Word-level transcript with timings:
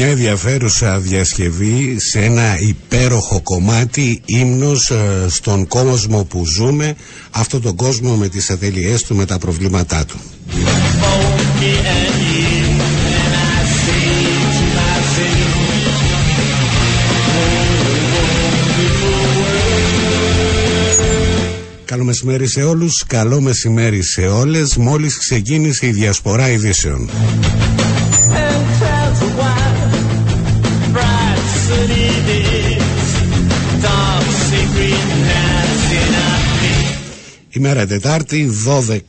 Μια 0.00 0.06
ενδιαφέρουσα 0.06 0.98
διασκευή 0.98 1.96
σε 2.00 2.20
ένα 2.20 2.58
υπέροχο 2.58 3.40
κομμάτι 3.42 4.22
ύμνος 4.24 4.90
ε, 4.90 5.26
στον 5.28 5.66
κόσμο 5.66 6.24
που 6.24 6.46
ζούμε, 6.46 6.96
αυτόν 7.30 7.62
τον 7.62 7.76
κόσμο 7.76 8.14
με 8.16 8.28
τις 8.28 8.50
ατελειές 8.50 9.02
του, 9.02 9.14
με 9.14 9.24
τα 9.24 9.38
προβλήματά 9.38 10.04
του. 10.04 10.18
Καλό 21.84 22.04
μεσημέρι 22.04 22.48
σε 22.48 22.62
όλους, 22.62 23.04
καλό 23.06 23.40
μεσημέρι 23.40 24.02
σε 24.02 24.20
όλες. 24.26 24.76
Μόλις 24.76 25.18
ξεκίνησε 25.18 25.86
η 25.86 25.90
διασπορά 25.90 26.50
ειδήσεων. 26.50 27.10
Ημέρα 37.58 37.86
Τετάρτη 37.86 38.50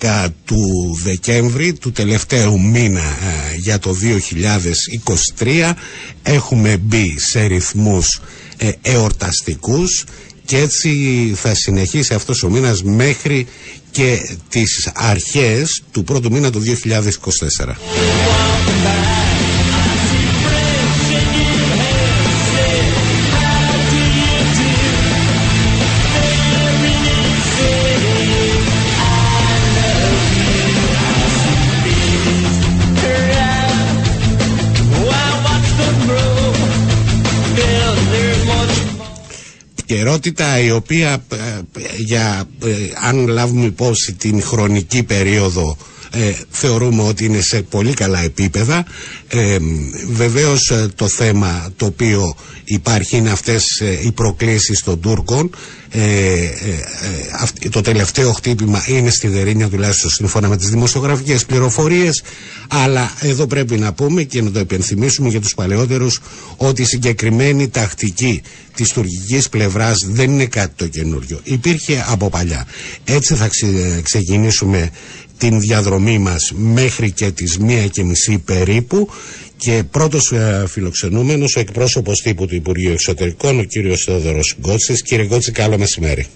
12 0.02 0.28
του 0.46 0.60
Δεκέμβρη 1.04 1.74
του 1.74 1.92
τελευταίου 1.92 2.60
μήνα 2.62 3.00
ε, 3.00 3.56
για 3.58 3.80
το 3.80 3.96
2023 5.38 5.72
έχουμε 6.24 6.78
μπει 6.78 7.16
σε 7.20 7.46
ρυθμούς 7.46 8.22
ε, 8.58 8.72
εορταστικούς 8.82 10.04
και 10.46 10.58
έτσι 10.58 10.92
θα 11.36 11.54
συνεχίσει 11.54 12.14
αυτός 12.14 12.44
ο 12.44 12.50
μήνας 12.50 12.84
μέχρι 12.84 13.48
και 13.92 14.36
τις 14.50 14.92
αρχές 14.94 15.82
του 15.92 16.04
πρώτου 16.04 16.32
μήνα 16.32 16.52
του 16.52 16.62
2024. 16.64 17.76
Επικαιρότητα 39.90 40.60
η 40.60 40.72
οποία 40.72 41.24
ε, 41.32 41.62
για, 41.98 42.44
ε, 42.64 42.72
αν 43.08 43.28
λάβουμε 43.28 43.66
υπόψη 43.66 44.14
την 44.14 44.42
χρονική 44.42 45.04
περίοδο 45.04 45.78
ε, 46.12 46.32
θεωρούμε 46.50 47.02
ότι 47.04 47.26
είναι 47.26 47.42
σε 47.42 47.62
πολύ 47.62 47.94
καλά 47.94 48.20
επίπεδα 48.24 48.86
ε, 49.28 49.58
βεβαίως 50.10 50.74
το 50.96 51.08
θέμα 51.08 51.70
το 51.76 51.86
οποίο 51.86 52.36
υπάρχει 52.64 53.18
είναι 53.18 53.30
αυτές 53.30 53.64
οι 54.04 54.12
προκλήσεις 54.12 54.84
των 54.84 55.00
Τούρκων 55.00 55.50
το 57.70 57.82
τελευταίο 57.82 58.32
χτύπημα 58.32 58.84
είναι 58.88 59.10
στη 59.10 59.28
Δερίνια 59.28 59.68
τουλάχιστον 59.70 60.10
σύμφωνα 60.10 60.48
με 60.48 60.58
τις 60.58 60.70
δημοσιογραφικές 60.70 61.46
πληροφορίες 61.46 62.24
αλλά 62.68 63.14
εδώ 63.22 63.48
πρέπει 63.48 63.78
να 63.78 63.94
πούμε 63.94 64.24
και 64.24 64.42
να 64.42 64.52
το 64.52 64.60
επενθυμίσουμε 64.60 65.30
για 65.30 65.42
τους 65.42 65.54
παλαιότερους 65.54 66.20
ότι 66.58 66.82
η 66.82 66.86
συγκεκριμένη 66.86 67.68
τακτική 67.70 68.42
της 68.76 68.92
τουρκικής 68.92 69.50
πλευράς 69.50 70.06
δεν 70.08 70.32
είναι 70.32 70.46
κάτι 70.46 70.74
το 70.76 70.88
καινούριο. 70.88 71.40
Υπήρχε 71.44 72.06
από 72.08 72.30
παλιά. 72.30 72.66
Έτσι 73.06 73.36
θα 73.36 73.50
ξεκινήσουμε 74.04 74.90
την 75.40 75.60
διαδρομή 75.60 76.18
μας 76.18 76.52
μέχρι 76.56 77.12
και 77.12 77.32
τις 77.32 77.58
μία 77.58 77.88
και 77.88 78.04
μισή 78.04 78.40
περίπου 78.40 79.10
και 79.58 79.84
πρώτος 79.92 80.32
ε, 80.32 80.64
φιλοξενούμενος 80.68 81.56
ο 81.56 81.60
εκπρόσωπος 81.60 82.22
τύπου 82.22 82.46
του 82.46 82.56
Υπουργείου 82.56 82.92
Εξωτερικών 82.92 83.60
ο 83.60 83.64
κύριος 83.64 84.04
Θεόδωρος 84.04 84.56
Γκότσης. 84.60 85.02
Κύριε 85.02 85.26
Γκότση 85.26 85.52
καλό 85.52 85.78
μεσημέρι. 85.78 86.28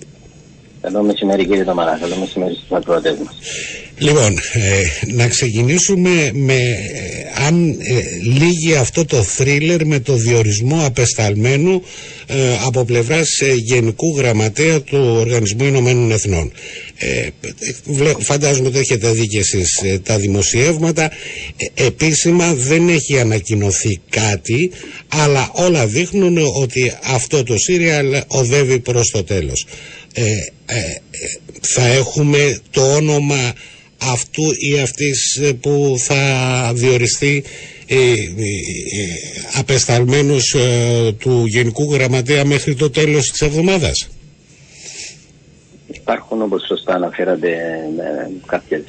Καλό 0.81 1.03
μεσημέρι 1.03 1.45
κύριε 1.45 1.63
Ταμαρά, 1.63 1.97
καλό 2.01 2.15
μεσημέρι 2.19 2.53
στους 2.53 2.71
ακροατές 2.71 3.17
μας. 3.25 3.35
Λοιπόν, 3.97 4.37
ε, 4.53 5.13
να 5.13 5.27
ξεκινήσουμε 5.27 6.31
με 6.33 6.53
ε, 6.53 7.45
αν 7.45 7.69
ε, 7.69 8.01
λύγει 8.39 8.75
αυτό 8.75 9.05
το 9.05 9.23
θρίλερ 9.23 9.85
με 9.85 9.99
το 9.99 10.15
διορισμό 10.15 10.85
απεσταλμένου 10.85 11.83
ε, 12.27 12.35
από 12.65 12.85
πλευράς 12.85 13.41
Γενικού 13.55 14.17
Γραμματέα 14.17 14.81
του 14.81 15.15
Οργανισμού 15.19 15.65
Ηνωμένων 15.65 16.11
Εθνών. 16.11 16.51
Φαντάζομαι 18.19 18.67
ότι 18.67 18.79
έχετε 18.79 19.11
δει 19.11 19.27
και 19.27 19.39
εσείς 19.39 19.81
τα 20.03 20.17
δημοσιεύματα. 20.17 21.11
Επίσημα 21.73 22.53
δεν 22.53 22.89
έχει 22.89 23.19
ανακοινωθεί 23.19 23.99
κάτι, 24.09 24.71
αλλά 25.07 25.51
όλα 25.53 25.87
δείχνουν 25.87 26.37
ότι 26.37 26.93
αυτό 27.03 27.43
το 27.43 27.57
σύριαλ 27.57 28.21
οδεύει 28.27 28.79
προς 28.79 29.09
το 29.09 29.23
τέλος. 29.23 29.65
θα 31.61 31.87
έχουμε 31.87 32.59
το 32.71 32.93
όνομα 32.93 33.53
αυτού 34.11 34.43
ή 34.59 34.79
αυτής 34.79 35.37
ε, 35.37 35.53
που 35.53 35.95
θα 35.97 36.71
διοριστεί 36.73 37.43
ε, 37.87 37.95
ε, 37.95 38.15
απεσταλμένος 39.59 40.55
του 41.19 41.45
Γενικού 41.45 41.93
Γραμματέα 41.93 42.45
μέχρι 42.45 42.75
το 42.75 42.89
τέλος 42.89 43.31
της 43.31 43.41
εβδομάδας. 43.41 44.09
Υπάρχουν 45.87 46.41
όπως 46.41 46.65
σωστά 46.67 46.93
αναφέρατε 46.93 47.57
κάποιες 48.45 48.83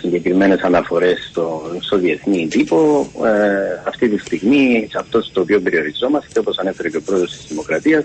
συγκεκριμένες 0.00 0.60
αναφορές 0.60 1.28
στο, 1.30 1.62
στο 1.80 1.98
διεθνή 1.98 2.46
τύπο. 2.48 3.10
αυτή 3.86 4.08
τη 4.08 4.18
στιγμή, 4.18 4.86
σε 4.90 4.98
αυτό 4.98 5.32
το 5.32 5.40
οποίο 5.40 5.60
περιοριζόμαστε, 5.60 6.38
όπως 6.40 6.58
ανέφερε 6.58 6.88
και 6.88 6.96
ο 6.96 7.02
πρόεδρος 7.02 7.30
της 7.36 7.46
Δημοκρατίας, 7.48 8.04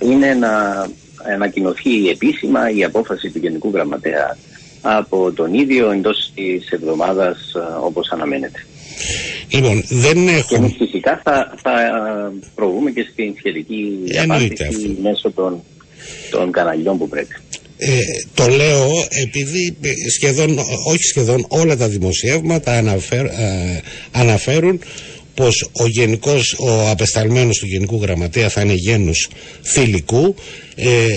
είναι 0.00 0.34
να 0.34 0.86
ανακοινωθεί 1.34 2.08
επίσημα 2.08 2.70
η 2.70 2.84
απόφαση 2.84 3.30
του 3.30 3.38
Γενικού 3.38 3.70
Γραμματέα 3.70 4.36
από 4.80 5.32
τον 5.32 5.54
ίδιο 5.54 5.90
εντός 5.90 6.32
της 6.34 6.70
εβδομάδας 6.70 7.38
όπως 7.82 8.10
αναμένεται. 8.10 8.66
Λοιπόν, 9.48 9.84
δεν 9.88 10.28
έχω... 10.28 10.48
Και 10.48 10.54
εμείς 10.54 10.74
φυσικά 10.78 11.20
θα, 11.24 11.54
θα 11.62 11.72
προβούμε 12.54 12.90
και 12.90 13.06
στην 13.12 13.34
σχετική 13.38 13.98
απάντηση 14.22 14.98
μέσω 15.02 15.30
των, 15.30 15.62
των 16.30 16.52
καναλιών 16.52 16.98
που 16.98 17.08
πρέπει. 17.08 17.34
Ε, 17.84 18.00
το 18.34 18.46
λέω 18.46 18.88
επειδή 19.22 19.76
σχεδόν, 20.10 20.58
όχι 20.86 21.02
σχεδόν 21.02 21.46
όλα 21.48 21.76
τα 21.76 21.88
δημοσιεύματα 21.88 22.72
αναφέρ, 22.72 23.24
ε, 23.24 23.80
αναφέρουν 24.12 24.80
πως 25.34 25.70
ο 25.72 25.86
γενικός, 25.86 26.54
ο 26.58 26.88
απεσταλμένος 26.88 27.58
του 27.58 27.66
Γενικού 27.66 28.00
Γραμματέα 28.02 28.48
θα 28.48 28.60
είναι 28.60 28.74
γένους 28.74 29.28
θηλυκού. 29.62 30.34
Ε, 30.74 31.08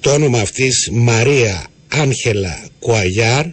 το 0.00 0.10
όνομα 0.12 0.40
αυτής 0.40 0.88
Μαρία 0.92 1.66
Άγχελα 1.88 2.66
Κουαγιάρ 2.78 3.44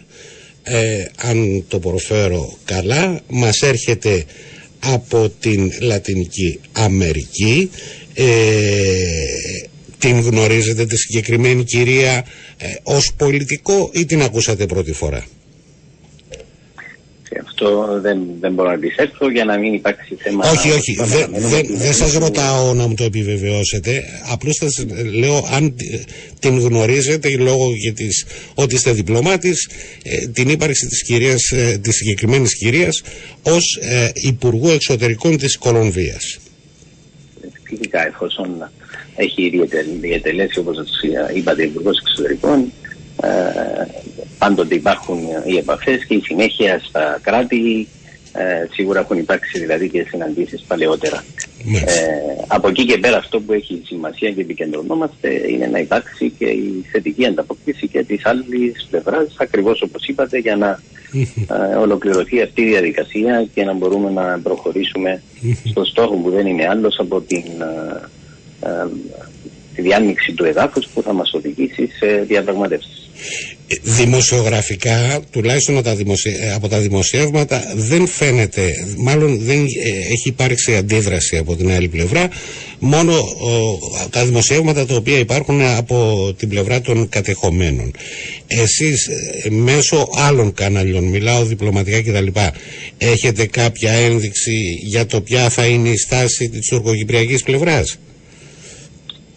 ε, 0.62 1.04
αν 1.16 1.64
το 1.68 1.78
προφέρω 1.78 2.58
καλά 2.64 3.20
μας 3.28 3.62
έρχεται 3.62 4.24
από 4.80 5.32
την 5.40 5.72
Λατινική 5.80 6.60
Αμερική. 6.72 7.70
Ε, 8.14 8.24
την 9.98 10.20
γνωρίζετε 10.20 10.86
τη 10.86 10.96
συγκεκριμένη 10.96 11.64
κυρία 11.64 12.24
ε, 12.56 12.66
ως 12.82 13.12
πολιτικό 13.16 13.90
ή 13.92 14.04
την 14.04 14.22
ακούσατε 14.22 14.66
πρώτη 14.66 14.92
φορά; 14.92 15.26
Αυτό 17.38 17.98
δεν, 18.00 18.18
δεν 18.40 18.52
μπορώ 18.52 18.68
να 18.68 18.74
αντισέλθω 18.74 19.30
για 19.30 19.44
να 19.44 19.58
μην 19.58 19.74
υπάρξει 19.74 20.14
θέμα. 20.14 20.50
Όχι, 20.50 20.70
όχι. 20.70 20.94
Δεν 20.94 21.30
δε, 21.32 21.60
δε 21.76 21.92
σας 21.92 22.12
ρωτάω 22.14 22.74
να 22.74 22.86
μου 22.86 22.94
το 22.94 23.04
επιβεβαιώσετε. 23.04 24.02
Απλώς 24.32 24.56
θα 24.56 24.68
λέω 25.18 25.46
αν 25.52 25.74
την 26.38 26.58
γνωρίζετε 26.58 27.36
λόγω 27.36 27.66
της, 27.94 28.26
ότι 28.54 28.74
είστε 28.74 28.92
διπλωμάτης, 28.92 29.68
ε, 30.02 30.26
την 30.26 30.48
ύπαρξη 30.48 30.86
της 30.86 31.02
κυρίας, 31.02 31.50
ε, 31.50 31.78
της 31.82 31.96
συγκεκριμένης 31.96 32.56
κυρίας 32.56 33.02
ως 33.42 33.78
ε, 33.80 34.10
Υπουργού 34.14 34.68
Εξωτερικών 34.68 35.36
της 35.36 35.58
Κολομβίας. 35.58 36.38
Φυσικά, 37.62 38.06
εφόσον 38.06 38.70
έχει 39.16 39.52
διατελέσει, 40.00 40.58
όπως 40.58 40.76
είπατε, 41.34 41.62
Υπουργός 41.62 41.98
Εξωτερικών, 41.98 42.58
ε, 42.60 42.89
πάντοτε 44.38 44.74
υπάρχουν 44.74 45.18
οι 45.44 45.56
επαφές 45.56 46.04
και 46.04 46.14
η 46.14 46.20
συνέχεια 46.20 46.80
στα 46.84 47.18
κράτη 47.22 47.88
ε, 48.32 48.66
σίγουρα 48.72 49.00
έχουν 49.00 49.18
υπάρξει 49.18 49.58
δηλαδή 49.58 49.88
και 49.88 50.06
συναντήσεις 50.08 50.64
παλαιότερα. 50.66 51.24
Ε, 51.86 52.44
από 52.46 52.68
εκεί 52.68 52.84
και 52.84 52.98
πέρα 52.98 53.16
αυτό 53.16 53.40
που 53.40 53.52
έχει 53.52 53.82
σημασία 53.84 54.30
και 54.30 54.40
επικεντρωνόμαστε 54.40 55.50
είναι 55.50 55.66
να 55.66 55.78
υπάρξει 55.78 56.32
και 56.38 56.44
η 56.44 56.84
θετική 56.92 57.26
ανταποκρίση 57.26 57.88
και 57.88 58.02
της 58.02 58.26
άλλης 58.26 58.86
πλευράς 58.90 59.34
ακριβώς 59.38 59.82
όπως 59.82 60.06
είπατε 60.06 60.38
για 60.38 60.56
να 60.56 60.82
ε, 61.72 61.76
ολοκληρωθεί 61.76 62.42
αυτή 62.42 62.62
η 62.62 62.68
διαδικασία 62.68 63.48
και 63.54 63.64
να 63.64 63.72
μπορούμε 63.72 64.10
να 64.10 64.40
προχωρήσουμε 64.42 65.22
στο 65.64 65.84
στόχο 65.84 66.14
που 66.14 66.30
δεν 66.30 66.46
είναι 66.46 66.68
άλλος 66.68 66.98
από 66.98 67.20
την 67.20 67.44
τη 69.74 69.82
διάνοιξη 69.82 70.32
του 70.32 70.44
εδάφους 70.44 70.86
που 70.94 71.02
θα 71.02 71.12
μας 71.12 71.32
οδηγήσει 71.32 71.86
σε 71.86 72.06
διαπραγματεύσεις. 72.06 72.99
Δημοσιογραφικά, 73.82 75.20
τουλάχιστον 75.30 75.76
από 76.54 76.68
τα 76.68 76.78
δημοσιεύματα, 76.80 77.72
δεν 77.76 78.06
φαίνεται, 78.06 78.74
μάλλον 78.96 79.38
δεν 79.38 79.64
έχει 80.10 80.28
υπάρξει 80.28 80.76
αντίδραση 80.76 81.36
από 81.36 81.56
την 81.56 81.70
άλλη 81.70 81.88
πλευρά, 81.88 82.28
μόνο 82.78 83.14
τα 84.10 84.24
δημοσιεύματα 84.24 84.86
τα 84.86 84.94
οποία 84.94 85.18
υπάρχουν 85.18 85.62
από 85.62 86.28
την 86.38 86.48
πλευρά 86.48 86.80
των 86.80 87.08
κατεχομένων. 87.08 87.92
Εσείς 88.46 89.08
μέσω 89.50 90.08
άλλων 90.14 90.54
καναλιών, 90.54 91.04
μιλάω 91.04 91.44
διπλωματικά 91.44 92.02
κτλ, 92.02 92.40
έχετε 92.98 93.46
κάποια 93.46 93.92
ένδειξη 93.92 94.78
για 94.82 95.06
το 95.06 95.20
ποια 95.20 95.48
θα 95.48 95.66
είναι 95.66 95.88
η 95.88 95.96
στάση 95.96 96.48
της 96.48 96.66
τουρκοκυπριακής 96.66 97.42
πλευράς; 97.42 97.98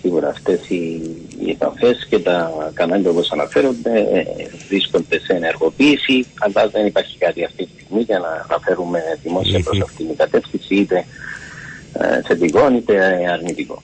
Σίγουρα 0.04 0.30
αυτές 0.30 0.70
οι, 0.70 1.02
οι 1.40 1.50
επαφές 1.50 2.06
και 2.10 2.20
τα 2.20 2.52
κανάλια 2.74 3.10
όπως 3.10 3.32
αναφέρονται 3.32 4.00
ε, 4.00 4.24
βρίσκονται 4.68 5.20
σε 5.20 5.34
ενεργοποίηση 5.34 6.26
αλλά 6.40 6.68
δεν 6.68 6.86
υπάρχει 6.86 7.18
κάτι 7.18 7.44
αυτή 7.44 7.66
τη 7.66 7.72
στιγμή 7.82 8.02
για 8.02 8.20
να 8.20 8.46
αναφέρουμε 8.50 9.00
δημόσια 9.24 9.60
προς 9.64 9.82
αυτήν 9.82 10.08
την 10.08 10.16
κατεύθυνση 10.16 10.76
είτε 10.76 11.06
ε, 11.94 12.22
θετικό 12.22 12.72
είτε 12.76 13.28
αρνητικό. 13.32 13.82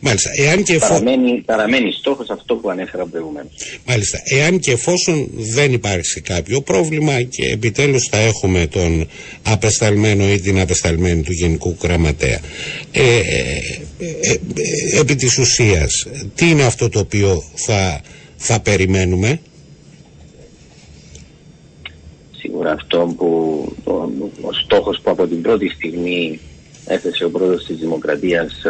Μάλιστα. 0.00 0.30
Εάν 0.36 0.62
και 0.62 0.78
παραμένει, 0.78 1.42
παραμένει 1.46 1.92
στόχος 1.92 2.30
αυτό 2.30 2.54
που 2.54 2.70
ανέφερα 2.70 3.06
προηγουμένως. 3.06 3.52
Μάλιστα. 3.86 4.18
Εάν 4.24 4.58
και 4.58 4.70
εφόσον 4.70 5.28
δεν 5.32 5.72
υπάρξει 5.72 6.20
κάποιο 6.20 6.60
πρόβλημα 6.60 7.22
και 7.22 7.46
επιτέλους 7.46 8.08
θα 8.10 8.18
έχουμε 8.18 8.66
τον 8.66 9.08
απεσταλμένο 9.42 10.32
ή 10.32 10.40
την 10.40 10.60
απεσταλμένη 10.60 11.22
του 11.22 11.32
Γενικού 11.32 11.76
Γραμματέα. 11.82 12.40
Ε, 12.92 13.02
ε, 13.02 13.20
ε, 13.98 14.32
ε 14.32 15.00
επί 15.00 15.14
της 15.14 15.38
ουσίας, 15.38 16.06
τι 16.34 16.50
είναι 16.50 16.64
αυτό 16.64 16.88
το 16.88 16.98
οποίο 16.98 17.42
θα, 17.54 18.00
θα 18.36 18.60
περιμένουμε; 18.60 19.40
Σίγουρα 22.36 22.72
αυτό 22.72 23.14
που 23.16 23.26
ο, 23.84 23.92
ο 24.40 24.52
στόχος 24.52 25.00
που 25.02 25.10
από 25.10 25.26
την 25.26 25.42
πρώτη 25.42 25.68
στιγμή 25.68 26.40
έθεσε 26.92 27.24
ο 27.24 27.30
πρόεδρος 27.30 27.64
της 27.64 27.76
Δημοκρατίας 27.76 28.62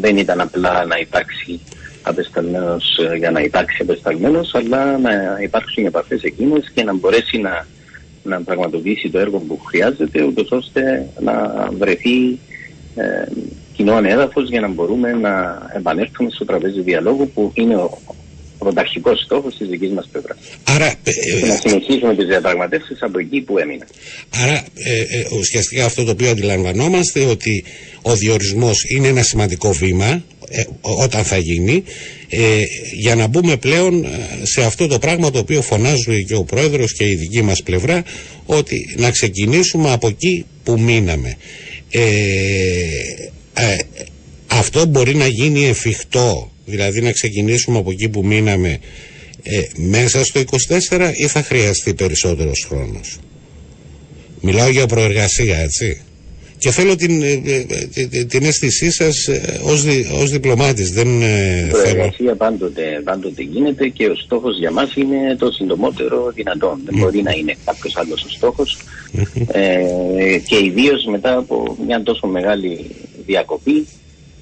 δεν 0.00 0.16
ήταν 0.16 0.40
απλά 0.40 0.84
να 0.84 0.98
υπάρξει 0.98 1.60
απεσταλμένος 2.08 2.98
ε, 2.98 3.16
για 3.16 3.30
να 3.30 3.40
υπάρξει 3.40 3.82
απεσταλμένος 3.82 4.54
αλλά 4.54 4.98
να 4.98 5.10
υπάρξουν 5.42 5.86
επαφές 5.86 6.22
εκείνες 6.22 6.70
και 6.74 6.82
να 6.82 6.94
μπορέσει 6.94 7.38
να, 7.38 7.66
να 8.22 8.42
πραγματοποιήσει 8.42 9.10
το 9.10 9.18
έργο 9.18 9.38
που 9.38 9.58
χρειάζεται 9.58 10.22
ούτως 10.22 10.50
ώστε 10.50 11.08
να 11.20 11.68
βρεθεί 11.78 12.38
ε, 12.94 13.24
κοινό 13.72 14.00
έδαφος 14.04 14.48
για 14.48 14.60
να 14.60 14.68
μπορούμε 14.68 15.12
να 15.12 15.62
επανέλθουμε 15.74 16.30
στο 16.30 16.44
τραπέζι 16.44 16.80
διαλόγου 16.80 17.30
που 17.34 17.52
είναι 17.54 17.76
ο, 17.76 17.98
πρωταρχικός 18.58 19.22
στόχος 19.24 19.56
της 19.56 19.68
δικής 19.68 19.90
μας 19.90 20.08
πλευράς. 20.12 20.38
Άρα. 20.64 20.86
Ε, 20.86 21.46
να 21.46 21.56
συνεχίσουμε 21.56 22.14
τις 22.14 22.26
διαπραγματεύσεις 22.26 23.02
από 23.02 23.18
εκεί 23.18 23.40
που 23.40 23.58
έμεινα. 23.58 23.86
Άρα, 24.30 24.64
ε, 24.74 25.00
ε, 25.00 25.26
ουσιαστικά 25.38 25.84
αυτό 25.84 26.04
το 26.04 26.10
οποίο 26.10 26.30
αντιλαμβανόμαστε 26.30 27.24
ότι 27.24 27.64
ο 28.02 28.14
διορισμός 28.14 28.84
είναι 28.88 29.08
ένα 29.08 29.22
σημαντικό 29.22 29.72
βήμα 29.72 30.24
ε, 30.50 30.62
όταν 30.80 31.24
θα 31.24 31.36
γίνει 31.36 31.82
για 32.98 33.14
να 33.14 33.26
μπούμε 33.26 33.56
πλέον 33.56 34.06
σε 34.42 34.64
αυτό 34.64 34.86
το 34.86 34.98
πράγμα 34.98 35.30
το 35.30 35.38
οποίο 35.38 35.62
φωνάζουν 35.62 36.24
και 36.26 36.34
ο 36.34 36.44
πρόεδρος 36.44 36.92
και 36.92 37.08
η 37.08 37.14
δική 37.14 37.42
μας 37.42 37.62
πλευρά 37.62 38.02
ότι 38.46 38.94
να 38.96 39.10
ξεκινήσουμε 39.10 39.92
από 39.92 40.08
εκεί 40.08 40.46
που 40.64 40.80
μείναμε. 40.80 41.36
αυτό 44.46 44.86
μπορεί 44.86 45.14
να 45.14 45.26
γίνει 45.26 45.66
εφικτό 45.66 46.50
δηλαδή 46.68 47.00
να 47.00 47.12
ξεκινήσουμε 47.12 47.78
από 47.78 47.90
εκεί 47.90 48.08
που 48.08 48.26
μείναμε 48.26 48.78
ε, 49.42 49.62
μέσα 49.76 50.24
στο 50.24 50.40
24 50.88 51.10
ή 51.14 51.26
θα 51.26 51.42
χρειαστεί 51.42 51.94
περισσότερος 51.94 52.66
χρόνος; 52.68 53.18
Μιλάω 54.40 54.68
για 54.68 54.86
προεργασία, 54.86 55.58
έτσι. 55.58 56.02
Και 56.58 56.70
θέλω 56.70 56.96
την, 56.96 57.22
ε, 57.22 57.42
ε, 57.94 58.24
την 58.24 58.44
αίσθησή 58.44 58.90
σας 58.90 59.28
ως, 59.62 59.82
δι, 59.82 60.06
ως 60.22 60.30
διπλωμάτης. 60.30 60.90
Δεν, 60.90 61.20
η 61.20 61.68
προεργασία 61.70 62.34
πάντοτε, 62.34 63.00
πάντοτε 63.04 63.42
γίνεται 63.42 63.88
και 63.88 64.06
ο 64.06 64.14
στόχος 64.14 64.58
για 64.58 64.70
μας 64.70 64.94
είναι 64.94 65.36
το 65.38 65.50
συντομότερο 65.50 66.32
δυνατόν. 66.34 66.80
Δεν 66.84 66.98
μπορεί 66.98 67.22
να 67.22 67.30
είναι 67.32 67.56
κάποιος 67.64 67.96
άλλος 67.96 68.24
ο 68.24 68.28
στοχος 68.28 68.78
ε, 69.52 70.38
και 70.46 70.64
ιδίως 70.64 71.04
μετά 71.10 71.36
από 71.36 71.76
μια 71.86 72.02
τόσο 72.02 72.26
μεγάλη 72.26 72.86
διακοπή 73.26 73.86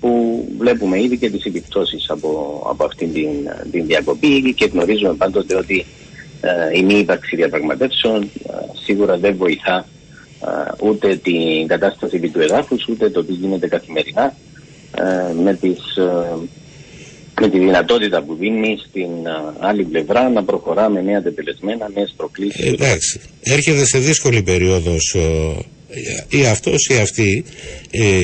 που 0.01 0.45
βλέπουμε 0.59 1.03
ήδη 1.03 1.19
και 1.19 1.31
τις 1.31 1.45
επιπτώσεις 1.45 2.11
από, 2.11 2.63
από 2.71 2.85
αυτήν 2.85 3.13
την, 3.13 3.29
την 3.71 3.87
διακοπή 3.87 4.55
και 4.55 4.71
γνωρίζουμε 4.73 5.15
πάντοτε 5.15 5.57
ότι 5.57 5.87
ε, 6.41 6.79
η 6.79 6.83
μη 6.83 6.99
ύπαρξη 6.99 7.37
διαπραγματεύσεων 7.37 8.23
ε, 8.23 8.53
σίγουρα 8.85 9.19
δεν 9.19 9.37
βοηθά 9.37 9.87
ε, 10.43 10.87
ούτε 10.87 11.17
την 11.17 11.67
κατάσταση 11.67 12.19
του 12.19 12.41
εδάφους 12.41 12.87
ούτε 12.89 13.11
το 13.11 13.25
τι 13.25 13.33
γίνεται 13.33 13.69
καθημερινά 13.69 14.35
με, 15.43 15.55
τις, 15.55 15.79
με 17.41 17.49
τη 17.49 17.59
δυνατότητα 17.59 18.23
που 18.23 18.35
δίνει 18.35 18.79
στην 18.89 19.09
άλλη 19.59 19.85
πλευρά 19.85 20.29
να 20.29 20.45
προχωρά 20.45 20.89
με 20.89 21.01
νέα 21.01 21.23
τεπελεσμένα, 21.23 21.91
νέες 21.95 22.15
προκλήσεις. 22.17 22.67
Εντάξει, 22.67 23.21
έρχεται 23.43 23.85
σε 23.85 23.99
δύσκολη 23.99 24.43
περίοδος 24.43 25.17
ή 26.29 26.47
αυτός 26.47 26.87
ή 26.87 26.95
αυτή 26.95 27.45
ε, 27.91 28.21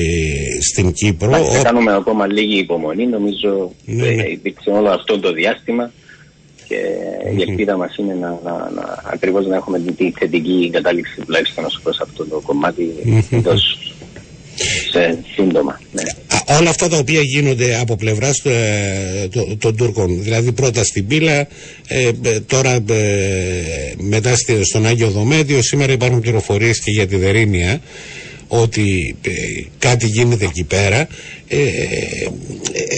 στην 0.61 0.91
Κύπρο. 0.91 1.31
Θα 1.31 1.61
κάνουμε 1.63 1.93
ακόμα 1.93 2.27
λίγη 2.27 2.57
υπομονή, 2.57 3.07
νομίζω 3.07 3.71
ναι, 3.85 4.09
ναι. 4.09 4.23
υπήρξε 4.23 4.69
όλο 4.69 4.89
αυτό 4.89 5.19
το 5.19 5.31
διάστημα 5.31 5.91
και 6.67 6.75
η 7.37 7.41
ελπίδα 7.41 7.77
μας 7.77 7.95
είναι 7.95 8.13
να, 8.13 8.39
να, 8.43 8.51
να, 8.51 9.03
ακριβώς 9.03 9.47
να 9.47 9.55
έχουμε 9.55 9.79
την 9.79 10.13
θετική 10.19 10.69
κατάληξη 10.73 11.21
τουλάχιστον 11.21 11.69
σε 11.69 11.99
αυτό 12.01 12.25
το 12.25 12.41
κομμάτι 12.45 12.93
σε 14.91 15.17
σύντομα. 15.33 15.79
Ναι. 15.91 16.03
όλα 16.57 16.69
αυτά 16.69 16.87
τα 16.87 16.97
οποία 16.97 17.21
γίνονται 17.21 17.79
από 17.79 17.95
πλευράς 17.95 18.39
ε, 18.39 19.27
των 19.57 19.75
Τούρκων, 19.75 20.23
δηλαδή 20.23 20.51
πρώτα 20.51 20.83
στην 20.83 21.07
Πύλα, 21.07 21.47
ε, 21.87 22.11
τώρα 22.45 22.73
ε, 22.73 22.81
μετά 23.97 24.35
στον 24.63 24.85
Άγιο 24.85 25.09
Δομέτιο, 25.09 25.61
σήμερα 25.61 25.91
υπάρχουν 25.91 26.19
πληροφορίες 26.19 26.79
και 26.79 26.91
για 26.91 27.07
τη 27.07 27.15
Δερήνια 27.15 27.81
ότι 28.61 29.15
κάτι 29.79 30.07
γίνεται 30.07 30.45
εκεί 30.45 30.63
πέρα. 30.63 31.07
Ε, 31.47 31.57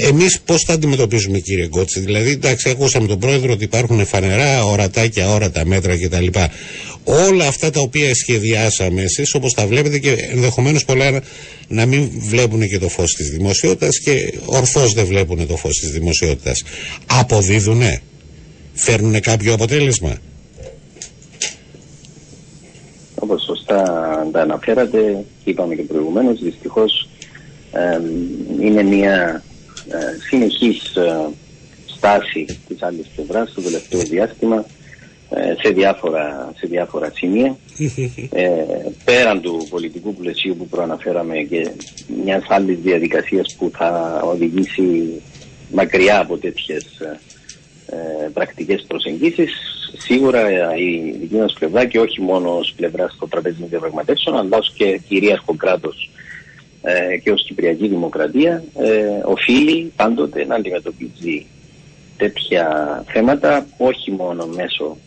εμείς 0.08 0.40
πώς 0.46 0.64
θα 0.64 0.74
αντιμετωπίζουμε 0.74 1.40
κύριε 1.40 1.68
Γκότση, 1.68 2.00
δηλαδή 2.00 2.30
εντάξει 2.30 2.70
ακούσαμε 2.70 3.08
τον 3.08 3.20
πρόεδρο 3.20 3.54
ότι 3.54 3.64
υπάρχουν 3.64 4.06
φανερά 4.06 4.66
ορατά 4.66 5.08
και 5.08 5.22
αόρατα 5.22 5.66
μέτρα 5.66 5.98
κτλ 5.98 6.28
όλα 7.04 7.48
αυτά 7.48 7.70
τα 7.70 7.80
οποία 7.80 8.16
σχεδιάσαμε 8.16 9.02
εσείς 9.02 9.34
όπως 9.34 9.54
τα 9.54 9.68
βλέπετε 9.68 10.00
και 10.00 10.12
ενδεχομένως 10.12 10.86
πολλά 10.86 11.22
να 11.68 11.86
μην 11.86 12.10
βλέπουν 12.18 12.68
και 12.68 12.80
το 12.80 12.90
φως 12.90 13.14
της 13.14 13.30
δημοσιότητας 13.30 14.00
και 14.00 14.34
ορθώς 14.46 14.94
δεν 14.94 15.06
βλέπουν 15.06 15.48
το 15.48 15.56
φως 15.56 15.80
της 15.80 15.92
δημοσιότητας 15.92 16.64
αποδίδουνε; 17.06 18.02
Φέρνουν 18.74 19.20
κάποιο 19.20 19.54
αποτέλεσμα; 19.54 20.18
Όπως 23.26 23.44
σωστά 23.44 23.84
τα 24.32 24.42
αναφέρατε 24.42 25.24
και 25.44 25.50
είπαμε 25.50 25.76
και 25.76 25.84
προηγουμένως 25.84 26.40
δυστυχώς 26.40 27.10
είναι 28.60 28.84
μια 28.84 29.44
ε, 29.90 29.98
συνεχής 30.28 30.96
ε, 30.96 31.28
στάση 31.86 32.46
της 32.68 32.84
άλλης 32.84 33.08
πλευράς 33.16 33.50
στο 33.50 33.62
τελευταίο 33.62 34.02
διάστημα 34.02 34.66
ε, 35.30 35.56
σε 35.62 35.70
διάφορα, 35.74 36.52
σε 36.56 36.68
διάφορα 36.68 37.12
σημεία. 37.16 37.58
Ε, 38.32 38.54
πέραν 39.04 39.42
του 39.42 39.68
πολιτικού 39.70 40.14
πλαισίου 40.14 40.56
που 40.58 40.68
προαναφέραμε 40.68 41.38
και 41.38 41.72
μιας 42.24 42.44
άλλης 42.48 42.78
διαδικασίας 42.80 43.56
που 43.58 43.72
θα 43.78 44.22
οδηγήσει 44.26 45.22
μακριά 45.72 46.20
από 46.20 46.38
τέτοιες 46.38 46.86
ε, 47.86 48.30
πρακτικές 48.34 48.86
προσεγγίσεις, 48.88 49.52
σίγουρα 49.98 50.76
η 50.76 51.16
δική 51.20 51.36
μας 51.36 51.54
πλευρά 51.54 51.86
και 51.86 52.00
όχι 52.00 52.22
μόνο 52.22 52.58
ως 52.58 52.74
πλευρά 52.76 53.08
στο 53.08 53.28
τραπέζι 53.28 53.60
των 53.60 53.70
διαπραγματεύσεων, 53.70 54.38
αλλά 54.38 54.58
ως 54.58 54.74
και 54.78 55.02
κυρίαρχο 55.08 55.56
κράτος 55.56 56.10
ε, 56.82 57.18
και 57.18 57.32
ως 57.32 57.44
Κυπριακή 57.44 57.88
Δημοκρατία, 57.88 58.64
ε, 58.78 59.22
οφείλει 59.24 59.92
πάντοτε 59.96 60.46
να 60.46 60.56
αντιμετωπίζει 60.56 61.46
τέτοια 62.18 63.04
θέματα, 63.08 63.68
όχι 63.78 64.12
μόνο 64.12 64.46
μέσω 64.46 64.98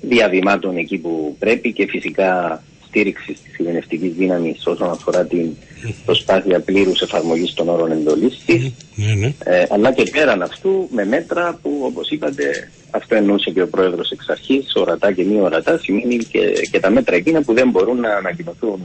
διαβημάτων 0.00 0.76
εκεί 0.76 0.98
που 0.98 1.36
πρέπει 1.38 1.72
και 1.72 1.86
φυσικά 1.86 2.62
στήριξη 2.96 3.32
της 3.32 3.58
ειρηνευτικής 3.58 4.12
δύναμης 4.12 4.66
όσον 4.66 4.90
αφορά 4.90 5.24
την 5.24 5.56
προσπάθεια 6.04 6.60
πλήρους 6.60 7.00
εφαρμογής 7.00 7.54
των 7.54 7.68
όρων 7.68 7.90
εντολής 7.90 8.42
της. 8.46 8.72
Ναι, 8.94 9.14
ναι. 9.14 9.32
ε, 9.44 9.66
αλλά 9.70 9.92
και 9.92 10.02
πέραν 10.12 10.42
αυτού 10.42 10.88
με 10.90 11.04
μέτρα 11.04 11.58
που 11.62 11.80
όπως 11.82 12.10
είπατε, 12.10 12.70
αυτό 12.90 13.14
εννοούσε 13.14 13.50
και 13.50 13.62
ο 13.62 13.68
πρόεδρος 13.68 14.10
εξ 14.10 14.28
αρχής, 14.28 14.72
ορατά 14.74 15.12
και 15.12 15.24
μη 15.24 15.40
ορατά, 15.40 15.78
σημαίνει 15.78 16.16
και, 16.16 16.52
και 16.70 16.80
τα 16.80 16.90
μέτρα 16.90 17.16
εκείνα 17.16 17.42
που 17.42 17.54
δεν 17.54 17.70
μπορούν 17.70 18.00
να 18.00 18.16
ανακοινωθούν 18.16 18.80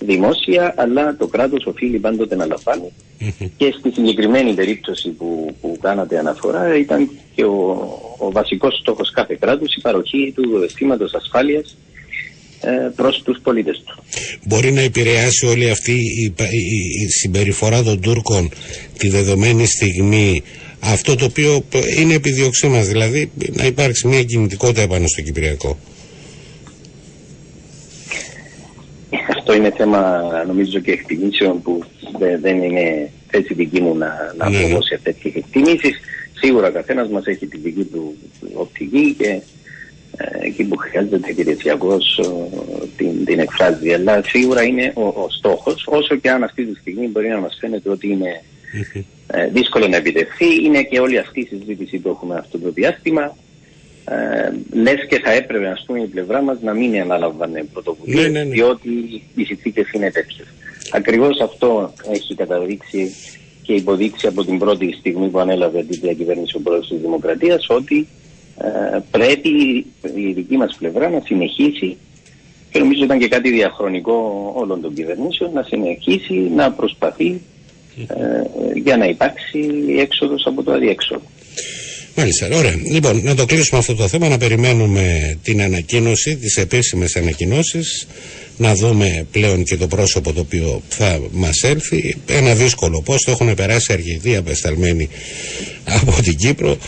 δημόσια, 0.00 0.74
αλλά 0.76 1.16
το 1.16 1.26
κράτος 1.26 1.66
οφείλει 1.66 1.98
πάντοτε 1.98 2.36
να 2.36 2.46
λαμβάνει. 2.46 2.92
Και 3.56 3.74
στη 3.78 3.90
συγκεκριμένη 3.90 4.54
περίπτωση 4.54 5.08
που, 5.08 5.54
που 5.60 5.76
κάνατε 5.80 6.18
αναφορά 6.18 6.78
ήταν 6.78 7.10
και 7.34 7.44
ο, 7.44 7.56
ο 8.18 8.30
βασικός 8.32 8.78
στόχος 8.78 9.10
κάθε 9.10 9.36
κράτους 9.40 9.74
η 9.74 9.80
παροχή 9.80 10.32
του 10.36 10.62
αισθήματος 10.64 11.14
ασφάλειας 11.14 11.76
ε, 11.76 11.97
προς 12.96 13.22
τους 13.22 13.38
πολίτες 13.42 13.82
του. 13.86 14.02
Μπορεί 14.44 14.72
να 14.72 14.80
επηρεάσει 14.80 15.46
όλη 15.46 15.70
αυτή 15.70 15.92
η, 15.92 16.34
η, 17.02 17.08
συμπεριφορά 17.08 17.82
των 17.82 18.00
Τούρκων 18.00 18.50
τη 18.98 19.08
δεδομένη 19.08 19.66
στιγμή 19.66 20.42
αυτό 20.80 21.14
το 21.14 21.24
οποίο 21.24 21.64
είναι 21.98 22.14
επιδιώξή 22.14 22.66
μας, 22.66 22.86
δηλαδή 22.86 23.30
να 23.52 23.64
υπάρξει 23.64 24.06
μια 24.08 24.22
κινητικότητα 24.22 24.80
επάνω 24.80 25.06
στο 25.06 25.22
Κυπριακό. 25.22 25.78
Αυτό 29.28 29.54
είναι 29.54 29.72
θέμα 29.76 30.22
νομίζω 30.46 30.78
και 30.78 30.90
εκτιμήσεων 30.90 31.62
που 31.62 31.82
δεν 32.40 32.62
είναι 32.62 33.10
έτσι 33.30 33.54
δική 33.54 33.80
μου 33.80 33.96
να, 33.96 34.34
να 34.36 34.50
ναι. 34.50 34.58
ναι. 34.58 34.78
σε 34.80 35.00
τέτοιες 35.02 35.34
εκτιμήσεις. 35.34 36.00
Σίγουρα 36.32 36.70
καθένας 36.70 37.08
μας 37.08 37.26
έχει 37.26 37.46
τη 37.46 37.58
δική 37.58 37.84
του 37.84 38.16
οπτική 38.54 39.14
και 39.18 39.28
ε, 39.28 39.40
εκεί 40.40 40.64
που 40.64 40.76
χρειάζεται 40.76 41.30
υπηρεσιακό 41.30 41.96
την, 42.96 43.24
την 43.24 43.38
εκφράζει. 43.38 43.92
Αλλά 43.92 44.22
σίγουρα 44.24 44.62
είναι 44.62 44.92
ο, 44.94 45.02
ο 45.02 45.26
στόχος, 45.30 45.86
όσο 45.86 46.16
και 46.16 46.30
αν 46.30 46.42
αυτή 46.42 46.64
τη 46.64 46.80
στιγμή 46.80 47.06
μπορεί 47.06 47.28
να 47.28 47.40
μας 47.40 47.56
φαίνεται 47.60 47.90
ότι 47.90 48.08
είναι 48.08 48.42
ε, 49.26 49.46
δύσκολο 49.46 49.88
να 49.88 49.96
επιτευχθεί, 49.96 50.64
είναι 50.64 50.82
και 50.82 51.00
όλη 51.00 51.18
αυτή 51.18 51.40
η 51.40 51.46
συζήτηση 51.46 51.98
που 51.98 52.08
έχουμε 52.08 52.34
αυτό 52.38 52.58
το 52.58 52.70
διάστημα. 52.70 53.36
Ε, 54.04 54.52
Λες 54.72 55.06
και 55.08 55.18
θα 55.18 55.30
έπρεπε 55.32 55.66
ας 55.66 55.84
πούμε, 55.86 56.00
η 56.00 56.06
πλευρά 56.06 56.42
μας 56.42 56.58
να 56.62 56.72
μην 56.72 57.00
αναλαμβάνε 57.00 57.64
πρωτοβουλίες, 57.72 58.22
ναι, 58.22 58.28
ναι, 58.28 58.44
ναι. 58.44 58.50
διότι 58.50 58.88
οι 59.34 59.44
συνθήκες 59.44 59.90
είναι 59.92 60.10
τέτοιες. 60.10 60.46
Ακριβώς 60.92 61.40
αυτό 61.40 61.92
έχει 62.12 62.34
καταδείξει 62.34 63.14
και 63.62 63.72
υποδείξει 63.72 64.26
από 64.26 64.44
την 64.44 64.58
πρώτη 64.58 64.94
στιγμή 64.98 65.28
που 65.28 65.38
ανέλαβε 65.38 65.82
την 65.82 66.00
διακυβέρνηση 66.02 66.56
ο 66.56 66.60
πρόεδρος 66.60 66.88
της 66.88 67.00
Δημοκρατίας 67.00 67.66
ότι 67.68 67.96
ε, 67.98 68.27
πρέπει 69.10 69.48
η 70.16 70.32
δική 70.32 70.56
μας 70.56 70.76
πλευρά 70.78 71.08
να 71.08 71.20
συνεχίσει 71.24 71.96
και 72.70 72.78
νομίζω 72.78 73.04
ήταν 73.04 73.18
και 73.18 73.28
κάτι 73.28 73.50
διαχρονικό 73.50 74.52
όλων 74.56 74.80
των 74.80 74.94
κυβερνήσεων 74.94 75.52
να 75.52 75.62
συνεχίσει 75.62 76.34
να 76.34 76.72
προσπαθεί 76.72 77.40
ε, 78.06 78.78
για 78.82 78.96
να 78.96 79.04
υπάρξει 79.04 79.60
έξοδος 79.98 80.46
από 80.46 80.62
το 80.62 80.72
αδιέξοδο. 80.72 81.22
Μάλιστα, 82.14 82.48
ωραία. 82.52 82.74
Λοιπόν, 82.92 83.22
να 83.22 83.34
το 83.34 83.44
κλείσουμε 83.44 83.78
αυτό 83.78 83.94
το 83.94 84.08
θέμα, 84.08 84.28
να 84.28 84.38
περιμένουμε 84.38 85.36
την 85.42 85.62
ανακοίνωση, 85.62 86.36
τις 86.36 86.56
επίσημες 86.56 87.16
ανακοινώσεις, 87.16 88.06
να 88.56 88.74
δούμε 88.74 89.26
πλέον 89.32 89.64
και 89.64 89.76
το 89.76 89.86
πρόσωπο 89.86 90.32
το 90.32 90.40
οποίο 90.40 90.82
θα 90.88 91.20
μας 91.32 91.62
έλθει. 91.62 92.16
Ένα 92.26 92.54
δύσκολο 92.54 93.02
το 93.06 93.30
έχουν 93.30 93.54
περάσει 93.54 93.92
αργητοί 93.92 94.36
απεσταλμένοι 94.36 95.08
από 95.84 96.22
την 96.22 96.36
Κύπρο 96.36 96.78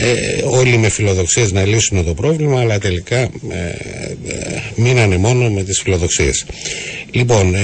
ε, 0.00 0.42
όλοι 0.44 0.78
με 0.78 0.88
φιλοδοξίες 0.88 1.52
να 1.52 1.64
λύσουν 1.64 2.04
το 2.04 2.14
πρόβλημα 2.14 2.60
αλλά 2.60 2.78
τελικά 2.78 3.18
ε, 3.18 3.28
ε, 4.26 4.62
μείνανε 4.74 5.16
μόνο 5.16 5.50
με 5.50 5.62
τις 5.62 5.80
φιλοδοξίες. 5.80 6.46
Λοιπόν 7.10 7.54
ε, 7.54 7.60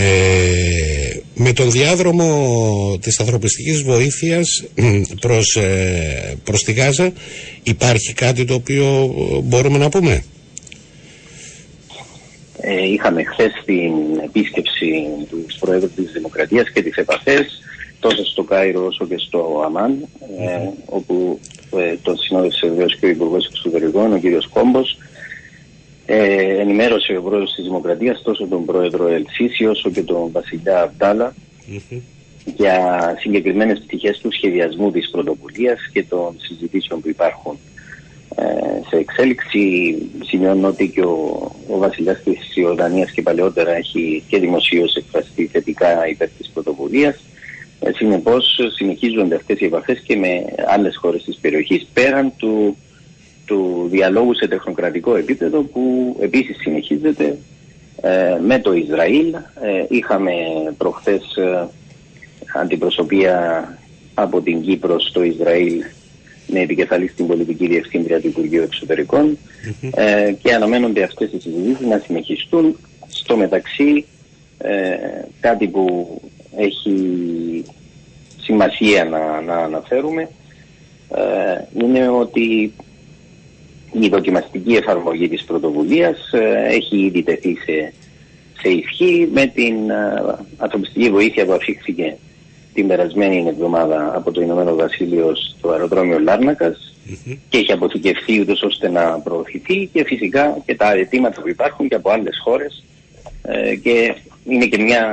με 1.35 1.53
τον 1.53 1.71
διάδρομο 1.71 2.99
της 3.01 3.21
ανθρωπιστικής 3.21 3.83
βοήθειας 3.83 4.65
προς, 5.25 5.57
ε, 5.57 6.37
προς 6.45 6.63
τη 6.63 6.73
Γάζα 6.73 7.13
υπάρχει 7.63 8.13
κάτι 8.13 8.45
το 8.45 8.55
οποίο 8.55 9.15
μπορούμε 9.45 9.79
να 9.79 9.89
πούμε; 9.89 10.25
Είχαμε 12.93 13.25
χθες 13.25 13.53
την 13.65 13.93
επίσκεψη 14.25 15.05
του 15.31 15.47
Προέδρου 15.61 15.91
της 15.91 16.13
Δημοκρατίας 16.13 16.71
και 16.71 16.83
τις 16.83 16.97
επαφές 16.97 17.63
τόσο 18.05 18.25
στο 18.25 18.43
Κάιρο 18.43 18.85
όσο 18.87 19.07
και 19.07 19.19
στο 19.19 19.63
Αμάν, 19.65 20.09
ε, 20.39 20.69
όπου 20.87 21.39
ε, 21.43 21.54
τον 22.03 22.17
συνόδευσε 22.17 22.69
βεβαίως 22.69 22.97
και 22.97 23.07
ο 23.07 23.09
Υπουργός 23.09 23.47
Εξωτερικών, 23.47 24.13
ο 24.13 24.19
κ. 24.19 24.23
Κόμπος. 24.53 24.99
Ε, 26.07 26.61
ενημέρωσε 26.61 27.17
ο 27.17 27.23
πρόεδρος 27.23 27.55
της 27.55 27.65
Δημοκρατίας 27.65 28.23
τόσο 28.23 28.47
τον 28.47 28.65
πρόεδρο 28.65 29.07
Ελσίση 29.09 29.67
όσο 29.67 29.91
και 29.91 30.03
τον 30.03 30.31
βασιλιά 30.33 30.83
Αμπτάλα 30.83 31.35
για 32.45 33.17
συγκεκριμένες 33.19 33.79
πτυχές 33.79 34.19
του 34.19 34.33
σχεδιασμού 34.33 34.91
της 34.91 35.11
πρωτοβουλίας 35.11 35.79
και 35.93 36.03
των 36.03 36.35
συζητήσεων 36.39 37.01
που 37.01 37.09
υπάρχουν 37.09 37.59
ε, 38.37 38.45
σε 38.89 38.97
εξέλιξη. 38.97 39.95
Σημειώνω 40.25 40.69
ότι 40.69 40.89
και 40.89 41.01
ο, 41.01 41.51
ο 41.69 41.79
βασιλιάς 41.79 42.23
της 42.23 42.57
Ιορδανίας 42.57 43.11
και 43.11 43.23
παλαιότερα 43.23 43.75
έχει 43.75 44.25
και 44.29 44.39
δημοσίως 44.39 44.95
εκφραστεί 44.95 45.47
θετικά 45.47 46.09
υπέρ 46.09 46.29
της 46.29 46.51
πρωτοβουλίας. 46.55 47.17
Ε, 47.87 47.93
Συνεπώς, 47.93 48.61
συνεχίζονται 48.75 49.35
αυτές 49.35 49.61
οι 49.61 49.65
επαφές 49.65 50.01
και 50.01 50.17
με 50.17 50.45
άλλες 50.67 50.97
χώρες 50.97 51.23
της 51.23 51.37
περιοχής 51.37 51.87
πέραν 51.93 52.33
του, 52.37 52.77
του 53.45 53.89
διαλόγου 53.91 54.35
σε 54.35 54.49
τεχνοκρατικό 54.49 55.17
επίπεδο 55.17 55.63
που 55.63 56.17
επίσης 56.21 56.57
συνεχίζεται 56.57 57.39
ε, 58.01 58.39
με 58.43 58.59
το 58.59 58.73
Ισραήλ. 58.73 59.35
Ε, 59.35 59.85
είχαμε 59.89 60.33
προχθές 60.77 61.23
αντιπροσωπεία 62.55 63.69
από 64.15 64.41
την 64.41 64.63
Κύπρο 64.63 65.01
στο 65.01 65.23
Ισραήλ 65.23 65.83
με 66.47 66.61
επικεφαλής 66.61 67.11
στην 67.11 67.27
πολιτική 67.27 67.67
διευθύντρια 67.67 68.21
του 68.21 68.27
Υπουργείου 68.27 68.69
και 70.43 70.53
αναμένονται 70.55 71.03
αυτές 71.03 71.33
οι 71.33 71.41
συζητήσεις 71.41 71.87
να 71.87 71.99
συνεχιστούν. 71.99 72.77
Στο 73.09 73.37
μεταξύ 73.37 74.05
κάτι 75.41 75.67
που 75.69 76.21
έχει 76.57 77.65
σημασία 78.41 79.05
να, 79.05 79.41
να 79.41 79.57
αναφέρουμε 79.57 80.29
ε, 81.17 81.83
είναι 81.85 82.09
ότι 82.09 82.73
η 83.93 84.09
δοκιμαστική 84.09 84.75
εφαρμογή 84.75 85.29
της 85.29 85.45
πρωτοβουλίας 85.45 86.33
ε, 86.33 86.67
έχει 86.69 86.97
ήδη 86.97 87.23
τεθεί 87.23 87.57
σε, 87.57 87.93
σε 88.61 88.69
ισχύ 88.69 89.29
με 89.33 89.47
την 89.47 89.91
ε, 89.91 90.37
ανθρωπιστική 90.57 91.11
βοήθεια 91.11 91.45
που 91.45 91.53
αφήχθηκε 91.53 92.17
την 92.75 92.87
περασμένη 92.87 93.49
εβδομάδα 93.49 94.13
από 94.15 94.31
το 94.31 94.41
Ηνωμένο 94.41 94.75
Βασίλειο 94.75 95.35
στο 95.35 95.71
αεροδρόμιο 95.71 96.19
και 97.49 97.59
έχει 97.59 97.73
αποθηκευθεί 97.73 98.41
ούτως 98.41 98.63
ώστε 98.63 98.89
να 98.89 99.21
προωθηθεί 99.21 99.89
και 99.93 100.05
φυσικά 100.05 100.59
και 100.67 100.75
τα 100.75 100.93
αιτήματα 100.93 101.41
που 101.41 101.49
υπάρχουν 101.49 101.89
και 101.89 101.95
από 101.95 102.11
άλλες 102.11 102.41
χώρες 102.45 102.85
και 103.83 104.15
είναι 104.45 104.67
και 104.67 104.83
μια 104.83 105.07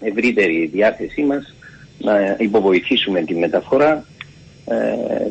ευρύτερη 0.00 0.70
διάθεσή 0.72 1.22
μας 1.22 1.54
να 1.98 2.36
υποβοηθήσουμε 2.38 3.20
τη 3.22 3.34
μεταφορά 3.34 4.04
ε, 4.64 4.74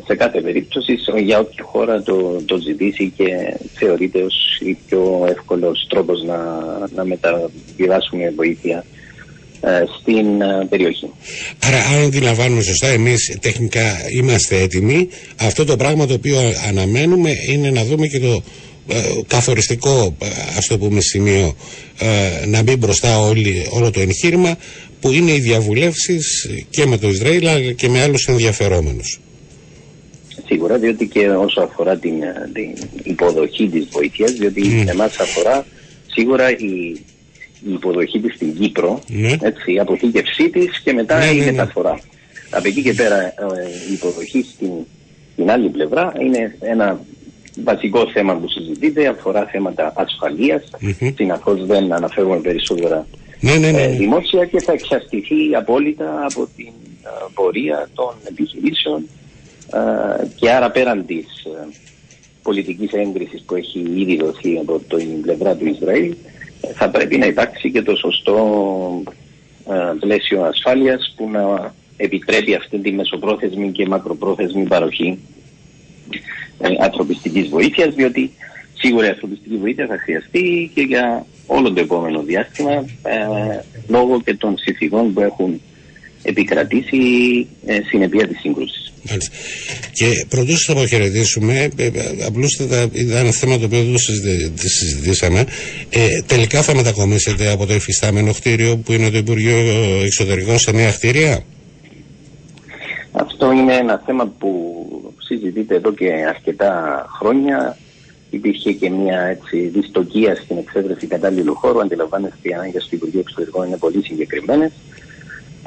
σε 0.06 0.14
κάθε 0.16 0.40
περίπτωση 0.40 0.98
για 1.22 1.38
όποια 1.38 1.64
χώρα 1.64 2.02
το, 2.02 2.42
το 2.46 2.56
ζητήσει 2.56 3.12
και 3.16 3.56
θεωρείται 3.74 4.22
ως 4.22 4.60
η 4.60 4.76
πιο 4.86 5.26
εύκολος 5.28 5.86
τρόπος 5.88 6.22
να, 6.22 6.38
να 6.94 7.04
μεταβιβάσουμε 7.04 8.32
βοήθεια 8.36 8.84
ε, 9.60 9.82
στην 10.00 10.40
ε, 10.40 10.66
περιοχή. 10.68 11.10
Άρα 11.64 11.78
αν 11.78 12.04
αντιλαμβάνουμε 12.04 12.62
σωστά 12.62 12.86
εμείς 12.86 13.38
τεχνικά 13.40 14.10
είμαστε 14.12 14.56
έτοιμοι 14.56 15.08
αυτό 15.40 15.64
το 15.64 15.76
πράγμα 15.76 16.06
το 16.06 16.14
οποίο 16.14 16.38
αναμένουμε 16.68 17.30
είναι 17.48 17.70
να 17.70 17.84
δούμε 17.84 18.06
και 18.06 18.20
το 18.20 18.42
καθοριστικό 19.26 20.16
ας 20.56 20.66
το 20.66 20.78
πούμε 20.78 21.00
σημείο 21.00 21.56
να 22.46 22.62
μπει 22.62 22.76
μπροστά 22.76 23.18
όλη, 23.18 23.66
όλο 23.70 23.90
το 23.90 24.00
εγχείρημα 24.00 24.56
που 25.00 25.10
είναι 25.10 25.32
οι 25.32 25.38
διαβουλεύσεις 25.38 26.50
και 26.70 26.86
με 26.86 26.98
το 26.98 27.08
Ισραήλ 27.08 27.48
αλλά 27.48 27.72
και 27.72 27.88
με 27.88 28.02
άλλους 28.02 28.26
ενδιαφερόμενους. 28.26 29.20
Σίγουρα, 30.46 30.78
διότι 30.78 31.06
και 31.06 31.30
όσο 31.30 31.60
αφορά 31.60 31.96
την, 31.96 32.12
την 32.52 32.88
υποδοχή 33.02 33.68
της 33.68 33.86
βοήθειας, 33.90 34.32
διότι 34.32 34.62
mm. 34.64 34.88
εμάς 34.88 35.18
αφορά 35.18 35.66
σίγουρα 36.06 36.50
η, 36.50 36.96
η 37.64 37.72
υποδοχή 37.72 38.20
της 38.20 38.34
στην 38.34 38.54
Κύπρο, 38.54 39.00
ναι. 39.06 39.36
έτσι, 39.40 39.72
η 39.72 39.78
αποθήκευσή 39.78 40.50
της 40.50 40.80
και 40.84 40.92
μετά 40.92 41.18
ναι, 41.18 41.24
η 41.24 41.38
ναι, 41.38 41.44
ναι. 41.44 41.50
μεταφορά. 41.50 42.00
Από 42.50 42.68
εκεί 42.68 42.82
και 42.82 42.92
πέρα 42.92 43.22
ε, 43.26 43.32
η 43.90 43.92
υποδοχή 43.92 44.46
στην, 44.54 44.70
στην 45.32 45.50
άλλη 45.50 45.68
πλευρά 45.68 46.12
είναι 46.20 46.56
ένα 46.60 47.04
βασικό 47.64 48.06
θέμα 48.06 48.34
που 48.34 48.48
συζητείται, 48.48 49.06
αφορά 49.06 49.46
θέματα 49.46 49.92
ασφαλείας. 49.96 50.70
Mm-hmm. 50.82 51.12
Συναφώς 51.16 51.66
δεν 51.66 51.92
αναφέρουμε 51.92 52.36
περισσότερα 52.36 53.06
ναι, 53.40 53.54
ναι, 53.54 53.70
ναι, 53.70 53.82
ε, 53.82 53.86
ναι. 53.86 53.96
δημόσια 53.96 54.44
και 54.44 54.60
θα 54.60 54.72
εξαρτηθεί 54.72 55.54
απόλυτα 55.56 56.26
από 56.30 56.48
την 56.56 56.72
ε, 57.02 57.08
πορεία 57.34 57.88
των 57.94 58.14
επιχειρήσεων 58.28 59.08
ε, 59.72 60.26
και 60.36 60.50
άρα 60.50 60.70
πέραν 60.70 61.06
της 61.06 61.26
πολιτικής 62.42 62.92
έγκρισης 62.92 63.42
που 63.42 63.54
έχει 63.54 63.78
ήδη 63.94 64.16
δοθεί 64.16 64.58
από 64.58 64.80
την 64.96 65.20
πλευρά 65.20 65.56
του 65.56 65.66
Ισραήλ 65.66 66.14
θα 66.74 66.90
πρέπει 66.90 67.18
να 67.18 67.26
υπάρξει 67.26 67.70
και 67.70 67.82
το 67.82 67.96
σωστό 67.96 69.02
πλαίσιο 70.00 70.42
ασφάλειας 70.42 71.14
που 71.16 71.30
να 71.30 71.74
επιτρέπει 71.96 72.54
αυτή 72.54 72.78
τη 72.78 72.92
μεσοπρόθεσμη 72.92 73.70
και 73.70 73.86
μακροπρόθεσμη 73.86 74.64
παροχή 74.64 75.18
ανθρωπιστικής 76.80 77.48
βοήθειας 77.48 77.94
διότι 77.94 78.30
σίγουρα 78.74 79.06
η 79.06 79.08
ανθρωπιστική 79.08 79.56
βοήθεια 79.56 79.86
θα 79.86 79.98
χρειαστεί 79.98 80.70
και 80.74 80.80
για 80.80 81.26
όλο 81.46 81.72
το 81.72 81.80
επόμενο 81.80 82.22
διάστημα 82.22 82.72
ε, 83.02 83.60
λόγω 83.88 84.20
και 84.20 84.34
των 84.34 84.58
συνθηκών 84.58 85.12
που 85.12 85.20
έχουν 85.20 85.60
επικρατήσει 86.22 86.98
ε, 87.66 87.80
συνεπία 87.88 88.28
της 88.28 88.40
σύγκρουσης. 88.40 88.92
Και 89.92 90.26
πρωτού 90.28 90.50
σας 90.50 90.68
αποχαιρετήσουμε, 90.68 91.68
ε, 91.76 91.84
ε, 91.86 91.90
απλούστατα 92.26 92.82
ήταν 92.92 93.16
ένα 93.16 93.30
θέμα 93.30 93.58
το 93.58 93.64
οποίο 93.64 93.82
δεν 93.82 93.92
το 94.56 94.68
συζητήσαμε. 94.68 95.44
Ε, 95.90 96.22
τελικά 96.26 96.62
θα 96.62 96.74
μετακομίσετε 96.74 97.50
από 97.50 97.66
το 97.66 97.72
εφιστάμενο 97.72 98.32
κτίριο 98.32 98.76
που 98.76 98.92
είναι 98.92 99.10
το 99.10 99.18
Υπουργείο 99.18 99.56
Εξωτερικών 100.04 100.58
σε 100.58 100.70
νέα 100.70 100.90
κτίρια; 100.90 101.42
Αυτό 103.12 103.52
είναι 103.52 103.74
ένα 103.74 104.02
θέμα 104.06 104.32
που 104.38 104.48
συζητείται 105.34 105.74
εδώ 105.74 105.92
και 105.92 106.10
αρκετά 106.28 107.04
χρόνια. 107.18 107.76
Υπήρχε 108.30 108.72
και 108.72 108.90
μια 108.90 109.20
έτσι, 109.20 109.56
δυστοκία 109.58 110.34
στην 110.34 110.58
εξέβρεση 110.58 111.06
κατάλληλου 111.06 111.54
χώρου. 111.54 111.80
Αντιλαμβάνεστε 111.80 112.48
οι 112.48 112.52
ανάγκες 112.52 112.86
του 112.86 112.94
Υπουργείου 112.94 113.20
Εξωτερικών 113.20 113.66
είναι 113.66 113.76
πολύ 113.76 114.02
συγκεκριμένες. 114.02 114.72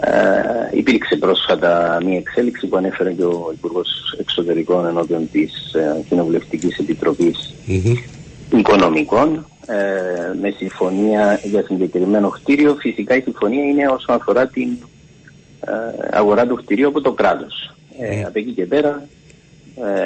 Ε, 0.02 0.78
υπήρξε 0.78 1.16
πρόσφατα 1.16 2.02
μια 2.06 2.18
εξέλιξη 2.18 2.68
που 2.68 2.78
ανέφερε 2.78 3.12
και 3.12 3.24
ο 3.24 3.52
Υπουργός 3.54 4.16
Εξωτερικών 4.20 4.86
ενώπιον 4.86 5.30
της 5.32 5.74
ε, 5.74 6.04
Κοινοβουλευτικής 6.10 6.80
Οικονομικών 8.58 9.46
ε, 9.66 10.38
με 10.42 10.50
συμφωνία 10.58 11.40
για 11.44 11.64
συγκεκριμένο 11.68 12.30
κτίριο. 12.30 12.76
Φυσικά 12.80 13.16
η 13.16 13.22
συμφωνία 13.22 13.64
είναι 13.64 13.88
όσον 13.88 14.16
αφορά 14.16 14.48
την 14.48 14.68
ε, 15.60 15.72
αγορά 16.12 16.48
του 16.48 16.56
κτηρίου 16.56 16.88
από 16.88 17.02
το 17.02 17.12
κράτος. 17.12 17.74
Ε, 18.00 18.24
από 18.24 18.40
εκεί 18.40 18.52
και 18.52 18.66
πέρα 18.66 18.90
ε, 18.90 19.23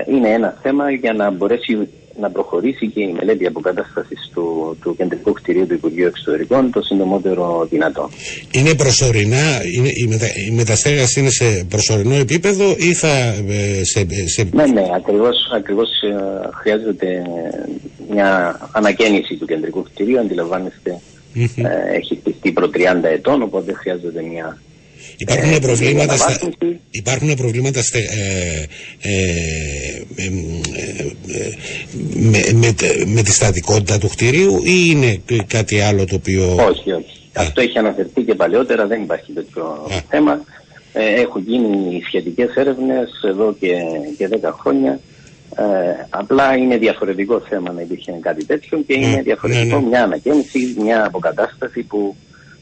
είναι 0.08 0.30
ένα 0.30 0.58
θέμα 0.62 0.92
για 0.92 1.14
να 1.14 1.32
μπορέσει 1.32 1.88
να 2.20 2.30
προχωρήσει 2.30 2.88
και 2.88 3.02
η 3.02 3.14
μελέτη 3.18 3.46
αποκατάστασης 3.46 4.30
του, 4.34 4.78
του 4.82 4.96
κεντρικού 4.96 5.32
κτηρίου 5.32 5.68
του 5.68 5.74
Υπουργείου 5.74 6.08
Εξωτερικών 6.08 6.72
το 6.72 6.82
συντομότερο 6.82 7.68
δυνατό. 7.70 8.10
Είναι 8.52 8.76
προσωρινά, 8.76 9.62
είναι, 9.76 9.90
η, 9.94 10.08
μετα, 10.08 10.26
η 10.48 10.52
μεταστέγαση 10.52 11.20
είναι 11.20 11.30
σε 11.30 11.66
προσωρινό 11.70 12.16
επίπεδο 12.16 12.76
ή 12.78 12.94
θα 12.94 13.08
ε, 13.08 13.84
σε, 13.84 14.06
σε... 14.26 14.50
Ναι, 14.54 14.66
ναι, 14.66 14.84
ακριβώς, 14.96 15.52
ακριβώς 15.56 15.90
ε, 16.02 16.50
χρειάζεται 16.54 17.22
μια 18.12 18.60
ανακαίνιση 18.72 19.36
του 19.36 19.46
κεντρικού 19.46 19.84
κτηρίου, 19.84 20.20
αντιλαμβάνεστε, 20.20 21.00
mm-hmm. 21.36 21.64
ε, 21.64 21.96
έχει 21.96 22.16
χτιστεί 22.16 22.52
προ 22.52 22.70
30 22.74 23.04
ετών, 23.04 23.42
οπότε 23.42 23.74
χρειάζεται 23.74 24.22
μια 24.22 24.58
Υπάρχουν, 25.18 25.54
ε, 25.54 25.60
προβλήματα 25.60 26.18
στα, 26.18 26.40
υπάρχουν 26.90 27.34
προβλήματα 27.36 27.84
στα, 27.84 27.98
ε, 27.98 28.68
ε, 29.02 29.12
ε, 30.16 30.30
με, 32.14 32.40
με, 32.54 32.76
με, 33.06 33.22
τη 33.22 33.32
στατικότητα 33.32 33.98
του 33.98 34.08
κτηρίου 34.08 34.62
ή 34.64 34.86
είναι 34.86 35.22
κάτι 35.48 35.80
άλλο 35.80 36.06
το 36.06 36.16
οποίο... 36.16 36.56
Όχι, 36.56 36.92
όχι. 36.92 37.20
Αυτό 37.34 37.62
έχει 37.62 37.78
αναφερθεί 37.78 38.22
και 38.22 38.36
παλαιότερα, 38.36 38.88
δεν 38.88 39.02
υπάρχει 39.02 39.32
τέτοιο 39.32 39.88
θέμα. 40.10 40.42
έχουν 40.94 41.44
γίνει 41.46 42.02
σχετικές 42.06 42.56
έρευνες 42.56 43.10
εδώ 43.24 43.56
και, 43.60 43.74
και 44.18 44.30
10 44.42 44.50
χρόνια. 44.60 45.00
Ε, 45.56 46.06
απλά 46.10 46.56
είναι 46.56 46.78
διαφορετικό 46.78 47.40
θέμα 47.40 47.72
να 47.72 47.82
υπήρχε 47.82 48.12
κάτι 48.22 48.46
τέτοιο 48.46 48.84
και 48.88 48.94
είναι 48.94 49.22
διαφορετικό 49.22 49.76
ναι, 49.76 49.82
ναι. 49.82 49.88
μια 49.88 50.04
ανακαίνιση, 50.04 50.76
μια 50.80 51.06
αποκατάσταση 51.06 51.84
που 51.84 52.16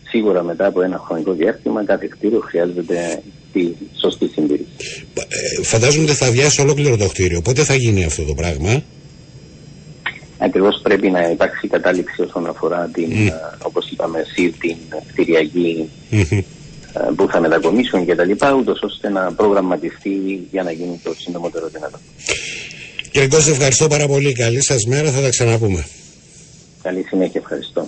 σίγουρα 0.07 0.43
μετά 0.43 0.65
από 0.65 0.81
ένα 0.81 1.01
χρονικό 1.05 1.31
διάστημα 1.31 1.85
κάθε 1.85 2.07
κτίριο 2.07 2.39
χρειάζεται 2.39 3.21
τη 3.53 3.67
σωστή 4.01 4.27
συντήρηση. 4.27 4.67
Ε, 5.59 5.63
φαντάζομαι 5.63 6.03
ότι 6.03 6.13
θα 6.13 6.31
βιάσει 6.31 6.61
ολόκληρο 6.61 6.97
το 6.97 7.07
κτίριο. 7.07 7.41
Πότε 7.41 7.63
θα 7.63 7.75
γίνει 7.75 8.03
αυτό 8.03 8.23
το 8.23 8.33
πράγμα; 8.33 8.83
Ακριβώς 10.37 10.79
πρέπει 10.83 11.09
να 11.09 11.29
υπάρξει 11.29 11.67
κατάληξη 11.67 12.21
όσον 12.21 12.47
αφορά 12.47 12.89
την, 12.93 13.09
mm. 13.11 13.57
όπως 13.61 13.89
είπαμε 13.89 14.19
εσύ, 14.19 14.51
την 14.59 14.75
κτηριακή 15.11 15.89
mm-hmm. 16.11 16.43
που 17.15 17.27
θα 17.31 17.39
μετακομίσουν 17.39 18.05
και 18.05 18.15
τα 18.15 18.23
λοιπά, 18.23 18.53
ούτως 18.53 18.81
ώστε 18.81 19.09
να 19.09 19.33
προγραμματιστεί 19.33 20.47
για 20.51 20.63
να 20.63 20.71
γίνει 20.71 20.99
το 21.03 21.13
σύντομότερο 21.17 21.67
δυνατό. 21.67 21.99
Κύριε 23.11 23.27
Κώστα, 23.27 23.51
ευχαριστώ 23.51 23.87
πάρα 23.87 24.07
πολύ. 24.07 24.33
Καλή 24.33 24.63
σας 24.63 24.85
μέρα, 24.85 25.11
θα 25.11 25.21
τα 25.21 25.29
ξαναπούμε. 25.29 25.85
Καλή 26.83 27.05
συνέχεια, 27.07 27.39
ευχαριστώ. 27.43 27.87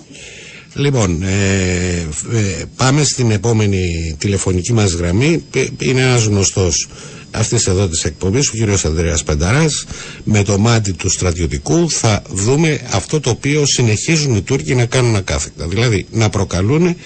Λοιπόν, 0.78 1.22
ε, 1.22 2.06
ε, 2.32 2.64
πάμε 2.76 3.04
στην 3.04 3.30
επόμενη 3.30 4.14
τηλεφωνική 4.18 4.72
μας 4.72 4.92
γραμμή. 4.92 5.44
Ε, 5.54 5.64
είναι 5.78 6.00
ένας 6.00 6.24
γνωστός 6.24 6.88
αυτής 7.30 7.66
εδώ 7.66 7.88
της 7.88 8.04
εκπομπής, 8.04 8.48
ο 8.48 8.52
κύριος 8.52 8.84
Ανδρέας 8.84 9.22
Πενταράς. 9.22 9.86
Με 10.24 10.42
το 10.42 10.58
μάτι 10.58 10.92
του 10.92 11.10
στρατιωτικού 11.10 11.90
θα 11.90 12.22
δούμε 12.30 12.80
αυτό 12.90 13.20
το 13.20 13.30
οποίο 13.30 13.66
συνεχίζουν 13.66 14.36
οι 14.36 14.42
Τούρκοι 14.42 14.74
να 14.74 14.84
κάνουν 14.84 15.16
ακάθεκτα. 15.16 15.66
Δηλαδή 15.66 16.06
να 16.10 16.28
προκαλούν 16.28 16.86
ε, 16.86 16.96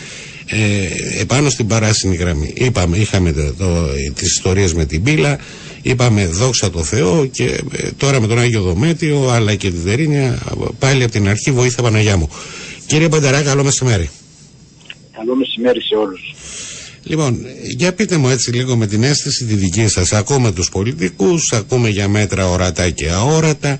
επάνω 1.20 1.50
στην 1.50 1.66
παράσινη 1.66 2.16
γραμμή. 2.16 2.52
Είπαμε, 2.54 2.96
είχαμε 2.96 3.32
το, 3.32 3.52
το, 3.52 3.86
τις 4.14 4.32
ιστορίες 4.32 4.74
με 4.74 4.84
την 4.84 5.02
πύλα, 5.02 5.38
είπαμε 5.82 6.26
δόξα 6.26 6.70
τω 6.70 6.82
Θεώ 6.82 7.26
και 7.26 7.60
τώρα 7.96 8.20
με 8.20 8.26
τον 8.26 8.38
Άγιο 8.38 8.62
Δομέτιο 8.62 9.28
αλλά 9.28 9.54
και 9.54 9.70
τη 9.70 9.76
Δερίνια 9.76 10.38
πάλι 10.78 11.02
από 11.02 11.12
την 11.12 11.28
αρχή 11.28 11.50
βοήθεια 11.50 11.82
Παναγιά 11.82 12.16
μου. 12.16 12.28
Κύριε 12.92 13.08
Πανταρά, 13.08 13.42
καλό 13.42 13.64
μεσημέρι. 13.64 14.10
Καλό 15.12 15.34
μεσημέρι 15.36 15.80
σε 15.80 15.94
όλους. 15.94 16.34
Λοιπόν, 17.02 17.38
για 17.76 17.92
πείτε 17.92 18.16
μου 18.16 18.28
έτσι 18.28 18.50
λίγο 18.50 18.76
με 18.76 18.86
την 18.86 19.02
αίσθηση 19.02 19.44
τη 19.44 19.54
δική 19.54 19.88
σας. 19.88 20.12
Ακούμε 20.12 20.52
τους 20.52 20.68
πολιτικούς, 20.68 21.52
ακούμε 21.52 21.88
για 21.88 22.08
μέτρα 22.08 22.48
ορατά 22.48 22.90
και 22.90 23.10
αόρατα. 23.10 23.78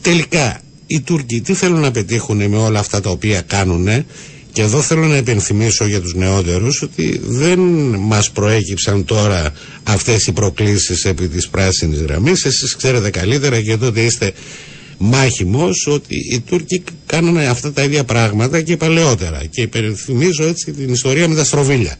Τελικά, 0.00 0.60
οι 0.86 1.00
Τούρκοι 1.00 1.40
τι 1.40 1.54
θέλουν 1.54 1.80
να 1.80 1.90
πετύχουν 1.90 2.48
με 2.48 2.56
όλα 2.56 2.78
αυτά 2.78 3.00
τα 3.00 3.10
οποία 3.10 3.40
κάνουν 3.40 3.88
και 4.52 4.62
εδώ 4.62 4.82
θέλω 4.82 5.06
να 5.06 5.16
επενθυμίσω 5.16 5.86
για 5.86 6.00
τους 6.00 6.14
νεότερους 6.14 6.82
ότι 6.82 7.20
δεν 7.24 7.58
μας 7.98 8.30
προέκυψαν 8.30 9.04
τώρα 9.04 9.52
αυτές 9.82 10.26
οι 10.26 10.32
προκλήσεις 10.32 11.04
επί 11.04 11.28
της 11.28 11.48
πράσινης 11.48 12.00
γραμμής. 12.02 12.44
Εσείς 12.44 12.76
ξέρετε 12.76 13.10
καλύτερα 13.10 13.60
και 13.60 13.76
τότε 13.76 14.00
είστε 14.00 14.32
μάχημος 15.02 15.86
ότι 15.86 16.16
οι 16.32 16.40
Τούρκοι 16.40 16.84
κάνανε 17.06 17.46
αυτά 17.46 17.72
τα 17.72 17.82
ίδια 17.82 18.04
πράγματα 18.04 18.62
και 18.62 18.76
παλαιότερα 18.76 19.44
και 19.44 19.62
υπενθυμίζω 19.62 20.44
έτσι 20.44 20.72
την 20.72 20.92
ιστορία 20.92 21.28
με 21.28 21.34
τα 21.34 21.44
στροβίλια. 21.44 21.96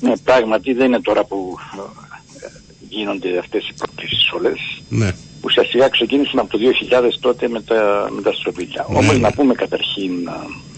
Ναι, 0.00 0.12
πράγματι 0.24 0.72
δεν 0.72 0.86
είναι 0.86 1.00
τώρα 1.00 1.24
που 1.24 1.56
ε, 2.40 2.46
γίνονται 2.88 3.38
αυτές 3.38 3.68
οι 3.68 3.72
προκλήσεις 3.76 4.32
όλες. 4.32 4.82
Ναι. 4.88 5.12
Ουσιαστικά 5.42 5.88
ξεκίνησαν 5.88 6.38
από 6.38 6.50
το 6.50 6.58
2000 6.90 7.10
τότε 7.20 7.48
με 7.48 7.62
τα, 7.62 8.08
με 8.14 8.22
τα 8.22 8.32
στροβίλια. 8.32 8.86
Ναι. 8.90 8.96
Όμως 8.98 9.18
να 9.18 9.32
πούμε 9.32 9.54
καταρχήν 9.54 10.12
ε, 10.26 10.69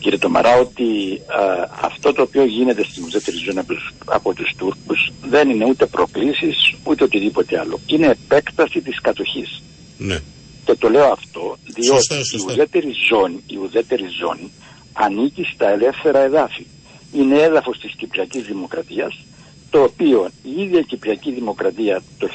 κύριε 0.00 0.18
Τομαρά 0.18 0.58
ότι 0.58 1.12
ε, 1.12 1.64
αυτό 1.80 2.12
το 2.12 2.22
οποίο 2.22 2.44
γίνεται 2.44 2.84
στην 2.84 3.04
ουδέτερη 3.04 3.36
ζώνη 3.36 3.58
από, 3.58 3.74
από 4.04 4.34
τους 4.34 4.52
Τούρκους 4.56 5.12
δεν 5.22 5.50
είναι 5.50 5.64
ούτε 5.64 5.86
προκλήσεις 5.86 6.74
ούτε 6.84 7.04
οτιδήποτε 7.04 7.58
άλλο. 7.58 7.80
Είναι 7.86 8.06
επέκταση 8.06 8.80
της 8.80 9.00
κατοχής. 9.00 9.62
Ναι. 9.98 10.18
Και 10.64 10.74
το 10.74 10.88
λέω 10.88 11.12
αυτό 11.12 11.56
διότι 11.64 11.86
σωστά, 11.86 12.24
σωστά. 12.24 12.52
Η, 12.52 12.54
ουδέτερη 12.54 12.92
ζώνη, 13.10 13.42
η 13.46 13.56
ουδέτερη 13.56 14.06
ζώνη 14.20 14.50
ανήκει 14.92 15.44
στα 15.54 15.70
ελεύθερα 15.70 16.18
εδάφη. 16.18 16.66
Είναι 17.12 17.38
έδαφος 17.38 17.78
της 17.78 17.94
Κυπριακής 17.96 18.42
Δημοκρατίας 18.42 19.24
το 19.72 19.82
οποίο 19.82 20.28
η 20.42 20.62
ίδια 20.62 20.80
Κυπριακή 20.80 21.32
Δημοκρατία 21.32 22.02
το 22.18 22.28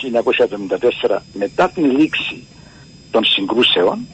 1974 1.08 1.18
μετά 1.34 1.70
την 1.70 1.98
λήξη 1.98 2.44
των 3.12 3.24
συγκρούσεων 3.26 4.08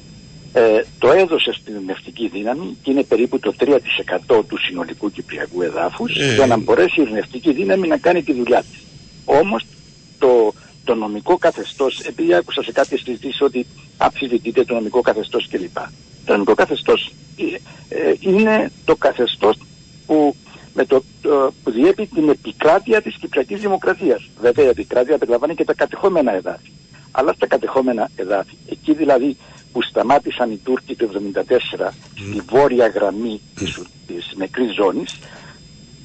ε, 0.56 0.84
το 1.00 1.12
έδωσε 1.12 1.54
στην 1.54 1.76
ειρηνευτική 1.76 2.28
δύναμη 2.28 2.78
και 2.82 2.92
είναι 2.92 3.04
περίπου 3.04 3.40
το 3.40 3.54
3% 3.60 4.44
του 4.48 4.58
συνολικού 4.58 5.12
κυπριακού 5.12 5.62
εδάφους 5.62 6.16
ε. 6.16 6.34
για 6.34 6.46
να 6.46 6.58
μπορέσει 6.58 7.00
η 7.00 7.02
ειρηνευτική 7.04 7.54
δύναμη 7.54 7.88
να 7.88 7.98
κάνει 7.98 8.24
τη 8.24 8.34
δουλειά 8.34 8.60
της. 8.60 8.84
Όμως 9.26 9.66
το, 10.20 10.54
το 10.84 10.96
νομικό 10.96 11.38
καθεστώς, 11.38 12.00
επειδή 12.00 12.34
άκουσα 12.34 12.64
σε 12.64 12.72
κάποιες 12.72 13.02
συζητήσεις 13.02 13.42
ότι 13.42 13.66
αμφισβητείται 13.98 14.66
το 14.66 14.74
νομικό 14.74 15.02
καθεστώς 15.02 15.48
κλπ. 15.48 15.78
Το 16.26 16.34
νομικό 16.34 16.54
καθεστώς 16.54 17.12
ε, 17.38 17.44
ε, 17.96 18.14
είναι 18.20 18.72
το 18.86 18.96
καθεστώς 18.96 19.58
που, 20.06 20.36
με 20.74 20.86
το, 20.86 21.04
που 21.64 21.72
διέπει 21.72 22.06
την 22.06 22.30
επικράτεια 22.30 23.02
της 23.02 23.16
Κυπριακής 23.16 23.60
Δημοκρατίας. 23.60 24.30
Βέβαια 24.42 24.66
η 24.66 24.68
επικράτεια 24.68 25.18
περιλαμβάνει 25.18 25.56
και 25.56 25.64
τα 25.64 25.74
κατεχόμενα 25.74 26.34
εδάφη. 26.34 26.72
Αλλά 27.12 27.34
στα 27.34 27.48
κατεχόμενα 27.48 28.10
εδάφη, 28.16 28.56
εκεί 28.70 28.94
δηλαδή 28.94 29.38
που 29.74 29.82
σταμάτησαν 29.82 30.52
οι 30.52 30.58
Τούρκοι 30.58 30.96
το 30.96 31.10
1974 31.80 31.90
στη 32.16 32.42
βόρεια 32.50 32.88
γραμμή 32.88 33.42
της, 33.56 33.82
της 34.08 34.34
νεκρής 34.36 34.74
ζώνης 34.74 35.20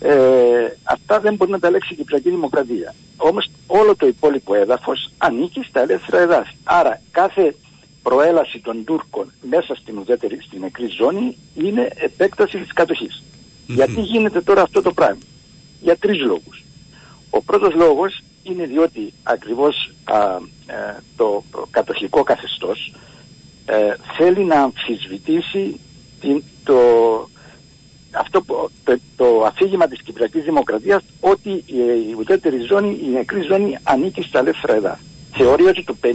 ε, 0.01 0.77
αυτά 0.83 1.21
δεν 1.21 1.35
μπορεί 1.35 1.51
να 1.51 1.59
τα 1.59 1.67
ελέγξει 1.67 1.93
η 1.93 1.97
Κυπριακή 1.97 2.31
Δημοκρατία. 2.31 2.95
Όμως 3.17 3.51
όλο 3.67 3.97
το 3.97 4.07
υπόλοιπο 4.07 4.55
έδαφος 4.55 5.11
ανήκει 5.19 5.63
στα 5.63 5.81
ελεύθερα 5.81 6.23
εδάφη. 6.23 6.55
Άρα 6.65 7.01
κάθε 7.11 7.55
προέλαση 8.03 8.61
των 8.61 8.85
Τούρκων 8.85 9.33
μέσα 9.51 9.75
στην 9.75 9.99
ουδέτερη, 9.99 10.39
στην 10.41 10.61
νεκρή 10.61 10.87
ζώνη 10.87 11.37
είναι 11.55 11.89
επέκταση 11.95 12.59
της 12.59 12.73
κατοχής. 12.73 13.23
Γιατί 13.67 14.01
γίνεται 14.01 14.41
τώρα 14.41 14.63
αυτό 14.63 14.83
το 14.83 14.93
πράγμα; 14.93 15.23
Για 15.81 15.97
τρεις 15.97 16.21
λόγους. 16.21 16.65
Ο 17.31 17.43
πρώτος 17.43 17.75
λόγος 17.75 18.23
είναι 18.43 18.67
διότι 18.67 19.13
ακριβώς 19.23 19.93
ε, 20.67 20.97
το 21.17 21.45
κατοχικό 21.71 22.23
καθεστώς 22.23 22.93
ε, 23.69 23.95
θέλει 24.17 24.45
να 24.45 24.55
αμφισβητήσει 24.55 25.81
την, 26.21 26.43
το, 26.65 26.79
αυτό 28.11 28.45
το, 28.85 28.99
το 29.17 29.45
αφήγημα 29.47 29.89
της 29.89 30.03
Κυπριακής 30.03 30.43
Δημοκρατίας 30.43 31.03
ότι 31.21 31.51
η 31.51 32.15
ουδέτερη 32.19 32.59
ζώνη, 32.59 32.99
η 33.03 33.09
νεκρή 33.09 33.43
ζώνη 33.43 33.79
ανήκει 33.83 34.23
στα 34.23 34.39
ελεύθερα 34.39 34.75
εδάφη. 34.75 35.03
Θεωρεί 35.33 35.65
ότι 35.65 35.85
το 35.85 35.97
50% 36.03 36.09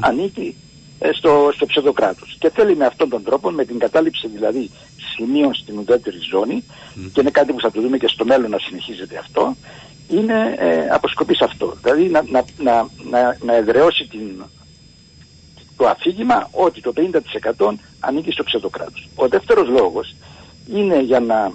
ανήκει 0.00 0.56
ε, 0.98 1.12
στο, 1.12 1.50
στο 1.54 1.66
ψευδοκράτος. 1.66 2.36
Και 2.38 2.50
θέλει 2.50 2.76
με 2.76 2.86
αυτόν 2.86 3.08
τον 3.08 3.22
τρόπο, 3.22 3.50
με 3.50 3.64
την 3.64 3.78
κατάληψη 3.78 4.28
δηλαδή 4.28 4.70
σημείων 5.14 5.54
στην 5.54 5.78
ουδέτερη 5.78 6.18
ζώνη, 6.30 6.64
και 7.12 7.20
είναι 7.20 7.30
κάτι 7.30 7.52
που 7.52 7.60
θα 7.60 7.70
το 7.70 7.80
δούμε 7.80 7.98
και 7.98 8.08
στο 8.08 8.24
μέλλον 8.24 8.50
να 8.50 8.58
συνεχίζεται 8.58 9.18
αυτό, 9.18 9.56
είναι 10.08 10.54
ε, 10.58 10.88
αποσκοπή 10.88 11.36
σε 11.36 11.44
αυτό. 11.44 11.76
Δηλαδή 11.82 12.08
να, 12.08 12.22
να, 12.30 12.44
να, 12.58 12.88
να, 13.10 13.36
να 13.44 13.54
εδραιώσει 13.54 14.06
την, 14.06 14.44
το 15.78 15.86
αφήγημα 15.86 16.48
ότι 16.52 16.80
το 16.80 16.92
50% 17.58 17.74
ανήκει 18.00 18.30
στο 18.30 18.42
ψευδοκράτος. 18.42 19.08
Ο 19.14 19.28
δεύτερος 19.28 19.68
λόγος 19.68 20.14
είναι 20.74 21.00
για 21.00 21.20
να 21.20 21.52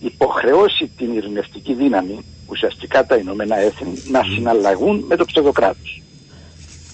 υποχρεώσει 0.00 0.90
την 0.96 1.14
ειρηνευτική 1.14 1.74
δύναμη, 1.74 2.24
ουσιαστικά 2.46 3.06
τα 3.06 3.16
Ηνωμένα 3.16 3.56
Έθνη, 3.56 4.02
να 4.08 4.22
συναλλαγούν 4.22 5.04
με 5.08 5.16
το 5.16 5.24
ψευδοκράτος. 5.24 6.02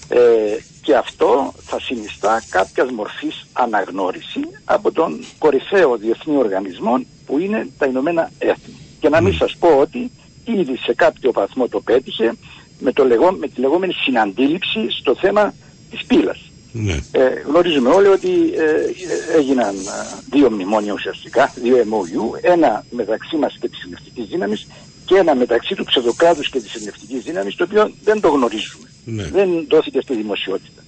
Ε, 0.07 0.57
και 0.81 0.95
αυτό 0.95 1.53
θα 1.59 1.79
συνιστά 1.79 2.43
κάποιας 2.49 2.91
μορφής 2.91 3.47
αναγνώριση 3.53 4.39
από 4.65 4.91
τον 4.91 5.25
κορυφαίο 5.37 5.97
διεθνή 5.97 6.37
οργανισμό 6.37 7.05
που 7.25 7.39
είναι 7.39 7.67
τα 7.77 7.85
Ηνωμένα 7.85 8.31
Έθνη. 8.37 8.73
Και 8.99 9.09
να 9.09 9.21
μην 9.21 9.33
σας 9.33 9.55
πω 9.59 9.77
ότι 9.77 10.11
ήδη 10.45 10.77
σε 10.77 10.93
κάποιο 10.93 11.31
βαθμό 11.31 11.67
το 11.67 11.81
πέτυχε 11.81 12.35
με, 12.79 12.91
το 12.91 13.05
λεγό, 13.05 13.31
με 13.31 13.47
τη 13.47 13.59
λεγόμενη 13.59 13.93
συναντήληψη 13.93 14.89
στο 14.89 15.15
θέμα 15.15 15.53
της 15.89 16.05
πύλας. 16.05 16.52
Ναι. 16.75 16.99
Ε, 17.11 17.27
γνωρίζουμε 17.47 17.89
όλοι 17.89 18.07
ότι 18.07 18.29
ε, 18.29 19.37
έγιναν 19.37 19.75
ε, 19.75 20.19
δύο 20.29 20.51
μνημόνια 20.51 20.93
ουσιαστικά, 20.93 21.53
δύο 21.55 21.77
MOU, 21.77 22.39
ένα 22.41 22.85
μεταξύ 22.89 23.35
μας 23.37 23.57
και 23.59 23.69
της 23.69 23.79
συνευτικής 23.79 24.25
δύναμης 24.25 24.67
και 25.05 25.15
ένα 25.15 25.35
μεταξύ 25.35 25.75
του 25.75 25.83
ψευδοκράτους 25.83 26.49
και 26.49 26.59
της 26.59 26.71
συνευτικής 26.71 27.23
δύναμης, 27.23 27.55
το 27.55 27.63
οποίο 27.63 27.91
δεν 28.03 28.21
το 28.21 28.29
γνωρίζουμε. 28.29 28.87
Ναι. 29.05 29.23
Δεν 29.23 29.65
δόθηκε 29.69 30.01
στη 30.01 30.15
δημοσιότητα. 30.15 30.81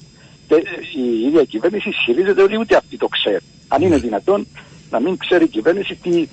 Και 0.48 0.56
ε, 0.56 0.60
η 0.98 1.28
ίδια 1.28 1.44
κυβέρνηση 1.44 1.90
ισχυρίζεται 1.90 2.42
ότι 2.42 2.58
ούτε 2.60 2.76
αυτή 2.76 2.98
το 2.98 3.08
ξέρει. 3.08 3.44
Αν 3.68 3.82
είναι 3.82 3.96
ναι. 3.96 4.02
δυνατόν 4.02 4.48
να 4.90 5.00
μην 5.00 5.18
ξέρει 5.18 5.44
η 5.44 5.48
κυβέρνηση 5.48 5.96
τι 5.96 6.28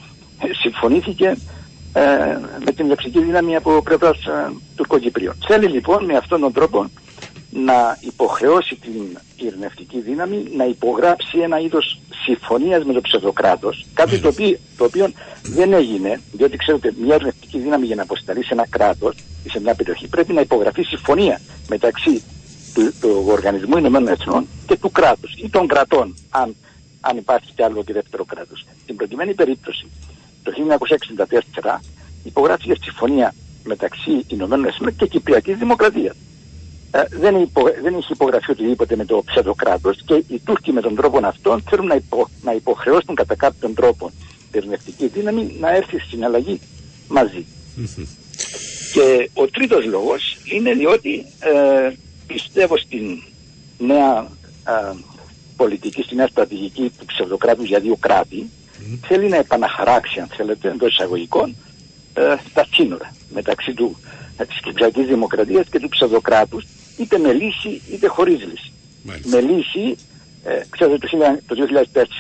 συμφωνήθηκε 0.63 1.37
ε, 1.93 2.03
με 2.65 2.73
την 2.73 2.87
λεξική 2.87 3.23
δύναμη 3.23 3.57
από 3.57 3.83
πλευράς 3.83 4.27
ε, 4.27 4.53
τουρκοκυπρίων. 4.77 5.35
Θέλει 5.47 5.67
λοιπόν 5.67 6.05
με 6.05 6.17
αυτόν 6.17 6.41
τον 6.41 6.53
τρόπο 6.53 6.91
να 7.53 7.99
υποχρεώσει 8.01 8.75
την 8.77 9.19
ειρηνευτική 9.37 10.01
δύναμη 10.01 10.45
να 10.57 10.65
υπογράψει 10.65 11.39
ένα 11.39 11.61
είδος 11.61 12.01
συμφωνίας 12.25 12.85
με 12.85 12.93
το 12.93 13.01
ψευδοκράτος, 13.01 13.87
κάτι 13.95 14.19
το 14.19 14.29
οποίο, 14.29 14.59
το 14.77 14.85
οποίο 14.85 15.13
δεν 15.43 15.73
έγινε, 15.73 16.21
διότι 16.33 16.57
ξέρετε 16.57 16.93
μια 16.99 17.15
ειρηνευτική 17.15 17.59
δύναμη 17.59 17.87
για 17.87 17.97
να 17.97 18.03
αποσταλεί 18.03 18.45
σε 18.45 18.53
ένα 18.53 18.67
κράτος 18.69 19.15
ή 19.45 19.49
σε 19.49 19.61
μια 19.61 19.75
περιοχή 19.75 20.09
πρέπει 20.09 20.33
να 20.33 20.41
υπογραφεί 20.41 20.83
συμφωνία 20.83 21.41
μεταξύ 21.69 22.23
του, 22.75 22.93
του 23.01 23.25
Οργανισμού 23.27 23.77
Ηνωμένων 23.77 24.09
Εθνών 24.09 24.47
και 24.67 24.77
του 24.77 24.91
κράτους 24.91 25.35
ή 25.35 25.49
των 25.51 25.67
κρατών, 25.67 26.17
αν, 26.31 26.57
αν 27.01 27.17
υπάρχει 27.17 27.53
κι 27.55 27.63
άλλο 27.63 27.85
και 27.85 27.93
δεύτερο 27.93 28.25
κράτος. 28.25 28.65
Στην 28.83 28.97
προκειμένη 28.97 29.35
περίπτωση, 29.35 29.87
το 30.43 30.53
1964 31.63 31.81
υπογράφηκε 32.25 32.75
συμφωνία 32.83 33.35
μεταξύ 33.65 34.25
Ηνωμένων 34.27 34.67
Εθνών 34.67 34.97
και 34.97 35.07
Κυπριακής 35.07 35.57
Δημοκρατίας. 35.57 36.17
Ε, 36.95 37.03
δεν, 37.11 37.41
υπο, 37.41 37.63
δεν 37.83 37.95
έχει 37.95 38.13
υπογραφεί 38.13 38.51
οτιδήποτε 38.51 38.97
με 38.97 39.05
το 39.05 39.23
ψευδοκράτος 39.27 39.99
και 40.05 40.15
οι 40.15 40.41
Τούρκοι 40.45 40.73
με 40.73 40.81
τον 40.81 40.95
τρόπο 40.95 41.21
αυτόν 41.27 41.63
θέλουν 41.71 41.87
να, 41.87 41.95
υπο, 41.95 42.29
να 42.43 42.53
υποχρεώσουν 42.53 43.15
κατά 43.15 43.35
κάποιον 43.35 43.75
τρόπο 43.75 44.11
την 44.51 44.61
ειρηνευτική 44.61 45.07
δύναμη 45.07 45.57
να 45.61 45.77
έρθει 45.77 45.99
στην 45.99 46.25
αλλαγή 46.25 46.61
μαζί. 47.09 47.45
Και 48.93 49.31
ο 49.35 49.47
τρίτος 49.47 49.85
λόγος 49.85 50.37
είναι 50.45 50.73
διότι 50.73 51.25
ε, 51.39 51.93
πιστεύω 52.27 52.77
στην 52.77 53.23
νέα 53.79 54.29
ε, 54.69 54.97
πολιτική, 55.57 56.03
στην 56.03 56.17
νέα 56.17 56.27
στρατηγική 56.27 56.93
του 56.99 57.05
ψευδοκράτους 57.05 57.69
για 57.69 57.81
δύο 57.81 57.97
κράτη 57.97 58.51
θέλει 59.07 59.29
να 59.29 59.37
επαναχαράξει 59.37 60.21
αν 60.21 60.29
θέλετε 60.37 60.69
εντός 60.69 60.93
εισαγωγικών 60.93 61.57
ε, 62.15 62.35
τα 62.53 62.67
σύνορα 62.75 63.15
μεταξύ 63.33 63.75
του, 63.75 63.97
ε, 64.37 64.45
της 64.45 64.61
Κυπριακής 64.61 65.07
Δημοκρατίας 65.07 65.67
και 65.69 65.79
του 65.79 65.89
ψευδοκράτους 65.89 66.65
είτε 66.99 67.19
με 67.19 67.33
λύση 67.33 67.83
είτε 67.93 68.07
χωρίς 68.07 68.41
λύση. 68.41 68.73
Με 69.23 69.41
λύση, 69.41 69.97
ε, 70.45 70.61
ξέρετε 70.71 71.07
το, 71.47 71.57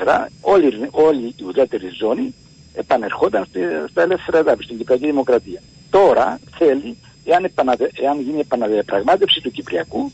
2004 0.04 0.28
όλη, 0.40 0.88
όλη 0.90 1.34
η 1.36 1.44
ουδέτερη 1.44 1.88
ζώνη 1.98 2.34
επανερχόταν 2.74 3.44
στη, 3.44 3.60
στα 3.90 4.02
ελεύθερα 4.02 4.38
εδάφη, 4.38 4.62
στην 4.62 4.76
Κυπριακή 4.76 5.06
Δημοκρατία. 5.06 5.62
Τώρα 5.90 6.40
θέλει, 6.58 6.96
εάν, 7.24 7.44
επαναδε, 7.44 7.90
εάν 7.94 8.20
γίνει 8.20 8.40
επαναδιαπραγμάτευση 8.40 9.40
του 9.40 9.50
Κυπριακού, 9.50 10.12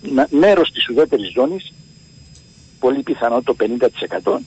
να, 0.00 0.26
μέρος 0.30 0.70
της 0.70 0.88
ουδέτερης 0.88 1.32
ζώνης, 1.32 1.72
πολύ 2.78 3.02
πιθανό 3.02 3.42
το 3.42 3.56
50%, 4.24 4.38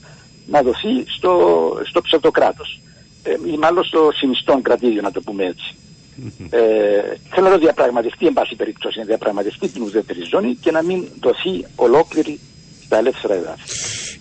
να 0.48 0.62
δοθεί 0.62 1.04
στο, 1.08 1.74
στο 1.86 2.02
ψευδοκράτος. 2.02 2.82
Ε, 3.24 3.32
ή 3.54 3.58
μάλλον 3.58 3.84
στο 3.84 4.10
συνιστόν 4.14 4.62
κρατήριο, 4.62 5.02
να 5.02 5.12
το 5.12 5.22
πούμε 5.22 5.44
έτσι 5.44 5.76
ε, 6.50 6.60
θέλω 7.34 7.50
να 7.50 7.58
διαπραγματευτεί, 7.58 8.26
εν 8.26 8.34
πάση 8.34 8.56
περιπτώσει, 8.56 9.00
να 9.00 9.06
διαπραγματευτεί 9.06 9.68
την 9.68 9.82
ουδέτερη 9.82 10.20
ζώνη 10.32 10.56
και 10.62 10.72
να 10.72 10.84
μην 10.84 11.04
δοθεί 11.22 11.66
ολόκληρη 11.76 12.40
στα 12.86 12.98
ελεύθερα 12.98 13.34
εδάφη. 13.34 13.62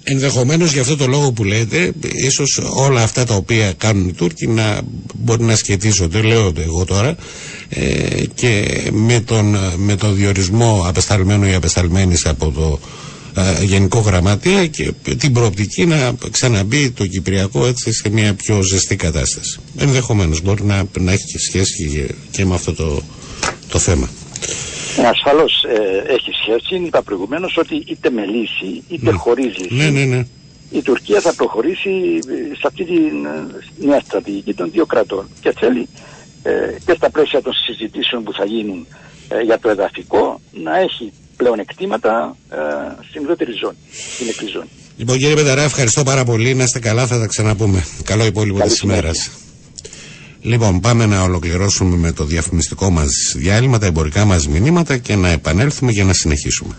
Ενδεχομένως 0.05 0.73
για 0.73 0.81
αυτό 0.81 0.97
το 0.97 1.07
λόγο 1.07 1.33
που 1.33 1.45
λέτε, 1.45 1.93
ίσως 2.27 2.61
όλα 2.77 3.03
αυτά 3.03 3.25
τα 3.25 3.35
οποία 3.35 3.73
κάνουν 3.73 4.09
οι 4.09 4.13
Τούρκοι 4.13 4.47
να 4.47 4.81
μπορεί 5.15 5.43
να 5.43 5.57
σχετίζονται, 5.57 6.23
λέω 6.23 6.53
εγώ 6.57 6.85
τώρα, 6.85 7.17
ε, 7.69 8.25
και 8.35 8.83
με 8.93 9.21
τον, 9.21 9.57
με 9.77 9.97
τον 9.97 10.15
διορισμό 10.15 10.85
απεσταλμένου 10.87 11.47
ή 11.47 11.55
απεσταλμένης 11.55 12.27
από 12.27 12.51
το 12.51 12.79
ε, 13.37 13.65
γενικό 13.65 13.99
γραμματέα 13.99 14.67
και 14.67 14.93
την 15.19 15.33
προοπτική 15.33 15.87
να 15.87 16.15
ξαναμπεί 16.31 16.91
το 16.91 17.07
Κυπριακό 17.07 17.67
έτσι 17.67 17.93
σε 17.93 18.09
μια 18.11 18.35
πιο 18.35 18.63
ζεστή 18.63 18.97
κατάσταση. 18.97 19.61
Ενδεχομένως 19.79 20.41
μπορεί 20.41 20.65
να, 20.65 20.85
να 20.99 21.13
έχει 21.13 21.39
σχέση 21.39 22.15
και, 22.31 22.45
με 22.45 22.55
αυτό 22.55 22.75
το, 22.75 23.03
το 23.69 23.79
θέμα. 23.79 24.09
Ε, 24.99 25.07
ασφαλώς 25.07 25.65
ε, 25.65 26.13
έχει 26.13 26.31
σχέση. 26.43 26.83
Είπα 26.85 27.03
προηγουμένως 27.03 27.57
ότι 27.57 27.85
είτε 27.87 28.11
με 28.11 28.27
λύση 28.27 28.83
είτε 28.89 29.11
ναι. 29.11 29.17
χωρίς 29.17 29.59
λύση. 29.59 29.75
Ναι, 29.75 29.91
ναι, 29.91 30.05
ναι. 30.05 30.27
Η 30.71 30.83
Τουρκία 30.83 31.21
θα 31.21 31.35
προχωρήσει 31.35 31.91
σε 32.53 32.67
αυτή 32.67 32.85
τη 32.85 33.01
νέα 33.87 34.01
στρατηγική 34.01 34.55
των 34.55 34.71
δύο 34.71 34.87
κρατών 34.87 35.29
και 35.41 35.55
θέλει 35.59 35.89
και 36.85 36.95
στα 36.97 37.11
πλαίσια 37.11 37.43
των 37.43 37.53
συζητήσεων 37.53 38.23
που 38.23 38.33
θα 38.33 38.45
γίνουν 38.45 38.87
για 39.45 39.59
το 39.59 39.69
εδαφικό 39.69 40.41
να 40.51 40.79
έχει 40.79 41.13
πλέον 41.43 41.59
εκτήματα 41.59 42.37
ε, 42.51 42.57
στην 43.09 43.23
ουδέτερη 43.23 43.53
ζώνη, 43.53 43.77
στην 44.15 44.27
νεκρή 44.27 44.47
ζώνη. 44.47 44.69
Λοιπόν 44.97 45.19
κύριε 45.19 45.35
Πεταρά, 45.35 45.63
ευχαριστώ 45.63 46.03
πάρα 46.03 46.25
πολύ. 46.25 46.55
Να 46.55 46.63
είστε 46.65 46.79
καλά, 46.79 47.07
θα 47.07 47.19
τα 47.19 47.27
ξαναπούμε. 47.27 47.85
Καλό 48.05 48.25
υπόλοιπο 48.25 48.61
της 48.63 48.81
ημέρας. 48.81 49.31
Λοιπόν, 50.41 50.81
πάμε 50.81 51.07
να 51.07 51.23
ολοκληρώσουμε 51.23 51.97
με 51.97 52.13
το 52.13 52.25
διαφημιστικό 52.25 52.91
μας 52.91 53.35
διάλειμμα, 53.37 53.79
τα 53.79 53.87
εμπορικά 53.87 54.25
μας 54.25 54.49
μηνύματα 54.49 54.97
και 54.97 55.17
να 55.17 55.29
επανέλθουμε 55.29 55.93
για 55.93 56.05
να 56.05 56.13
συνεχίσουμε. 56.13 56.75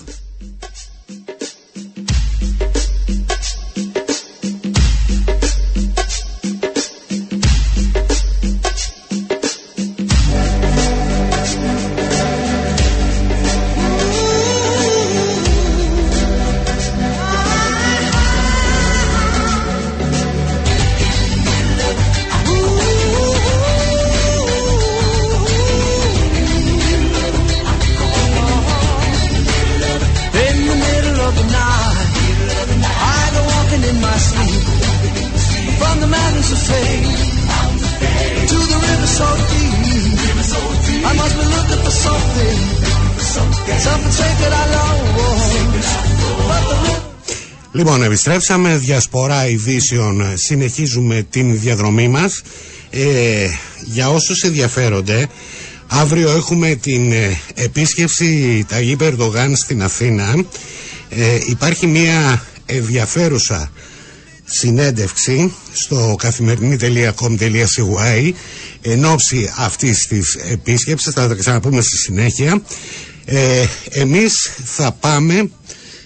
Λοιπόν, 47.84 48.04
επιστρέψαμε, 48.04 48.78
διασπορά 48.78 49.48
ειδήσεων, 49.48 50.24
συνεχίζουμε 50.34 51.26
την 51.30 51.60
διαδρομή 51.60 52.08
μας. 52.08 52.42
Ε, 52.90 53.48
για 53.86 54.10
όσους 54.10 54.42
ενδιαφέρονται, 54.42 55.28
αύριο 55.88 56.32
έχουμε 56.32 56.76
την 56.76 57.12
ε, 57.12 57.40
επίσκεψη 57.54 58.66
Ταγί 58.68 58.96
Περδογάν 58.96 59.56
στην 59.56 59.84
Αθήνα. 59.84 60.46
Ε, 61.10 61.38
υπάρχει 61.48 61.88
μια 61.88 62.46
ενδιαφέρουσα 62.66 63.72
συνέντευξη 64.46 65.54
στο 65.74 66.16
καθημερινή.com.cy 66.18 68.32
εν 68.82 69.06
ώψη 69.06 69.54
αυτής 69.58 70.08
της 70.08 70.36
επίσκεψης, 70.36 71.14
θα 71.14 71.28
τα 71.28 71.34
ξαναπούμε 71.34 71.82
στη 71.82 71.98
συνέχεια. 71.98 72.62
Ε, 73.26 73.66
εμείς 73.90 74.52
θα 74.64 74.92
πάμε 74.92 75.50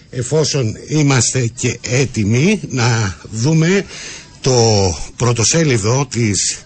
εφόσον 0.10 0.76
είμαστε 0.88 1.48
και 1.60 1.80
έτοιμοι 1.90 2.60
να 2.70 3.18
δούμε 3.32 3.86
το 4.42 4.96
πρωτοσέλιδο 5.16 6.08
της 6.10 6.66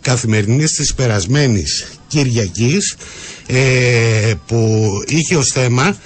καθημερινής 0.00 0.72
της 0.72 0.94
περασμένης 0.94 1.86
Κυριακής 2.08 2.96
ε, 3.46 4.32
που 4.46 4.90
είχε 5.06 5.36
ως 5.36 5.48
θέμα 5.48 5.96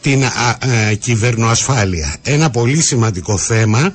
την 0.00 0.24
α, 0.24 0.58
ε, 0.90 0.94
κυβερνοασφάλεια. 0.94 2.16
Ένα 2.22 2.50
πολύ 2.50 2.80
σημαντικό 2.82 3.38
θέμα 3.38 3.94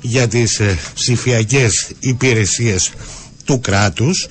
για 0.00 0.28
τις 0.28 0.60
ε, 0.60 0.78
ψηφιακές 0.94 1.88
υπηρεσίες 2.00 2.90
του 3.44 3.60
κράτους. 3.60 4.26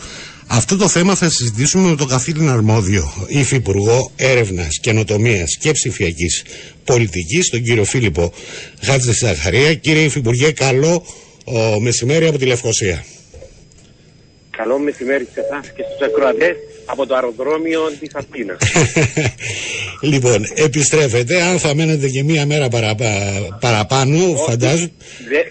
Αυτό 0.47 0.77
το 0.77 0.87
θέμα 0.87 1.15
θα 1.15 1.29
συζητήσουμε 1.29 1.89
με 1.89 1.95
τον 1.95 2.07
καθήλυνα 2.07 2.51
αρμόδιο 2.53 3.13
Υφυπουργό 3.27 4.11
Έρευνας, 4.15 4.79
Καινοτομίας 4.79 5.57
και 5.59 5.71
Ψηφιακής 5.71 6.43
Πολιτικής, 6.87 7.49
τον 7.49 7.63
κύριο 7.63 7.83
Φίλιππο 7.83 8.33
Χάτζε 8.81 9.13
Ζαχαρία. 9.13 9.73
Κύριε 9.73 10.03
Υφυπουργέ, 10.03 10.51
καλό 10.51 11.05
ο, 11.45 11.79
μεσημέρι 11.79 12.27
από 12.27 12.37
τη 12.37 12.45
Λευκοσία. 12.45 13.05
Καλό 14.57 14.79
μεσημέρι 14.79 15.27
σε 15.33 15.39
εσάς 15.39 15.71
και 15.75 15.83
στους 15.83 16.07
ακροατές 16.07 16.55
από 16.85 17.05
το 17.05 17.15
αεροδρόμιο 17.15 17.81
της 17.99 18.09
Αθήνας. 18.15 18.57
λοιπόν, 20.11 20.45
επιστρέφετε. 20.55 21.41
Αν 21.41 21.59
θα 21.59 21.75
μένετε 21.75 22.07
και 22.09 22.23
μία 22.23 22.45
μέρα 22.45 22.67
παραπάνω, 23.59 24.35
φαντάζομαι. 24.47 24.91
δεν 25.29 25.45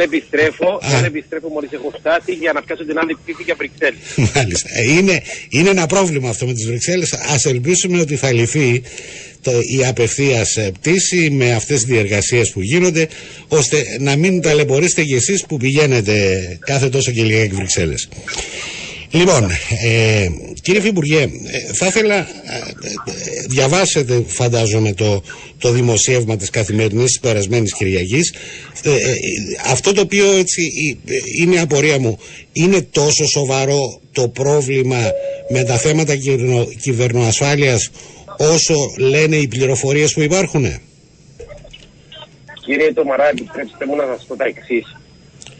επιστρέφω, 0.00 0.80
δεν 0.90 1.04
επιστρέφω 1.04 1.48
μόλις 1.48 1.72
έχω 1.72 1.92
φτάσει 1.98 2.32
για 2.32 2.52
να 2.52 2.62
πιάσω 2.62 2.84
την 2.84 2.98
άλλη 2.98 3.16
πτήση 3.22 3.42
για 3.42 3.54
Βρυξέλλες. 3.58 4.32
Μάλιστα. 4.34 4.68
Ε, 4.72 4.92
είναι, 4.92 5.22
είναι 5.48 5.68
ένα 5.68 5.86
πρόβλημα 5.86 6.28
αυτό 6.28 6.46
με 6.46 6.52
τις 6.52 6.66
Βρυξέλλες. 6.66 7.12
Ας 7.12 7.44
ελπίσουμε 7.44 8.00
ότι 8.00 8.16
θα 8.16 8.32
λυθεί 8.32 8.82
το, 9.40 9.52
η 9.78 9.86
απευθείας 9.86 10.56
ε, 10.56 10.70
πτήση 10.80 11.30
με 11.30 11.54
αυτές 11.54 11.76
τις 11.76 11.84
διεργασίες 11.84 12.50
που 12.50 12.60
γίνονται 12.60 13.08
ώστε 13.48 13.96
να 14.00 14.16
μην 14.16 14.40
ταλαιπωρήσετε 14.40 15.02
κι 15.02 15.14
εσείς 15.14 15.44
που 15.46 15.56
πηγαίνετε 15.56 16.58
κάθε 16.60 16.88
τόσο 16.88 17.10
και 17.10 17.22
λίγα 17.22 17.48
Βρυξέλλες. 17.54 18.08
Λοιπόν, 19.16 19.50
ε, 19.84 20.28
κύριε 20.62 20.80
Φιμπουργέ, 20.80 21.20
ε, 21.22 21.72
θα 21.74 21.86
ήθελα, 21.86 22.16
ε, 22.16 22.26
διαβάσετε 23.48 24.24
φαντάζομαι 24.26 24.92
το, 24.92 25.22
το 25.58 25.70
δημοσίευμα 25.70 26.36
της 26.36 26.50
καθημερινής 26.50 27.04
της 27.04 27.20
περασμένης 27.20 27.74
Κυριακής. 27.74 28.34
αυτό 29.66 29.92
το 29.92 30.00
οποίο 30.00 30.32
έτσι 30.32 30.62
είναι 31.38 31.60
απορία 31.60 31.98
μου, 31.98 32.18
είναι 32.52 32.82
τόσο 32.82 33.24
σοβαρό 33.26 34.00
το 34.12 34.28
πρόβλημα 34.28 35.10
με 35.48 35.64
τα 35.64 35.76
θέματα 35.76 36.14
κυβερνοασφάλειας 36.80 37.90
όσο 38.38 38.74
λένε 38.98 39.36
οι 39.36 39.48
πληροφορίες 39.48 40.12
που 40.12 40.20
υπάρχουν. 40.20 40.64
Κύριε 42.64 42.92
Τομαρά, 42.92 43.28
επιτρέψτε 43.28 43.86
μου 43.86 43.96
να 43.96 44.04
σας 44.06 44.24
πω 44.28 44.36
τα 44.36 44.44
εξής. 44.44 44.96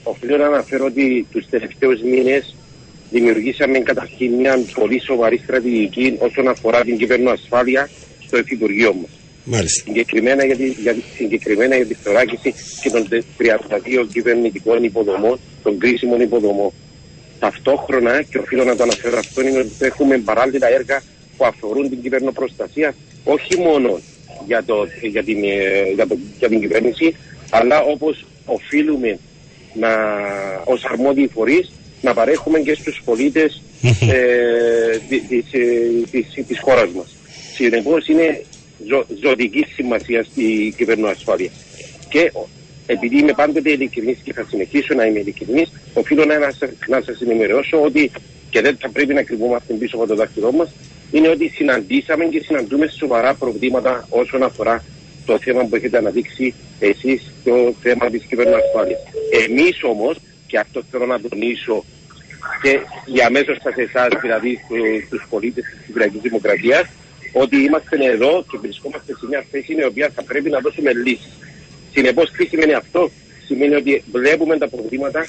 Οφείλω 0.03 0.37
να 0.37 0.47
αναφέρω 0.47 0.85
ότι 0.85 1.27
τους 1.31 1.47
τελευταίους 1.51 2.03
μήνες 2.03 2.56
δημιουργήσαμε 3.11 3.79
καταρχήν 3.79 4.33
μια 4.33 4.65
πολύ 4.75 5.01
σοβαρή 5.01 5.41
στρατηγική 5.45 6.17
όσον 6.19 6.49
αφορά 6.49 6.81
την 6.81 6.99
κυβερνοασφάλεια 6.99 7.91
στο 8.27 8.39
Υφυπουργείο 8.39 8.95
μας. 8.95 9.11
Μάλιστα. 9.45 9.83
Συγκεκριμένα 9.87 10.45
για, 10.45 10.57
τη, 10.57 10.69
για, 10.69 10.97
συγκεκριμένα 11.17 11.77
για 11.77 11.87
τη 11.87 11.95
θωράκιση 11.95 12.55
και 12.83 12.91
των 12.91 13.09
32 13.09 14.07
κυβερνητικών 14.13 14.85
υποδομών, 14.85 15.39
των 15.63 15.79
κρίσιμων 15.79 16.21
υποδομών. 16.21 16.73
Ταυτόχρονα, 17.39 18.23
και 18.23 18.39
οφείλω 18.39 18.65
να 18.65 18.77
το 18.77 18.83
αναφέρω 18.83 19.19
αυτό, 19.19 19.43
είναι 19.43 19.59
ότι 19.59 19.71
έχουμε 19.79 20.19
παράλληλα 20.19 20.69
έργα 20.69 21.03
που 21.37 21.45
αφορούν 21.45 21.89
την 21.89 22.03
κυβερνοπροστασία 22.03 22.95
όχι 23.25 23.59
μόνο 23.59 24.01
για, 24.47 24.65
το, 24.65 24.87
για, 25.03 25.25
την, 25.25 25.45
ε, 25.45 25.93
για, 25.95 26.07
το, 26.07 26.19
για 26.39 26.49
την 26.49 26.61
κυβέρνηση, 26.61 27.17
αλλά 27.51 27.81
όπως 27.81 28.27
οφείλουμε 28.45 29.19
να, 29.75 29.89
ως 30.65 30.85
αρμόδιοι 30.85 31.29
φορείς 31.33 31.73
να 32.07 32.15
παρέχουμε 32.15 32.59
και 32.59 32.75
στους 32.75 33.03
πολίτες 33.05 33.63
ε, 33.83 34.99
της, 35.09 35.23
της, 36.11 36.47
της, 36.47 36.61
χώρας 36.61 36.91
μας. 36.97 37.17
Συνεπώς 37.55 38.07
είναι 38.09 38.45
ζω, 38.89 39.07
ζωτικής 39.23 39.67
σημασίας 39.75 40.27
στη 40.27 40.75
κυβερνοασφάλεια. 40.77 41.51
Και 42.09 42.33
επειδή 42.87 43.19
είμαι 43.19 43.33
πάντοτε 43.33 43.71
ειλικρινής 43.71 44.19
και 44.25 44.33
θα 44.33 44.47
συνεχίσω 44.51 44.95
να 44.95 45.05
είμαι 45.07 45.19
ειλικρινής, 45.19 45.69
οφείλω 45.95 46.25
να, 46.25 46.39
να 46.89 47.01
σας 47.07 47.21
ενημερώσω 47.21 47.83
ότι 47.83 48.11
και 48.51 48.61
δεν 48.61 48.77
θα 48.81 48.89
πρέπει 48.89 49.15
να 49.15 49.23
κρυβόμαστε 49.23 49.73
πίσω 49.75 49.97
από 49.97 50.07
το 50.07 50.15
δάχτυλό 50.15 50.53
μας, 50.53 50.69
είναι 51.13 51.29
ότι 51.29 51.49
συναντήσαμε 51.49 52.25
και 52.25 52.41
συναντούμε 52.41 52.87
σοβαρά 52.87 53.35
προβλήματα 53.35 54.07
όσον 54.11 54.43
αφορά 54.43 54.85
το 55.27 55.39
θέμα 55.39 55.65
που 55.65 55.77
έχετε 55.77 55.99
αναδείξει 55.99 56.55
εσείς, 56.79 57.33
το 57.45 57.75
θέμα 57.83 58.11
της 58.11 58.23
κυβερνοασφάλειας. 58.29 59.01
Εμείς 59.49 59.83
όμως, 59.83 60.17
και 60.47 60.59
αυτό 60.59 60.83
θέλω 60.91 61.07
να 61.07 61.21
τονίσω 61.21 61.85
και 62.63 62.81
για 63.07 63.27
αμέσω 63.27 63.55
σε 63.55 63.83
εσάς, 63.83 64.09
δηλαδή 64.21 64.61
στου 65.07 65.21
πολίτες 65.29 65.65
της 65.65 65.87
Κυπριακή 65.87 66.19
Δημοκρατίας, 66.19 66.85
ότι 67.33 67.57
είμαστε 67.57 67.97
εδώ 68.13 68.45
και 68.51 68.59
βρισκόμαστε 68.59 69.15
σε 69.19 69.27
μια 69.29 69.45
θέση 69.51 69.73
η 69.73 69.85
οποία 69.85 70.11
θα 70.15 70.23
πρέπει 70.23 70.51
να 70.51 70.59
δώσουμε 70.59 70.93
λύσεις. 70.93 71.33
Συνεπώς, 71.93 72.31
τι 72.31 72.47
σημαίνει 72.47 72.73
αυτό, 72.73 73.11
σημαίνει 73.47 73.75
ότι 73.75 74.05
βλέπουμε 74.13 74.59
τα 74.59 74.69
προβλήματα 74.69 75.27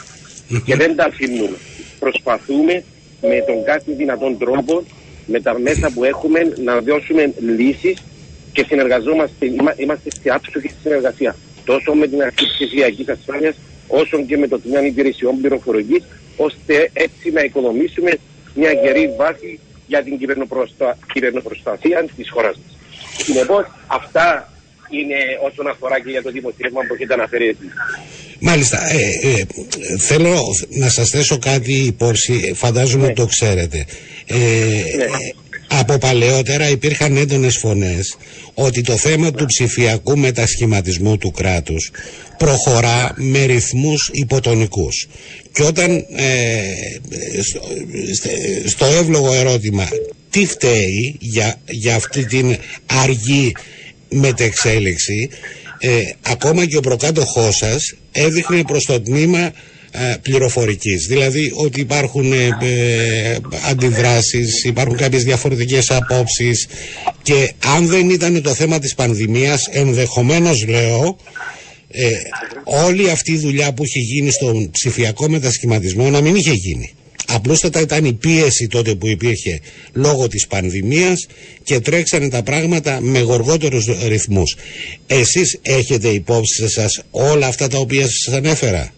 και 0.66 0.76
δεν 0.76 0.96
τα 0.96 1.06
αφήνουμε. 1.06 1.58
Προσπαθούμε 2.00 2.84
με 3.22 3.44
τον 3.48 3.64
κάθε 3.64 3.92
δυνατόν 3.92 4.38
τρόπο, 4.38 4.84
με 5.26 5.42
τα 5.42 5.60
μέσα 5.60 5.92
που 5.94 6.04
έχουμε, 6.04 6.54
να 6.64 6.80
δώσουμε 6.82 7.34
λύσεις 7.40 8.04
και 8.52 8.66
συνεργαζόμαστε, 8.68 9.46
είμαστε 9.78 10.10
σε 10.22 10.30
άψογη 10.30 10.70
συνεργασία 10.82 11.36
τόσο 11.66 11.94
με 11.94 12.08
την 12.08 12.22
αρχή 12.22 12.46
της 12.46 12.54
ψηφιακή 12.54 13.06
ασφάλειας, 13.12 13.56
όσο 13.88 14.24
και 14.26 14.38
με 14.38 14.48
το 14.48 14.60
τμήμα 14.60 14.86
υπηρεσιών 14.86 15.40
πληροφορικής, 15.40 16.04
ώστε 16.36 16.90
έτσι 16.94 17.32
να 17.32 17.42
οικοδομήσουμε 17.42 18.12
μια 18.56 18.72
γερή 18.72 19.14
βάση 19.18 19.60
για 19.88 20.04
την 20.04 20.18
κυβερνοπροστα... 20.18 20.98
κυβερνοπροστασία 21.14 22.06
της 22.16 22.30
χώρας 22.30 22.56
μας. 22.56 22.78
Συνεπώς, 23.24 23.66
αυτά 23.88 24.54
είναι 24.90 25.16
όσον 25.52 25.68
αφορά 25.68 26.00
και 26.00 26.10
για 26.10 26.22
το 26.22 26.32
δημοσίευμα 26.32 26.82
που 26.88 26.94
έχετε 26.94 27.14
αναφέρει 27.14 27.48
εσείς. 27.48 27.72
Μάλιστα. 28.40 28.80
Ε, 28.92 29.30
ε, 29.30 29.46
θέλω 29.98 30.40
να 30.70 30.90
σας 30.90 31.10
θέσω 31.10 31.38
κάτι 31.40 31.74
υπόρση, 31.74 32.54
φαντάζομαι 32.56 33.08
ναι. 33.08 33.14
το 33.14 33.26
ξέρετε. 33.26 33.86
Ε, 34.26 34.36
ναι. 34.36 35.06
Από 35.68 35.98
παλαιότερα 35.98 36.70
υπήρχαν 36.70 37.18
έντονες 37.18 37.58
φωνές 37.58 38.18
ότι 38.54 38.82
το 38.82 38.98
θέμα 38.98 39.32
του 39.32 39.46
ψηφιακού 39.46 40.18
μετασχηματισμού 40.18 41.18
του 41.18 41.32
κράτους 41.32 41.92
προχωρά 42.38 43.14
με 43.16 43.44
ρυθμούς 43.44 44.10
υποτονικούς. 44.14 45.08
Και 45.52 45.64
όταν 45.64 45.96
ε, 45.96 46.62
στο, 47.44 47.62
στο 48.66 48.86
εύλογο 48.86 49.34
ερώτημα 49.34 49.88
τι 50.30 50.46
φταίει 50.46 51.16
για, 51.20 51.60
για 51.70 51.96
αυτή 51.96 52.26
την 52.26 52.58
αργή 52.86 53.52
μετεξέλιξη 54.10 55.30
ε, 55.80 55.90
ακόμα 56.22 56.66
και 56.66 56.78
ο 56.78 56.82
προκάτοχός 56.82 57.56
σας 57.56 57.94
έδειχνε 58.12 58.64
προς 58.64 58.86
το 58.86 59.02
τμήμα 59.02 59.40
ε, 59.40 59.52
πληροφορικής 60.22 61.06
δηλαδή 61.08 61.52
ότι 61.56 61.80
υπάρχουν 61.80 62.34
ε, 62.34 62.50
ε, 62.62 63.38
αντιδράσεις 63.70 64.64
υπάρχουν 64.64 64.96
κάποιες 64.98 65.24
διαφορετικές 65.24 65.92
απόψεις 65.92 66.68
και 67.22 67.52
αν 67.76 67.88
δεν 67.88 68.10
ήταν 68.10 68.42
το 68.42 68.54
θέμα 68.54 68.80
της 68.80 68.96
πανδημίας 68.96 69.68
ενδεχομένως 69.72 70.66
λέω 70.68 71.18
ε, 71.92 72.10
όλη 72.64 73.10
αυτή 73.10 73.32
η 73.32 73.38
δουλειά 73.38 73.74
που 73.74 73.84
έχει 73.84 74.00
γίνει 74.00 74.32
στον 74.32 74.72
ψηφιακό 74.72 75.30
μετασχηματισμό 75.30 76.10
να 76.10 76.22
μην 76.22 76.36
είχε 76.36 76.52
γίνει 76.54 76.92
Απλούστατα 77.30 77.82
ήταν 77.82 78.06
η 78.06 78.14
πίεση 78.14 78.68
τότε 78.68 78.96
που 78.96 79.08
υπήρχε 79.08 79.60
λόγω 79.94 80.28
της 80.28 80.48
πανδημίας 80.48 81.26
και 81.64 81.80
τρέξανε 81.80 82.30
τα 82.30 82.44
πράγματα 82.44 83.02
με 83.02 83.20
γοργότερους 83.20 83.86
ρυθμούς. 84.08 84.56
Εσείς 85.08 85.60
έχετε 85.62 86.08
υπόψη 86.08 86.70
σας 86.70 87.02
όλα 87.12 87.48
αυτά 87.48 87.68
τα 87.68 87.78
οποία 87.78 88.08
σας 88.08 88.34
ανέφερα; 88.34 88.94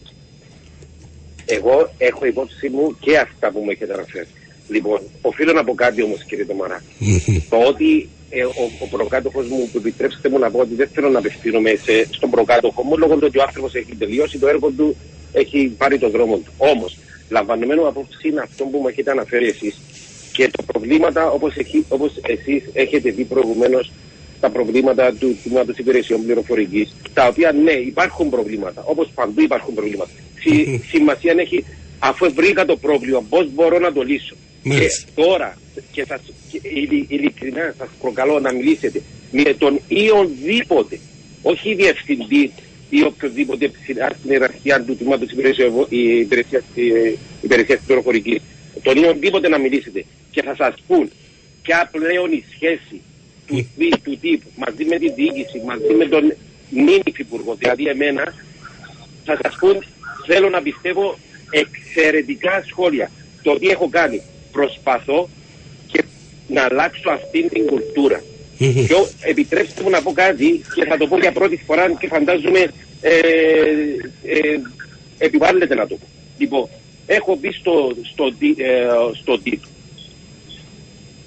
Εγώ 1.57 1.91
έχω 1.97 2.25
υπόψη 2.25 2.69
μου 2.69 2.97
και 2.99 3.17
αυτά 3.17 3.51
που 3.51 3.59
μου 3.59 3.69
έχετε 3.69 3.93
αναφέρει. 3.93 4.27
Λοιπόν, 4.67 4.99
οφείλω 5.21 5.53
να 5.53 5.63
πω 5.63 5.73
κάτι 5.73 6.01
όμως 6.01 6.23
κύριε 6.23 6.45
Τομαρά. 6.45 6.83
το 7.51 7.57
ότι 7.67 8.09
ε, 8.29 8.43
ο, 8.43 8.71
ο 8.79 8.88
προκάτοχος 8.88 9.47
μου, 9.47 9.69
που 9.71 9.77
επιτρέψτε 9.77 10.29
μου 10.29 10.39
να 10.39 10.51
πω 10.51 10.59
ότι 10.59 10.75
δεν 10.75 10.89
θέλω 10.93 11.09
να 11.09 11.19
απευθύνομαι 11.19 11.69
σε, 11.69 12.07
στον 12.12 12.29
προκάτοχο 12.29 12.83
μου 12.83 12.97
λόγω 12.97 13.13
του 13.13 13.23
ότι 13.23 13.38
ο 13.38 13.41
άνθρωπος 13.41 13.73
έχει 13.75 13.95
τελειώσει, 13.95 14.38
το 14.38 14.47
έργο 14.47 14.69
του 14.69 14.95
έχει 15.31 15.67
πάρει 15.77 15.97
το 15.97 16.09
δρόμο 16.09 16.38
του. 16.38 16.51
Όμως, 16.57 16.97
λαμβανωμένο 17.29 17.88
απόψη 17.88 18.27
είναι 18.27 18.41
αυτό 18.41 18.63
που 18.63 18.77
μου 18.77 18.88
έχετε 18.88 19.12
αναφέρει 19.12 19.47
εσείς 19.47 19.75
και 20.33 20.49
τα 20.57 20.63
προβλήματα 20.63 21.29
όπως, 21.29 21.55
έχει, 21.55 21.85
όπως 21.89 22.12
εσείς 22.21 22.63
έχετε 22.73 23.12
δει 23.12 23.23
προηγουμένως 23.23 23.91
τα 24.39 24.49
προβλήματα 24.49 25.13
του 25.13 25.38
τμήματος 25.43 25.77
υπηρεσιών 25.77 26.23
πληροφορικής, 26.25 26.95
τα 27.13 27.27
οποία 27.27 27.51
ναι, 27.51 27.71
υπάρχουν 27.71 28.29
προβλήματα, 28.29 28.83
όπως 28.85 29.12
παντού 29.15 29.41
υπάρχουν 29.41 29.73
προβλήματα. 29.73 30.12
Σημασία 30.89 31.34
έχει, 31.38 31.65
αφού 31.99 32.34
βρήκα 32.34 32.65
το 32.65 32.78
πρόβλημα, 32.78 33.23
πώς 33.30 33.49
μπορώ 33.54 33.80
να 33.80 33.93
το 33.93 34.02
λύσω. 34.02 34.36
Και 34.63 34.89
τώρα, 35.15 35.58
και 35.91 36.06
σας, 36.08 36.21
και 36.52 36.60
ειλικρινά 37.08 37.75
σας 37.78 37.88
προκαλώ 38.02 38.39
να 38.39 38.54
μιλήσετε 38.54 39.02
με 39.32 39.54
τον 39.58 39.80
ή 39.88 40.12
ονδήποτε, 40.12 40.99
όχι 41.41 41.73
διευθυντή 41.73 42.52
ή 42.89 43.04
οποιοδήποτε 43.04 43.67
ψηλά 43.67 44.10
στην 44.19 44.32
ιεραρχία 44.32 44.84
του 44.84 44.95
τμήματος 44.95 45.32
υπηρεσίας 45.32 45.71
πληροφορική, 47.86 48.41
τον 48.84 48.97
ή 48.97 49.08
ονδήποτε 49.08 49.47
να 49.47 49.58
μιλήσετε 49.58 50.06
και 50.32 50.41
θα 50.41 50.56
σας 50.56 50.73
πούν 50.88 51.10
ποια 51.62 51.89
πλέον 51.91 52.32
η 52.32 52.43
σχέση 52.56 53.02
του, 53.47 53.67
του 54.04 54.17
τύπου 54.17 54.49
μαζί 54.56 54.86
με 54.86 54.97
την 54.97 55.13
διοίκηση, 55.15 55.62
μαζί 55.65 55.93
με 55.97 56.06
τον 56.06 56.34
μήνυ 56.69 57.02
υφυπουργό, 57.06 57.56
δηλαδή 57.56 57.88
εμένα, 57.88 58.34
θα 59.25 59.39
σας 59.41 59.56
πούν, 59.60 59.84
θέλω 60.31 60.49
να 60.49 60.61
πιστεύω 60.61 61.17
εξαιρετικά 61.49 62.63
σχόλια. 62.67 63.11
Το 63.41 63.59
τι 63.59 63.67
έχω 63.67 63.89
κάνει. 63.89 64.21
Προσπαθώ 64.51 65.29
και 65.91 66.03
να 66.47 66.61
αλλάξω 66.63 67.09
αυτήν 67.09 67.49
την 67.49 67.65
κουλτούρα. 67.65 68.23
Και 68.57 68.95
επιτρέψτε 69.21 69.83
μου 69.83 69.89
να 69.89 70.01
πω 70.01 70.11
κάτι 70.11 70.61
και 70.75 70.85
θα 70.85 70.97
το 70.97 71.07
πω 71.07 71.17
για 71.19 71.31
πρώτη 71.31 71.61
φορά 71.65 71.91
και 71.99 72.07
φαντάζομαι 72.07 72.59
ε, 73.01 73.17
ε, 74.23 74.59
επιβάλλεται 75.17 75.75
να 75.75 75.87
το 75.87 75.95
πω. 75.95 76.07
Λοιπόν, 76.37 76.69
έχω 77.05 77.35
μπει 77.35 77.51
στο, 77.51 77.95
στο, 78.11 78.25
ε, 78.57 78.87
στο 79.21 79.39
τύπο 79.39 79.67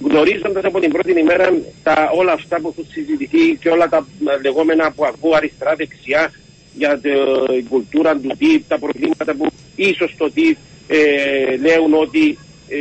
γνωρίζοντας 0.08 0.64
από 0.64 0.80
την 0.80 0.90
πρώτη 0.90 1.18
ημέρα 1.18 1.52
τα, 1.82 2.10
όλα 2.14 2.32
αυτά 2.32 2.60
που 2.60 2.68
έχουν 2.68 2.86
συζητηθεί 2.90 3.56
και 3.60 3.68
όλα 3.68 3.88
τα 3.88 4.06
λεγόμενα 4.42 4.92
που 4.92 5.04
ακούω 5.04 5.34
αριστερά-δεξιά 5.34 6.32
για 6.74 6.98
την 6.98 7.68
κουλτούρα 7.68 8.16
του 8.16 8.32
ΤΥΠ, 8.38 8.68
τα 8.68 8.78
προβλήματα 8.78 9.35
που 9.35 9.46
ίσως 9.76 10.14
το 10.16 10.30
ΤΥΠ 10.30 10.56
ε, 10.87 11.56
λέουν 11.56 11.94
ότι 11.94 12.38
ε, 12.68 12.76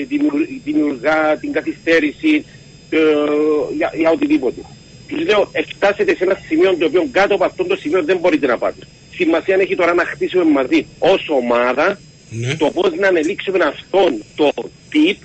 δημιουργά 0.63 1.38
την 1.38 1.51
καθυστέρηση 1.51 2.45
ε, 2.89 2.97
για, 3.75 3.91
για 3.95 4.12
οτιδήποτε. 4.12 4.62
Τους 5.08 5.25
λέω, 5.25 5.51
φτάσετε 5.75 6.15
σε 6.15 6.23
ένα 6.23 6.38
σημείο 6.47 6.75
το 6.75 6.86
οποίο 6.86 7.08
κάτω 7.12 7.36
από 7.36 7.45
αυτό 7.45 7.63
το 7.63 7.75
σημείο 7.75 8.04
δεν 8.04 8.17
μπορείτε 8.17 8.47
να 8.47 8.58
πάτε. 8.58 8.80
Σημασία 9.15 9.56
έχει 9.56 9.75
τώρα 9.75 9.93
να 9.93 10.06
χτίσουμε 10.06 10.43
μαζί 10.43 10.86
ως 10.99 11.30
ομάδα 11.30 11.99
ναι. 12.30 12.56
το 12.56 12.71
πώς 12.71 12.91
να 12.99 13.08
ανελήξουμε 13.08 13.63
αυτόν 13.63 14.23
το 14.36 14.51
τύπ, 14.89 15.17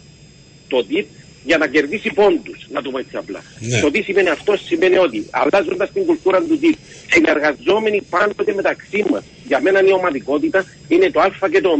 το 0.68 0.84
τύπ 0.84 1.06
για 1.46 1.58
να 1.58 1.66
κερδίσει 1.66 2.12
πόντους, 2.12 2.66
να 2.68 2.82
το 2.82 2.90
πω 2.90 2.98
έτσι 2.98 3.16
απλά. 3.16 3.40
Ναι. 3.60 3.80
Το 3.80 3.90
τι 3.90 4.02
σημαίνει 4.02 4.28
αυτό 4.28 4.56
σημαίνει 4.56 4.98
ότι 4.98 5.26
αλλάζοντα 5.30 5.88
την 5.88 6.04
κουλτούρα 6.04 6.40
του 6.42 6.58
τύπου, 6.58 6.78
συνεργαζόμενοι 7.10 8.02
πάντοτε 8.10 8.52
μεταξύ 8.54 9.04
μας, 9.10 9.24
για 9.46 9.60
μένα 9.60 9.80
η 9.84 9.92
ομαδικότητα 9.92 10.64
είναι 10.88 11.10
το 11.10 11.20
Α 11.20 11.30
και 11.50 11.60
το 11.60 11.68
Ω. 11.68 11.78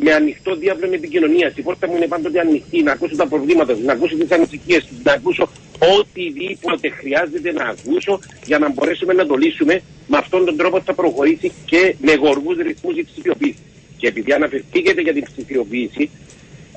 Με 0.00 0.12
ανοιχτό 0.12 0.56
διάβλο 0.56 0.88
επικοινωνίας. 0.92 1.52
Η 1.56 1.62
πόρτα 1.62 1.88
μου 1.88 1.96
είναι 1.96 2.06
πάντοτε 2.06 2.40
ανοιχτή, 2.40 2.82
να 2.82 2.92
ακούσω 2.92 3.16
τα 3.16 3.26
προβλήματα 3.26 3.74
τους, 3.74 3.84
να 3.84 3.92
ακούσω 3.92 4.16
τις 4.16 4.30
ανησυχίες 4.30 4.84
τους, 4.84 4.96
να 5.02 5.12
ακούσω 5.12 5.48
οτιδήποτε 5.98 6.88
χρειάζεται 6.88 7.52
να 7.52 7.64
ακούσω 7.64 8.20
για 8.46 8.58
να 8.58 8.68
μπορέσουμε 8.70 9.12
να 9.12 9.26
το 9.26 9.34
λύσουμε. 9.34 9.82
Με 10.06 10.16
αυτόν 10.16 10.44
τον 10.44 10.56
τρόπο 10.56 10.80
θα 10.80 10.94
προχωρήσει 10.94 11.52
και 11.64 11.94
με 12.00 12.14
γοργούς 12.14 12.56
ρυθμούς 12.56 12.96
η 12.96 13.04
ψηφιοποίηση. 13.04 13.58
Και 13.96 14.06
επειδή 14.06 14.32
αναφερθήκατε 14.32 15.00
για 15.00 15.12
την 15.12 15.24
ψηφιοποίηση, 15.32 16.10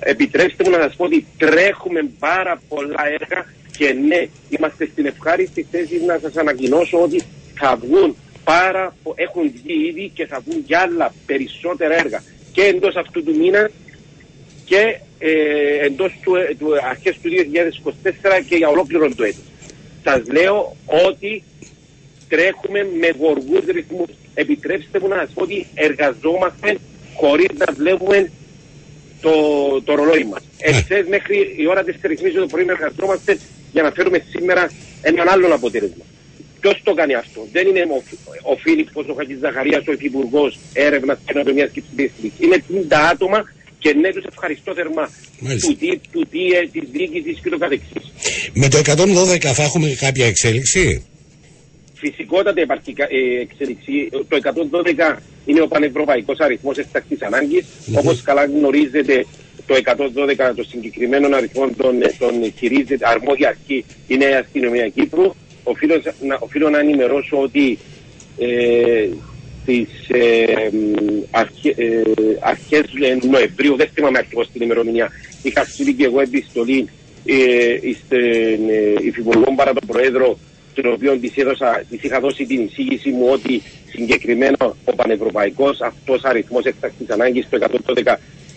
επιτρέψτε 0.03 0.63
μου 0.63 0.69
να 0.69 0.81
σας 0.81 0.95
πω 0.95 1.03
ότι 1.03 1.25
τρέχουμε 1.37 2.09
πάρα 2.19 2.61
πολλά 2.67 3.07
έργα 3.19 3.45
και 3.77 3.93
ναι, 3.93 4.27
είμαστε 4.49 4.87
στην 4.91 5.05
ευχάριστη 5.05 5.67
θέση 5.71 6.01
να 6.05 6.19
σας 6.21 6.35
ανακοινώσω 6.35 7.01
ότι 7.01 7.23
θα 7.55 7.75
βγουν 7.75 8.15
πάρα, 8.43 8.95
έχουν 9.15 9.51
βγει 9.51 9.87
ήδη 9.87 10.11
και 10.13 10.25
θα 10.25 10.39
βγουν 10.45 10.63
για 10.65 10.79
άλλα 10.79 11.13
περισσότερα 11.25 11.95
έργα 11.95 12.23
και 12.51 12.61
εντός 12.61 12.95
αυτού 12.95 13.23
του 13.23 13.35
μήνα 13.37 13.69
και 14.65 14.99
ε, 15.19 15.85
εντός 15.85 16.19
του, 16.23 16.35
ε, 16.35 16.55
του 16.59 16.67
αρχές 16.89 17.17
του 17.21 17.29
2024 17.29 18.43
και 18.47 18.55
για 18.55 18.67
ολόκληρο 18.67 19.15
το 19.15 19.23
έτος. 19.23 19.43
Σας 20.03 20.21
λέω 20.27 20.75
ότι 21.07 21.43
τρέχουμε 22.29 22.87
με 22.99 23.09
γοργούς 23.19 23.65
ρυθμούς. 23.65 24.09
Επιτρέψτε 24.33 24.99
μου 24.99 25.07
να 25.07 25.15
σας 25.15 25.29
πω 25.33 25.43
ότι 25.43 25.67
εργαζόμαστε 25.73 26.77
χωρίς 27.15 27.49
να 27.57 27.73
βλέπουμε 27.73 28.31
το, 29.21 29.33
το 29.81 29.95
ρολόι 29.95 30.25
μας. 30.31 30.41
Ναι. 30.87 31.03
μέχρι 31.09 31.55
η 31.57 31.67
ώρα 31.67 31.83
της 31.83 31.95
4 32.01 32.07
το 32.39 32.45
πρωί 32.45 32.65
εργαζόμαστε 32.69 33.39
για 33.71 33.83
να 33.83 33.91
φέρουμε 33.91 34.23
σήμερα 34.29 34.71
έναν 35.01 35.29
άλλο 35.29 35.53
αποτέλεσμα. 35.53 36.03
Ποιος 36.59 36.81
το 36.83 36.93
κάνει 36.93 37.13
αυτό; 37.13 37.47
Δεν 37.51 37.67
είναι 37.67 37.79
ο, 37.79 38.03
ο 38.51 38.55
Φίλιππος, 38.55 39.05
ο 39.07 39.15
Ζαχαρίας, 39.41 39.87
ο 39.87 39.91
Υφυπουργός 39.91 40.59
Έρευνας 40.73 41.17
και 41.25 41.31
Ενωπημία 41.35 41.67
και 41.67 41.81
Ψηφίστρη. 41.81 42.31
Είναι 42.39 42.63
50 42.89 42.95
άτομα 43.11 43.43
και 43.79 43.93
ναι, 43.93 44.09
τους 44.09 44.23
ευχαριστώ 44.31 44.73
θερμά. 44.73 45.09
Του 45.61 45.75
τι, 45.75 45.97
του 46.11 46.27
τι, 46.31 46.39
ε, 46.51 46.67
της 46.71 46.89
διοίκησης 46.91 47.39
και 47.43 47.49
το 47.49 47.57
καθεξής. 47.57 48.05
Με 48.53 48.67
το 48.67 48.77
112 48.77 49.45
θα 49.53 49.63
έχουμε 49.63 49.95
κάποια 49.99 50.25
εξέλιξη; 50.25 51.05
Φυσικότατα 52.01 52.61
υπάρχει 52.61 52.93
ε, 52.97 53.39
εξέλιξη. 53.41 54.09
Το 54.11 54.39
112 55.13 55.17
είναι 55.45 55.61
ο 55.61 55.67
πανευρωπαϊκός 55.67 56.39
αριθμός 56.39 56.77
εκτακτής 56.77 57.21
ανάγκης. 57.21 57.65
Mm-hmm. 57.65 57.97
Όπως 57.97 58.21
καλά 58.21 58.45
γνωρίζετε, 58.45 59.25
το 59.65 59.75
112 60.49 60.53
το 60.55 60.63
συγκεκριμένο 60.63 61.35
αριθμό 61.35 61.69
των, 61.77 61.99
των 62.19 62.53
χειρίζεται 62.57 63.09
αρμόδια 63.09 63.47
αρχή 63.47 63.85
είναι 64.07 64.25
η 64.25 64.33
αστυνομία 64.33 64.87
Κύπρου. 64.87 65.33
Οφείλω 65.63 66.01
να, 66.21 66.37
οφείλω 66.39 66.69
να 66.69 66.79
ενημερώσω 66.79 67.41
ότι 67.41 67.77
ε, 68.37 69.07
στις 69.61 69.87
ε, 70.07 70.69
αρχέ, 71.31 71.69
ε, 71.75 72.01
αρχές 72.39 72.83
Νοεμβρίου, 73.29 73.75
δεν 73.75 73.89
θυμάμαι 73.93 74.17
ακριβώς 74.17 74.51
την 74.51 74.61
ημερομηνία, 74.61 75.11
είχα 75.41 75.63
στείλει 75.65 75.93
και 75.93 76.05
εγώ 76.05 76.21
επιστολή 76.21 76.89
ε, 77.25 77.77
στην 78.05 78.69
ε, 78.69 79.05
Υφυπουργό 79.07 79.53
παρά 79.55 79.73
τον 79.73 79.87
Προέδρο 79.87 80.39
τον 80.73 80.93
οποίο 80.93 81.17
της, 81.17 81.35
έδωσα, 81.35 81.83
της 81.89 82.03
είχα 82.03 82.19
δώσει 82.19 82.45
την 82.45 82.61
εισήγηση 82.61 83.09
μου 83.09 83.27
ότι 83.31 83.61
συγκεκριμένο 83.89 84.75
ο 84.85 84.95
πανευρωπαϊκός 84.95 85.81
αυτός 85.81 86.23
αριθμός 86.23 86.65
εκτακτής 86.65 87.09
ανάγκης 87.09 87.47
το 87.49 87.57
112 87.95 88.15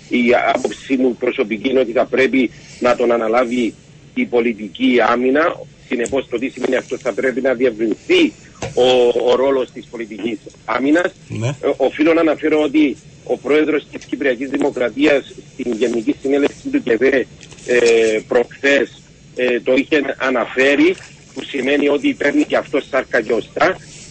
η 0.08 0.22
άποψή 0.54 0.96
μου 0.96 1.16
προσωπική 1.16 1.68
είναι 1.68 1.80
ότι 1.80 1.92
θα 1.92 2.04
πρέπει 2.04 2.50
να 2.80 2.96
τον 2.96 3.12
αναλάβει 3.12 3.74
η 4.14 4.24
πολιτική 4.24 4.98
άμυνα. 5.08 5.60
Συνεπώς, 5.88 6.28
το 6.28 6.38
τι 6.38 6.48
σημαίνει 6.48 6.76
αυτό 6.76 6.98
θα 6.98 7.12
πρέπει 7.12 7.40
να 7.40 7.54
διευρυνθεί 7.54 8.32
ο, 8.74 9.06
ο 9.30 9.34
ρόλος 9.34 9.70
της 9.70 9.86
πολιτικής 9.90 10.38
άμυνας. 10.64 11.12
Ναι. 11.28 11.48
Ε, 11.48 11.70
οφείλω 11.76 12.12
να 12.12 12.20
αναφέρω 12.20 12.62
ότι 12.62 12.96
ο 13.24 13.36
πρόεδρος 13.36 13.86
της 13.92 14.04
Κυπριακής 14.04 14.48
Δημοκρατίας 14.50 15.34
στην 15.52 15.72
Γενική 15.72 16.14
Συνέλευση 16.20 16.68
του 16.72 16.82
ΚΕΒΕ 16.82 17.26
ε, 17.66 18.20
προχθές 18.28 19.02
ε, 19.36 19.60
το 19.60 19.74
είχε 19.74 20.16
αναφέρει 20.18 20.96
που 21.34 21.42
σημαίνει 21.44 21.88
ότι 21.88 22.14
παίρνει 22.14 22.44
και 22.44 22.56
αυτός 22.56 22.86
σάρκα 22.90 23.20
και 23.20 23.34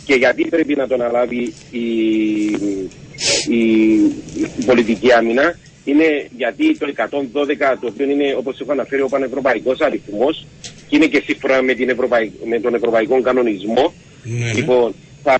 και 0.06 0.14
γιατί 0.14 0.46
πρέπει 0.50 0.76
να 0.76 0.88
τον 0.88 1.02
αναλάβει 1.02 1.54
η, 1.72 1.88
η, 3.48 3.94
η, 4.58 4.64
πολιτική 4.66 5.14
άμυνα. 5.14 5.58
Είναι 5.86 6.28
γιατί 6.38 6.78
το 6.78 6.94
112 6.96 7.08
το 7.82 7.88
οποίο 7.88 8.10
είναι 8.10 8.36
όπως 8.38 8.60
έχω 8.60 8.72
αναφέρει 8.72 9.02
ο 9.02 9.08
πανευρωπαϊκός 9.08 9.80
αριθμός 9.80 10.46
και 10.88 10.96
είναι 10.96 11.06
και 11.06 11.22
σύμφωνα 11.26 11.62
με, 11.62 11.74
την 11.74 11.96
με 12.46 12.60
τον 12.60 12.76
ευρωπαϊκό 12.76 13.22
κανονισμό. 13.22 13.94
Ναι. 14.24 14.54
λοιπόν 14.54 14.96
θα, 15.24 15.40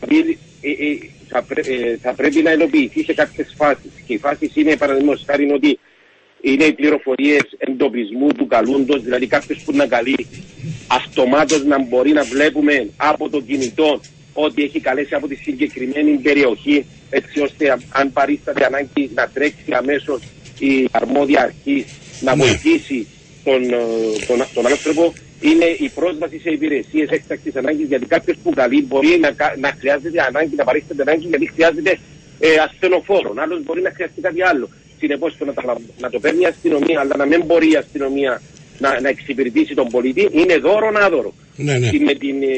ε, 0.62 0.70
ε, 0.70 0.98
θα, 1.28 1.46
ε, 1.56 1.98
θα, 2.02 2.14
πρέπει 2.14 2.42
να 2.42 2.52
ενοποιηθεί 2.52 3.04
σε 3.04 3.14
κάποιες 3.14 3.54
φάσεις. 3.58 3.92
Και 4.06 4.14
οι 4.14 4.18
φάσεις 4.18 4.56
είναι 4.56 4.78
παραδείγματος 4.78 5.24
χάρη 5.26 5.52
ότι 5.52 5.80
είναι 6.46 6.64
οι 6.64 6.74
πληροφορίες 6.74 7.44
εντοπισμού 7.58 8.28
του 8.28 8.48
καλούντος, 8.48 9.02
δηλαδή 9.04 9.28
κάποιος 9.28 9.62
που 9.66 9.72
να 9.76 9.86
καλεί 9.88 10.28
αυτομάτως 10.88 11.64
να 11.64 11.84
μπορεί 11.84 12.12
να 12.12 12.24
βλέπουμε 12.24 12.90
από 12.98 13.30
το 13.30 13.42
κινητό 13.42 14.00
ότι 14.34 14.64
έχει 14.64 14.80
καλέσει 14.80 15.14
από 15.16 15.28
τη 15.28 15.36
συγκεκριμένη 15.36 16.12
περιοχή, 16.12 16.86
έτσι 17.10 17.42
ώστε 17.42 17.78
αν 17.90 18.12
παρίσταται 18.12 18.66
ανάγκη 18.66 19.12
να 19.16 19.30
τρέξει 19.34 19.72
αμέσως 19.72 20.22
η 20.60 20.88
αρμόδια 20.92 21.42
αρχή 21.42 21.86
να 22.22 22.36
ναι. 22.36 22.44
βοηθήσει 22.44 23.08
τον, 23.44 23.64
ε, 23.64 23.78
τον, 24.28 24.46
τον 24.54 24.66
άνθρωπο. 24.68 25.14
Είναι 25.42 25.66
η 25.66 25.92
πρόσβαση 25.96 26.40
σε 26.40 26.50
υπηρεσίες 26.50 27.10
έκτακτης 27.10 27.56
ανάγκης, 27.56 27.88
γιατί 27.88 28.06
κάποιος 28.06 28.38
που 28.44 28.50
καλεί 28.50 28.82
μπορεί 28.84 29.20
να, 29.20 29.36
να 29.58 29.76
χρειάζεται 29.80 30.22
ανάγκη, 30.28 30.56
να 30.56 30.64
παρίσταται 30.64 31.02
ανάγκη, 31.02 31.28
γιατί 31.28 31.48
χρειάζεται 31.54 32.00
ε, 32.40 32.56
ασθενοφόρο. 32.56 33.34
Άλλος 33.38 33.64
μπορεί 33.64 33.82
να 33.82 33.92
χρειαστεί 33.96 34.22
κάτι 34.22 34.42
άλλο. 34.44 34.70
Συνεπώς 35.04 35.38
το 35.38 35.46
να, 35.46 35.54
να 36.00 36.10
το 36.10 36.20
παίρνει 36.20 36.42
η 36.42 36.46
αστυνομία, 36.46 37.00
αλλά 37.00 37.16
να 37.18 37.26
μην 37.26 37.44
μπορεί 37.46 37.72
η 37.72 37.76
αστυνομία 37.76 38.42
να, 38.80 39.02
να 39.02 39.10
εξυπηρετήσει 39.10 39.74
τον 39.76 39.88
πολίτη, 39.88 40.30
είναι 40.32 40.58
δώρο 40.58 40.92
άδωρο. 41.06 41.34
Ναι, 41.56 41.78
ναι. 41.78 41.90
Με, 42.00 42.14
την, 42.14 42.44
ε, 42.44 42.56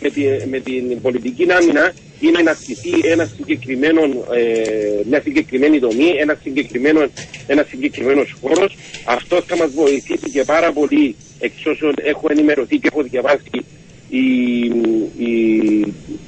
με, 0.00 0.10
την, 0.10 0.48
με 0.50 0.60
την 0.60 1.00
πολιτική 1.00 1.46
άμυνα 1.52 1.92
είναι 2.20 2.42
να 2.42 2.50
ασκηθεί 2.50 3.08
ένα 3.08 3.24
συγκεκριμένο, 3.36 4.00
ε, 4.34 5.00
μια 5.08 5.20
συγκεκριμένη 5.20 5.78
δομή, 5.78 6.08
ένα 6.18 6.38
συγκεκριμένο, 6.42 7.06
ένα 7.46 7.64
συγκεκριμένος 7.68 8.36
χώρος. 8.40 8.76
Αυτό 9.04 9.42
θα 9.46 9.56
μας 9.56 9.70
βοηθήσει 9.70 10.30
και 10.32 10.44
πάρα 10.44 10.72
πολύ 10.72 11.14
εξ 11.40 11.66
όσων 11.66 11.94
έχω 11.96 12.26
ενημερωθεί 12.30 12.78
και 12.78 12.88
έχω 12.92 13.02
διαβάσει 13.02 13.64
η, 14.18 14.26
η, 15.18 15.32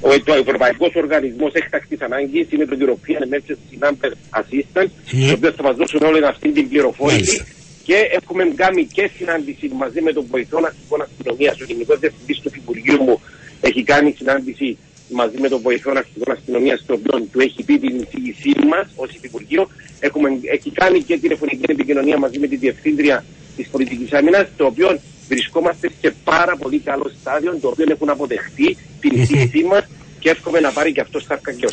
ο, 0.01 0.09
ο 0.27 0.33
Ευρωπαϊκός 0.33 0.91
Οργανισμός 0.95 1.53
Έκτακτης 1.53 2.01
Ανάγκης 2.01 2.51
είναι 2.51 2.65
το 2.65 2.77
European 2.79 3.21
Emergency 3.27 3.75
Number 3.83 4.11
Assistance, 4.39 4.91
mm. 5.11 5.27
το 5.27 5.33
οποίος 5.33 5.55
θα 5.55 5.63
μας 5.63 5.75
δώσουν 5.75 6.01
όλη 6.01 6.25
αυτή 6.25 6.51
την 6.51 6.69
πληροφόρηση. 6.69 7.45
Και 7.83 7.95
έχουμε 8.11 8.43
κάνει 8.55 8.85
και 8.85 9.09
συνάντηση 9.17 9.71
μαζί 9.73 10.01
με 10.01 10.11
τον 10.13 10.25
βοηθό 10.29 10.57
αστυνομικών 10.57 11.01
αστυνομίας. 11.01 11.61
Ο 11.61 11.63
Γενικός 11.67 11.99
Διευθυντής 11.99 12.39
του 12.39 12.51
Υπουργείου 12.55 13.03
μου 13.03 13.21
έχει 13.61 13.83
κάνει 13.83 14.13
συνάντηση 14.17 14.77
μαζί 15.09 15.37
με 15.41 15.47
τον 15.49 15.61
βοηθό 15.61 15.91
αστυνομικών 15.95 16.35
αστυνομίας, 16.37 16.83
το 16.87 16.93
οποίο 16.93 17.27
του 17.31 17.39
έχει 17.39 17.63
πει 17.63 17.79
την 17.79 17.95
εισήγησή 17.99 18.53
μας 18.67 18.87
ως 18.95 19.09
Υπουργείο. 19.21 19.69
Έχουμε, 19.99 20.39
έχει 20.55 20.69
κάνει 20.71 21.01
και 21.01 21.17
τηλεφωνική 21.17 21.71
επικοινωνία 21.71 22.17
μαζί 22.17 22.39
με 22.39 22.47
τη 22.47 22.55
Διευθύντρια 22.55 23.25
της 23.55 23.67
Πολιτικής 23.67 24.13
Άμυνας, 24.13 24.47
το 24.57 24.65
οποίο 24.65 24.99
βρισκόμαστε 25.29 25.89
σε 26.01 26.13
πάρα 26.23 26.55
πολύ 26.57 26.79
καλό 26.79 27.11
στάδιο, 27.21 27.57
το 27.61 27.67
οποίο 27.67 27.85
έχουν 27.89 28.09
αποδεχτεί 28.09 28.77
την 28.99 29.21
εισήγησή 29.21 29.63
μας 29.63 29.83
και 30.19 30.29
εύχομαι 30.29 30.59
να 30.59 30.71
πάρει 30.71 30.91
και 30.91 31.01
αυτός 31.01 31.23
στα 31.23 31.39
και 31.57 31.67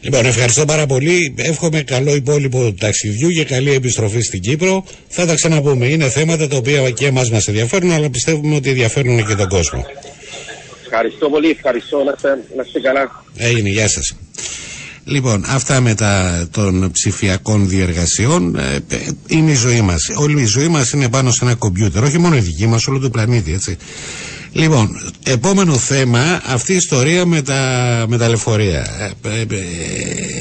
Λοιπόν, 0.00 0.26
ευχαριστώ 0.26 0.64
πάρα 0.64 0.86
πολύ. 0.86 1.34
Εύχομαι 1.38 1.82
καλό 1.82 2.14
υπόλοιπο 2.14 2.58
του 2.58 2.74
ταξιδιού 2.74 3.30
και 3.30 3.44
καλή 3.44 3.72
επιστροφή 3.72 4.20
στην 4.20 4.40
Κύπρο. 4.40 4.84
Θα 5.08 5.26
τα 5.26 5.34
ξαναπούμε. 5.34 5.86
Είναι 5.86 6.08
θέματα 6.08 6.48
τα 6.48 6.56
οποία 6.56 6.90
και 6.90 7.06
εμάς 7.06 7.30
μας 7.30 7.48
ενδιαφέρουν, 7.48 7.92
αλλά 7.92 8.10
πιστεύουμε 8.10 8.54
ότι 8.54 8.68
ενδιαφέρουν 8.68 9.26
και 9.26 9.34
τον 9.34 9.48
κόσμο. 9.48 9.86
Ευχαριστώ 10.84 11.30
πολύ, 11.30 11.50
ευχαριστώ. 11.50 12.04
Να 12.04 12.12
είστε, 12.16 12.28
να 12.56 12.62
είστε 12.66 12.80
καλά. 12.80 13.24
Έγινε, 13.36 13.68
γεια 13.68 13.88
σας. 13.88 14.16
Λοιπόν, 15.04 15.44
αυτά 15.46 15.80
μετά 15.80 16.44
των 16.50 16.90
ψηφιακών 16.92 17.68
διεργασιών 17.68 18.56
ε, 18.56 18.78
είναι 19.26 19.50
η 19.50 19.54
ζωή 19.54 19.80
μας. 19.80 20.08
Όλη 20.16 20.40
η 20.42 20.44
ζωή 20.46 20.68
μας 20.68 20.90
είναι 20.92 21.08
πάνω 21.08 21.30
σε 21.30 21.44
ένα 21.44 21.54
κομπιούτερ, 21.54 22.02
όχι 22.02 22.18
μόνο 22.18 22.36
η 22.36 22.40
δική 22.40 22.66
μας, 22.66 22.86
όλο 22.86 22.98
το 22.98 23.10
πλανήτη, 23.10 23.52
έτσι. 23.52 23.76
Λοιπόν, 24.52 24.88
επόμενο 25.24 25.76
θέμα, 25.78 26.42
αυτή 26.46 26.72
η 26.72 26.76
ιστορία 26.76 27.26
με 27.26 27.42
τα, 27.42 28.04
με 28.08 28.18
τα 28.18 28.28
λεωφορεία. 28.28 28.86
Ε, 29.22 29.40
ε, 29.40 29.46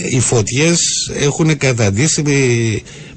οι 0.09 0.19
φωτιές 0.19 0.79
έχουν 1.19 1.57
καταντήσει 1.57 2.23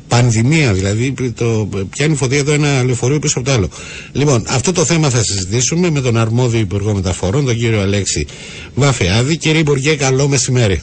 πανδημία, 0.08 0.72
δηλαδή 0.72 1.14
το, 1.36 1.68
πιάνει 1.90 2.14
φωτιά 2.14 2.38
εδώ 2.38 2.52
ένα 2.52 2.82
λεωφορείο 2.82 3.18
πίσω 3.18 3.38
από 3.38 3.48
το 3.48 3.54
άλλο. 3.54 3.68
Λοιπόν, 4.12 4.44
αυτό 4.48 4.72
το 4.72 4.84
θέμα 4.84 5.10
θα 5.10 5.22
συζητήσουμε 5.22 5.90
με 5.90 6.00
τον 6.00 6.16
αρμόδιο 6.16 6.60
Υπουργό 6.60 6.94
Μεταφορών, 6.94 7.44
τον 7.44 7.56
κύριο 7.56 7.80
Αλέξη 7.80 8.26
Βαφεάδη. 8.74 9.36
Κύριε 9.36 9.60
Υπουργέ, 9.60 9.94
καλό 9.94 10.28
μεσημέρι. 10.28 10.82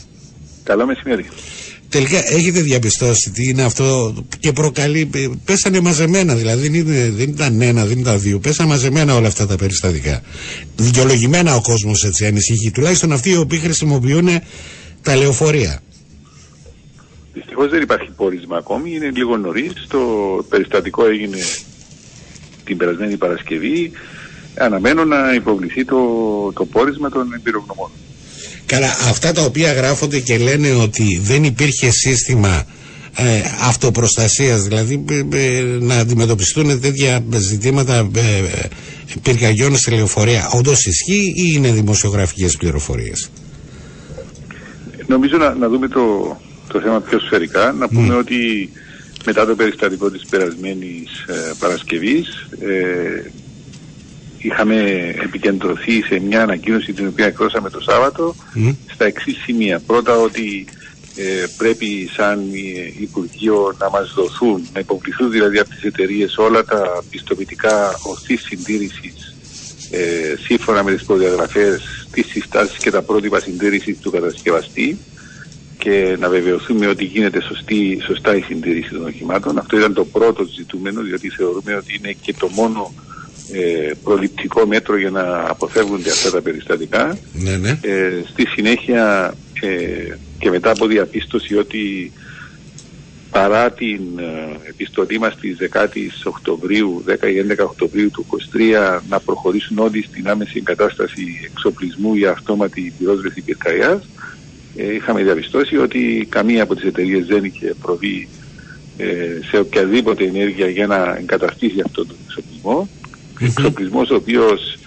Καλό 0.64 0.86
μεσημέρι. 0.86 1.26
Τελικά 1.90 2.18
έχετε 2.34 2.62
διαπιστώσει 2.62 3.32
τι 3.32 3.50
είναι 3.50 3.64
αυτό 3.64 4.16
και 4.40 4.52
προκαλεί. 4.52 5.10
Πέσανε 5.46 5.80
μαζεμένα, 5.80 6.36
δηλαδή 6.36 6.70
δεν, 6.70 6.74
είναι, 6.74 7.10
δεν 7.10 7.30
ήταν 7.30 7.62
ένα, 7.62 7.86
δεν 7.86 8.00
ήταν 8.00 8.20
δύο. 8.20 8.40
Πέσανε 8.40 8.70
μαζεμένα 8.70 9.16
όλα 9.16 9.28
αυτά 9.28 9.48
τα 9.48 9.56
περιστατικά. 9.56 10.22
Δικαιολογημένα 10.76 11.56
ο 11.56 11.62
κόσμος 11.62 12.04
έτσι 12.04 12.26
ανησυχεί. 12.26 12.72
Τουλάχιστον 12.72 13.12
αυτοί 13.12 13.30
οι 13.30 13.38
οποίοι 13.38 13.60
χρησιμοποιούν 13.60 14.28
τα 15.02 15.16
λεωφορεία. 15.16 15.80
Δυστυχώς 17.34 17.70
δεν 17.70 17.82
υπάρχει 17.82 18.12
πόρισμα 18.12 18.58
ακόμη. 18.58 18.96
Είναι 18.96 19.12
λίγο 19.16 19.38
νωρίς. 19.38 19.74
Το 19.88 20.00
περιστατικό 20.50 21.06
έγινε 21.06 21.38
την 22.64 22.78
περασμένη 22.78 23.18
Παρασκευή. 23.18 23.92
Αναμένω 24.58 25.06
να 25.06 25.34
υποβληθεί 25.34 25.86
το, 25.86 25.98
το 26.54 26.66
πόρισμα 26.66 27.10
των 27.10 27.34
εμπειρογνωμών. 27.34 27.90
Καλά, 28.66 28.88
αυτά 29.10 29.32
τα 29.32 29.42
οποία 29.42 29.74
γράφονται 29.74 30.20
και 30.20 30.38
λένε 30.38 30.70
ότι 30.72 31.20
δεν 31.24 31.44
υπήρχε 31.44 31.90
σύστημα 31.92 32.66
ε, 33.16 33.42
αυτοπροστασίας, 33.62 34.62
δηλαδή 34.64 35.06
ε, 35.10 35.38
ε, 35.38 35.62
να 35.80 35.96
αντιμετωπιστούν 35.96 36.82
τέτοια 36.82 37.24
ζητήματα 37.34 38.10
ε, 38.16 38.68
πυρκαγιών 39.22 39.78
στη 39.78 39.92
λεωφορεία, 39.92 40.50
όντως 40.54 40.86
ισχύει 40.86 41.34
ή 41.36 41.52
είναι 41.56 41.72
δημοσιογραφικές 41.72 42.58
πληροφορίες; 42.58 43.30
Νομίζω 45.08 45.38
να, 45.38 45.54
να 45.56 45.70
δούμε 45.70 45.88
το, 45.88 46.38
το 46.68 46.80
θέμα 46.80 47.00
πιο 47.02 47.20
σφαιρικά, 47.20 47.72
να 47.72 47.88
πούμε 47.88 48.14
ότι 48.16 48.70
μετά 49.26 49.46
το 49.46 49.56
περιστατικό 49.56 50.10
της 50.12 50.26
περασμένης 50.30 51.10
Παρασκευής 51.60 52.48
είχαμε 54.44 54.76
επικεντρωθεί 55.24 56.02
σε 56.02 56.20
μια 56.20 56.42
ανακοίνωση 56.42 56.94
την 56.94 57.08
οποία 57.08 57.26
εκδώσαμε 57.26 57.70
το 57.70 57.82
Σάββατο 57.82 58.36
στα 58.94 59.06
εξής 59.06 59.38
σημεία. 59.44 59.80
Πρώτα 59.80 60.18
ότι 60.18 60.66
ε, 61.16 61.46
πρέπει 61.58 62.10
σαν 62.16 62.40
Υπουργείο 63.00 63.76
να 63.80 63.90
μας 63.90 64.14
δοθούν, 64.16 64.68
να 64.74 64.80
υποβληθούν 64.80 65.32
δηλαδή 65.32 65.60
από 65.60 65.70
τις 65.70 65.84
εταιρείες 65.84 66.38
όλα 66.38 66.64
τα 66.64 67.04
πιστοποιητικά 67.10 68.00
ορθής 68.04 68.42
συντήρησης 68.42 69.36
ε, 69.92 70.36
σύμφωνα 70.40 70.84
με 70.84 70.94
τις 70.94 71.04
προδιαγραφές, 71.04 72.08
τις 72.12 72.26
συστάσεις 72.26 72.78
και 72.78 72.92
τα 72.92 73.02
πρότυπα 73.02 73.40
συντήρησης 73.40 74.00
του 74.00 74.12
κατασκευαστή 74.12 74.98
και 75.78 76.16
να 76.20 76.30
βεβαιωθούμε 76.30 76.88
ότι 76.88 77.04
γίνεται 77.04 77.42
σωστή, 77.42 78.02
σωστά 78.06 78.36
η 78.36 78.42
συντήρηση 78.42 78.90
των 78.90 79.06
οχημάτων. 79.06 79.58
Αυτό 79.58 79.78
ήταν 79.78 79.94
το 79.94 80.06
πρώτο 80.06 80.44
ζητούμενο, 80.44 81.02
διότι 81.02 81.30
θεωρούμε 81.30 81.76
ότι 81.76 81.96
είναι 81.96 82.16
και 82.22 82.34
το 82.34 82.48
μόνο 82.48 82.94
ε, 82.94 83.03
προληπτικό 84.04 84.66
μέτρο 84.66 84.98
για 84.98 85.10
να 85.10 85.50
αποφεύγονται 85.50 86.10
αυτά 86.10 86.32
τα 86.32 86.42
περιστατικά. 86.42 87.18
Ναι, 87.34 87.58
ναι. 87.58 87.80
Ε, 87.82 88.12
στη 88.30 88.48
συνέχεια 88.48 89.34
ε, 89.62 90.16
και 90.40 90.50
μετά 90.50 90.72
από 90.72 90.88
διαπίστωση 90.88 91.56
ότι 91.56 92.12
παρά 93.34 93.72
την 93.72 94.02
ε, 94.18 94.70
επιστολή 94.70 95.20
μας 95.20 95.36
της 95.36 95.58
10 95.74 95.88
Οκτωβρίου, 96.24 97.04
10 97.08 97.12
ή 97.12 97.56
11 97.60 97.64
Οκτωβρίου 97.64 98.12
του 98.12 98.26
23 98.56 99.00
να 99.10 99.20
προχωρήσουν 99.20 99.78
όλοι 99.78 100.04
στην 100.04 100.30
άμεση 100.30 100.54
εγκατάσταση 100.58 101.24
εξοπλισμού 101.52 102.16
για 102.16 102.32
αυτόματη 102.32 102.94
πυρόσβεση 102.98 103.42
πυρκαγιάς 103.42 104.02
ε, 104.76 104.94
είχαμε 104.94 105.24
διαπιστώσει 105.24 105.78
ότι 105.78 106.28
καμία 106.30 106.64
από 106.64 106.76
τις 106.76 106.84
εταιρείες 106.84 107.26
δεν 107.26 107.44
είχε 107.44 107.76
προβεί 107.82 108.28
ε, 108.98 109.06
σε 109.50 109.58
οποιαδήποτε 109.58 110.24
ενέργεια 110.24 110.68
για 110.68 110.88
να 110.88 111.18
εγκαταστήσει 111.20 111.82
αυτόν 111.86 112.08
τον 112.08 112.16
εξοπλισμό 112.26 112.90
εξοπλισμός 113.46 114.10
ο 114.10 114.16
οποίος 114.16 114.78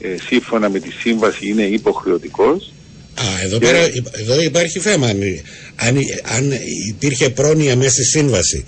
ε, 0.00 0.16
σύμφωνα 0.26 0.70
με 0.70 0.78
τη 0.78 0.90
σύμβαση 0.90 1.48
είναι 1.48 1.62
υποχρεωτικός. 1.62 2.72
Α, 3.14 3.24
εδώ, 3.44 3.58
πέρα, 3.58 3.78
εδώ 4.12 4.40
υπάρχει 4.42 4.78
θέμα. 4.78 5.06
Αν, 5.06 5.18
αν, 5.76 5.96
αν 6.36 6.52
υπήρχε 6.88 7.30
πρόνοια 7.30 7.76
μέσα 7.76 7.90
στη 7.90 8.04
σύμβαση 8.04 8.64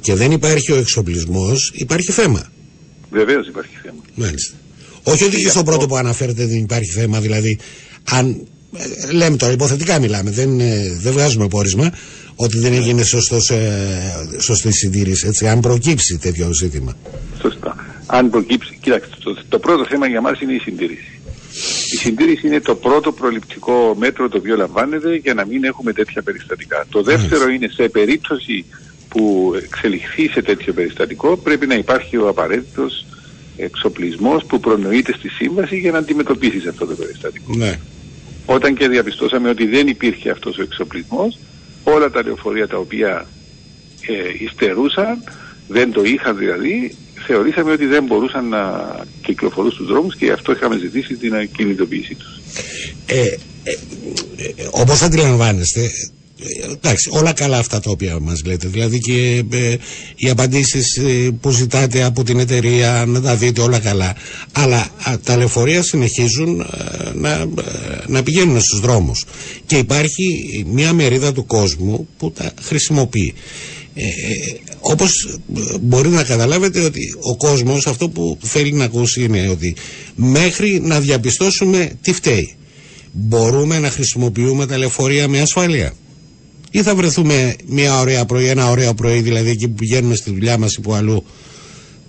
και 0.00 0.14
δεν 0.14 0.30
υπάρχει 0.30 0.72
ο 0.72 0.76
εξοπλισμός, 0.76 1.72
υπάρχει 1.74 2.12
θέμα. 2.12 2.50
Βεβαίως 3.10 3.48
υπάρχει 3.48 3.70
θέμα. 3.82 4.02
Μάλιστα. 4.14 4.54
Όχι 5.02 5.24
ότι 5.24 5.36
και 5.36 5.48
στο 5.48 5.62
πρώτο 5.62 5.86
που 5.86 5.96
αναφέρετε 5.96 6.46
δεν 6.46 6.58
υπάρχει 6.58 6.90
θέμα, 6.90 7.20
δηλαδή 7.20 7.58
αν 8.10 8.46
ε, 9.08 9.12
λέμε 9.12 9.36
τώρα 9.36 9.52
υποθετικά 9.52 9.98
μιλάμε, 9.98 10.30
δεν, 10.30 10.60
ε, 10.60 10.98
δεν 11.00 11.12
βγάζουμε 11.12 11.48
πόρισμα 11.48 11.92
ότι 12.34 12.58
δεν 12.58 12.72
έγινε 12.72 13.02
σωστός, 13.02 13.52
σωστή 14.38 14.72
συντήρηση, 14.72 15.26
έτσι, 15.26 15.48
αν 15.48 15.60
προκύψει 15.60 16.18
τέτοιο 16.18 16.52
ζήτημα. 16.52 16.96
Σωστά 17.40 17.97
αν 18.10 18.30
προκύψει. 18.30 18.78
Κοιτάξτε, 18.80 19.16
το, 19.22 19.36
το 19.48 19.58
πρώτο 19.58 19.84
θέμα 19.84 20.06
για 20.06 20.20
μας 20.20 20.40
είναι 20.40 20.52
η 20.52 20.58
συντήρηση. 20.58 21.20
Η 21.92 21.96
συντήρηση 21.96 22.46
είναι 22.46 22.60
το 22.60 22.74
πρώτο 22.74 23.12
προληπτικό 23.12 23.94
μέτρο 23.98 24.28
το 24.28 24.36
οποίο 24.38 24.56
λαμβάνεται 24.56 25.14
για 25.14 25.34
να 25.34 25.46
μην 25.46 25.64
έχουμε 25.64 25.92
τέτοια 25.92 26.22
περιστατικά. 26.22 26.86
Το 26.90 27.02
δεύτερο 27.02 27.48
είναι 27.48 27.68
σε 27.68 27.88
περίπτωση 27.88 28.64
που 29.08 29.52
εξελιχθεί 29.62 30.28
σε 30.28 30.42
τέτοιο 30.42 30.72
περιστατικό 30.72 31.36
πρέπει 31.36 31.66
να 31.66 31.74
υπάρχει 31.74 32.16
ο 32.16 32.28
απαραίτητος 32.28 33.06
εξοπλισμός 33.56 34.44
που 34.44 34.60
προνοείται 34.60 35.12
στη 35.12 35.28
σύμβαση 35.28 35.78
για 35.78 35.90
να 35.90 35.98
αντιμετωπίσεις 35.98 36.66
αυτό 36.66 36.86
το 36.86 36.94
περιστατικό. 36.94 37.54
Ναι. 37.56 37.78
Όταν 38.46 38.74
και 38.74 38.88
διαπιστώσαμε 38.88 39.48
ότι 39.48 39.66
δεν 39.66 39.86
υπήρχε 39.86 40.30
αυτός 40.30 40.58
ο 40.58 40.62
εξοπλισμός, 40.62 41.38
όλα 41.84 42.10
τα 42.10 42.22
λεωφορεία 42.22 42.68
τα 42.68 42.76
οποία 42.76 43.26
ε, 44.06 44.44
υστερούσαν, 44.44 45.22
δεν 45.68 45.92
το 45.92 46.02
είχαν 46.02 46.36
δηλαδή, 46.36 46.96
θεωρήσαμε 47.28 47.72
ότι 47.72 47.86
δεν 47.86 48.04
μπορούσαν 48.04 48.48
να 48.48 48.62
κυκλοφορούν 49.22 49.72
στους 49.72 49.86
δρόμους 49.86 50.16
και 50.16 50.24
γι' 50.24 50.30
αυτό 50.30 50.52
είχαμε 50.52 50.78
ζητήσει 50.78 51.14
την 51.14 51.32
κινητοποίησή 51.56 52.14
τους. 52.14 52.40
Ε, 53.06 53.22
ε, 53.22 53.70
ε, 54.36 54.68
όπως 54.70 55.02
αντιλαμβάνεστε, 55.02 55.90
εντάξει, 56.72 57.10
όλα 57.12 57.32
καλά 57.32 57.58
αυτά 57.58 57.80
τα 57.80 57.90
οποία 57.90 58.18
μας 58.20 58.44
λέτε, 58.44 58.68
δηλαδή 58.68 58.98
και 58.98 59.44
ε, 59.52 59.76
οι 60.16 60.28
απαντήσεις 60.30 60.96
ε, 60.96 61.30
που 61.40 61.50
ζητάτε 61.50 62.02
από 62.04 62.24
την 62.24 62.38
εταιρεία 62.38 63.04
να 63.06 63.20
τα 63.20 63.36
δείτε 63.36 63.60
όλα 63.60 63.78
καλά, 63.78 64.16
αλλά 64.52 64.88
τα 65.24 65.36
λεωφορεία 65.36 65.82
συνεχίζουν 65.82 66.66
να, 67.14 67.46
να 68.06 68.22
πηγαίνουν 68.22 68.60
στους 68.60 68.80
δρόμους 68.80 69.24
και 69.66 69.76
υπάρχει 69.76 70.24
μια 70.68 70.92
μερίδα 70.92 71.32
του 71.32 71.46
κόσμου 71.46 72.08
που 72.18 72.30
τα 72.30 72.52
χρησιμοποιεί. 72.62 73.34
Ε, 74.00 74.04
ε, 74.04 74.58
όπως 74.80 75.38
μπορεί 75.80 76.08
να 76.08 76.24
καταλάβετε 76.24 76.80
ότι 76.80 77.00
ο 77.20 77.36
κόσμος 77.36 77.86
αυτό 77.86 78.08
που 78.08 78.38
θέλει 78.42 78.72
να 78.72 78.84
ακούσει 78.84 79.22
είναι 79.22 79.48
ότι 79.48 79.76
μέχρι 80.14 80.80
να 80.80 81.00
διαπιστώσουμε 81.00 81.90
τι 82.00 82.12
φταίει 82.12 82.54
μπορούμε 83.12 83.78
να 83.78 83.90
χρησιμοποιούμε 83.90 84.66
τα 84.66 84.78
λεωφορεία 84.78 85.28
με 85.28 85.40
ασφάλεια 85.40 85.92
ή 86.70 86.82
θα 86.82 86.94
βρεθούμε 86.94 87.56
μια 87.66 88.00
ωραία 88.00 88.24
πρωί, 88.24 88.46
ένα 88.46 88.70
ωραίο 88.70 88.94
πρωί 88.94 89.20
δηλαδή 89.20 89.50
εκεί 89.50 89.68
που 89.68 89.74
πηγαίνουμε 89.74 90.14
στη 90.14 90.30
δουλειά 90.30 90.58
μας 90.58 90.74
ή 90.74 90.80
που 90.80 90.94
αλλού 90.94 91.24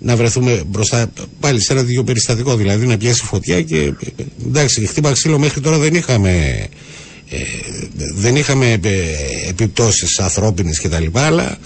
να 0.00 0.16
βρεθούμε 0.16 0.62
μπροστά 0.66 1.12
πάλι 1.40 1.60
σε 1.60 1.72
ένα 1.72 1.84
τέτοιο 1.84 2.04
περιστατικό. 2.04 2.56
Δηλαδή 2.56 2.86
να 2.86 2.96
πιάσει 2.96 3.24
φωτιά 3.24 3.62
και 3.62 3.92
εντάξει, 4.46 4.86
χτύπα 4.86 5.12
ξύλο 5.12 5.38
μέχρι 5.38 5.60
τώρα 5.60 5.78
δεν 5.78 5.94
είχαμε. 5.94 6.66
Ε, 7.30 7.36
δεν 8.14 8.36
είχαμε 8.36 8.72
ε, 8.72 8.78
επιπτώσεις 9.48 10.18
ανθρώπινες 10.18 10.80
και 10.80 10.88
τα 10.88 11.00
λοιπά 11.00 11.26
αλλά 11.26 11.58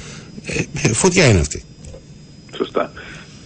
ε, 0.82 0.92
φωτιά 0.92 1.26
είναι 1.28 1.40
αυτή 1.40 1.62
Σωστά 2.56 2.92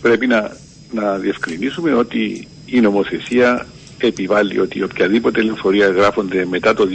πρέπει 0.00 0.26
να, 0.26 0.56
να 0.92 1.16
διευκρινίσουμε 1.16 1.92
ότι 1.92 2.48
η 2.66 2.80
νομοθεσία 2.80 3.66
επιβάλλει 3.98 4.60
ότι 4.60 4.82
οποιαδήποτε 4.82 5.42
λεωφορεία 5.42 5.88
γράφονται 5.88 6.46
μετά 6.46 6.74
το 6.74 6.88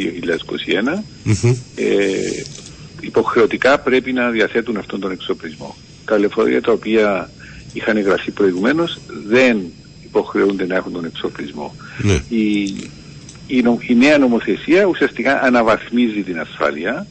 2021 1.25 1.31
ε, 1.75 1.85
υποχρεωτικά 2.99 3.79
πρέπει 3.79 4.13
να 4.13 4.29
διαθέτουν 4.29 4.77
αυτόν 4.77 4.99
τον 4.99 5.11
εξοπλισμό. 5.11 5.75
Τα 6.05 6.19
λεωφορεία 6.19 6.61
τα 6.61 6.71
οποία 6.71 7.29
είχαν 7.73 8.01
γραφεί 8.01 8.31
προηγουμένως 8.31 8.99
δεν 9.27 9.57
υποχρεούνται 10.03 10.65
να 10.65 10.75
έχουν 10.75 10.91
τον 10.91 11.05
εξοπλισμό. 11.05 11.75
Ναι. 11.97 12.21
Η, 12.29 12.73
η, 13.47 13.63
η, 13.87 13.95
νέα 13.95 14.17
νομοθεσία 14.17 14.85
ουσιαστικά 14.85 15.41
αναβαθμίζει 15.41 16.21
την 16.21 16.39
ασφάλεια 16.39 17.07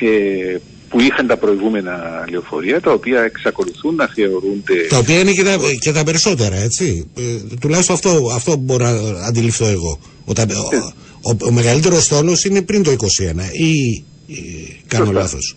ε, 0.00 0.56
που 0.88 1.00
είχαν 1.00 1.26
τα 1.26 1.36
προηγούμενα 1.36 2.24
λεωφορεία, 2.30 2.80
τα 2.80 2.92
οποία 2.92 3.20
εξακολουθούν 3.22 3.94
να 3.94 4.06
θεωρούνται... 4.06 4.86
Τα 4.88 4.98
οποία 4.98 5.18
είναι 5.18 5.32
και 5.32 5.42
τα, 5.42 5.56
και 5.80 5.92
τα 5.92 6.04
περισσότερα, 6.04 6.56
έτσι. 6.56 7.10
Ε, 7.16 7.56
τουλάχιστον 7.60 7.94
αυτό, 7.94 8.30
αυτό 8.34 8.56
μπορώ 8.56 8.90
να 8.90 9.26
αντιληφθώ 9.26 9.66
εγώ. 9.66 9.98
Ο, 10.24 10.32
τα, 10.32 10.42
ο, 10.42 11.30
ο, 11.30 11.36
ο 11.46 11.50
μεγαλύτερος 11.50 12.08
τόνος 12.08 12.44
είναι 12.44 12.62
πριν 12.62 12.82
το 12.82 12.90
21 12.90 12.94
ή, 13.52 14.04
ή 14.26 14.80
κάνω 14.86 15.12
λάθος. 15.12 15.56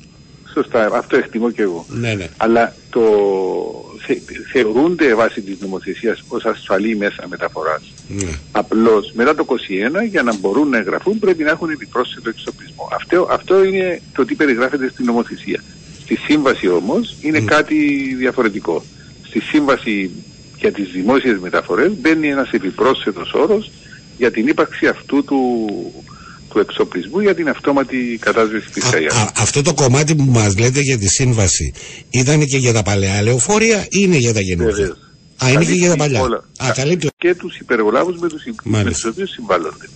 Σωστά, 0.53 0.89
αυτό 0.93 1.17
εκτιμώ 1.17 1.51
και 1.51 1.61
εγώ. 1.61 1.85
Ναι, 1.89 2.13
ναι. 2.13 2.27
Αλλά 2.37 2.73
το, 2.89 3.01
θεωρούνται 4.51 5.13
βάσει 5.13 5.41
της 5.41 5.59
νομοθεσίας 5.59 6.23
ως 6.27 6.45
ασφαλή 6.45 6.95
μέσα 6.95 7.27
μεταφοράς. 7.27 7.81
Ναι. 8.07 8.31
Απλώς 8.51 9.11
μετά 9.13 9.35
το 9.35 9.45
21 9.45 10.05
για 10.09 10.23
να 10.23 10.35
μπορούν 10.35 10.69
να 10.69 10.77
εγγραφούν 10.77 11.19
πρέπει 11.19 11.43
να 11.43 11.49
έχουν 11.49 11.69
επιπρόσθετο 11.69 12.29
εξοπλισμό. 12.29 12.89
Αυτό, 12.93 13.27
αυτό 13.31 13.63
είναι 13.63 14.01
το 14.13 14.25
τι 14.25 14.35
περιγράφεται 14.35 14.89
στην 14.89 15.05
νομοθεσία. 15.05 15.63
Στη 16.01 16.15
σύμβαση 16.15 16.67
όμως 16.67 17.15
είναι 17.21 17.39
κάτι 17.39 17.75
διαφορετικό. 18.17 18.83
Στη 19.27 19.39
σύμβαση 19.39 20.11
για 20.57 20.71
τις 20.71 20.89
δημόσιες 20.91 21.39
μεταφορές 21.39 21.91
μπαίνει 22.01 22.27
ένας 22.29 22.51
επιπρόσθετος 22.51 23.33
όρος 23.33 23.71
για 24.17 24.31
την 24.31 24.47
ύπαρξη 24.47 24.87
αυτού 24.87 25.23
του 25.23 25.67
του 26.49 26.59
εξοπλισμού 26.59 27.19
για 27.19 27.35
την 27.35 27.49
αυτόματη 27.49 28.17
κατάσβεση 28.21 28.69
της 28.69 28.93
ΑΕΑ. 28.93 29.31
Αυτό 29.35 29.61
το 29.61 29.73
κομμάτι 29.73 30.15
που 30.15 30.23
μας 30.23 30.57
λέτε 30.57 30.79
για 30.79 30.97
τη 30.97 31.07
σύμβαση 31.07 31.73
ήταν 32.09 32.45
και 32.45 32.57
για 32.57 32.73
τα 32.73 32.83
παλαιά 32.83 33.21
λεωφορεία 33.21 33.81
ή 33.81 33.87
είναι 33.89 34.17
για 34.17 34.33
τα 34.33 34.41
καινούργια; 34.41 34.97
Α, 35.43 35.49
είναι 35.51 35.65
και 35.65 35.71
για 35.73 35.89
τα 35.89 35.95
παλιά. 35.95 36.21
Όλα. 36.21 36.43
Α, 36.57 36.71
καλύπτει... 36.71 37.07
Και 37.17 37.35
τους 37.35 37.57
υπεργολάβους 37.57 38.19
με 38.19 38.27
τους, 38.27 38.43
με 38.63 38.83
τους 38.83 39.05
οποίους 39.05 39.29
συμβάλλονται. 39.29 39.89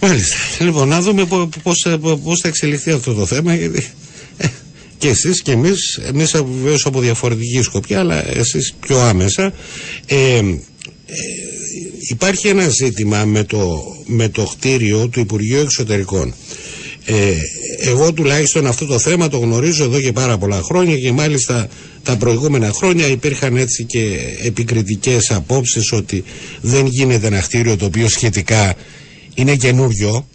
Μάλιστα. 0.00 0.36
Λοιπόν, 0.60 0.88
να 0.88 1.00
δούμε 1.00 1.24
πώς, 1.62 1.86
πώς 2.22 2.40
θα 2.40 2.48
εξελιχθεί 2.48 2.90
αυτό 2.90 3.14
το 3.14 3.26
θέμα. 3.26 3.54
Γιατί 3.54 3.86
ε, 4.36 4.46
και 4.98 5.08
εσείς 5.08 5.42
και 5.42 5.52
εμείς, 5.52 6.00
εμείς 6.02 6.30
βεβαίως 6.30 6.86
από 6.86 7.00
διαφορετική 7.00 7.62
σκοπιά, 7.62 7.98
αλλά 7.98 8.36
εσείς 8.36 8.74
πιο 8.80 9.00
άμεσα. 9.00 9.52
Ε, 10.06 10.36
ε, 10.36 10.42
υπάρχει 12.08 12.48
ένα 12.48 12.68
ζήτημα 12.68 13.24
με 13.24 13.44
το, 13.44 13.82
με 14.06 14.28
το 14.28 14.42
κτίριο 14.44 15.08
του 15.08 15.20
Υπουργείου 15.20 15.60
Εξωτερικών. 15.60 16.34
Ε, 17.04 17.32
εγώ 17.78 18.12
τουλάχιστον 18.12 18.66
αυτό 18.66 18.86
το 18.86 18.98
θέμα 18.98 19.28
το 19.28 19.38
γνωρίζω 19.38 19.84
εδώ 19.84 20.00
και 20.00 20.12
πάρα 20.12 20.38
πολλά 20.38 20.60
χρόνια 20.62 20.98
και 20.98 21.12
μάλιστα 21.12 21.68
τα 22.02 22.16
προηγούμενα 22.16 22.72
χρόνια 22.72 23.06
υπήρχαν 23.06 23.56
έτσι 23.56 23.84
και 23.84 24.18
επικριτικές 24.44 25.30
απόψεις 25.30 25.92
ότι 25.92 26.24
δεν 26.60 26.86
γίνεται 26.86 27.26
ένα 27.26 27.40
κτίριο 27.40 27.76
το 27.76 27.84
οποίο 27.84 28.08
σχετικά 28.08 28.74
είναι 29.34 29.56
καινούριο 29.56 30.26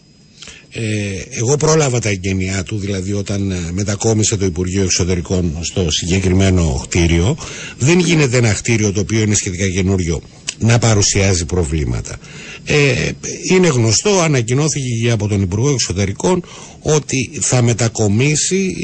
ε, 0.72 0.82
εγώ 1.30 1.58
πρόλαβα 1.58 2.00
τα 2.00 2.10
εγγενειά 2.10 2.64
του, 2.64 2.78
δηλαδή 2.78 3.14
όταν 3.14 3.52
ε, 3.52 3.56
μετακόμισε 3.72 4.38
το 4.38 4.46
Υπουργείο 4.46 4.84
Εξωτερικών 4.84 5.58
στο 5.62 5.92
συγκεκριμένο 5.92 6.86
κτίριο. 6.88 7.38
Δεν 7.78 8.00
γίνεται 8.00 8.38
ένα 8.38 8.54
κτίριο 8.54 8.92
το 8.92 9.00
οποίο 9.00 9.22
είναι 9.22 9.36
σχετικά 9.36 9.70
καινούριο 9.70 10.22
να 10.60 10.80
παρουσιάζει 10.80 11.46
προβλήματα. 11.46 12.18
Ε, 12.66 13.10
είναι 13.52 13.68
γνωστό, 13.68 14.20
ανακοινώθηκε 14.20 15.12
από 15.12 15.28
τον 15.28 15.42
Υπουργό 15.42 15.70
Εξωτερικών 15.70 16.44
ότι 16.82 17.30
θα 17.42 17.62
μετακομίσει 17.62 18.76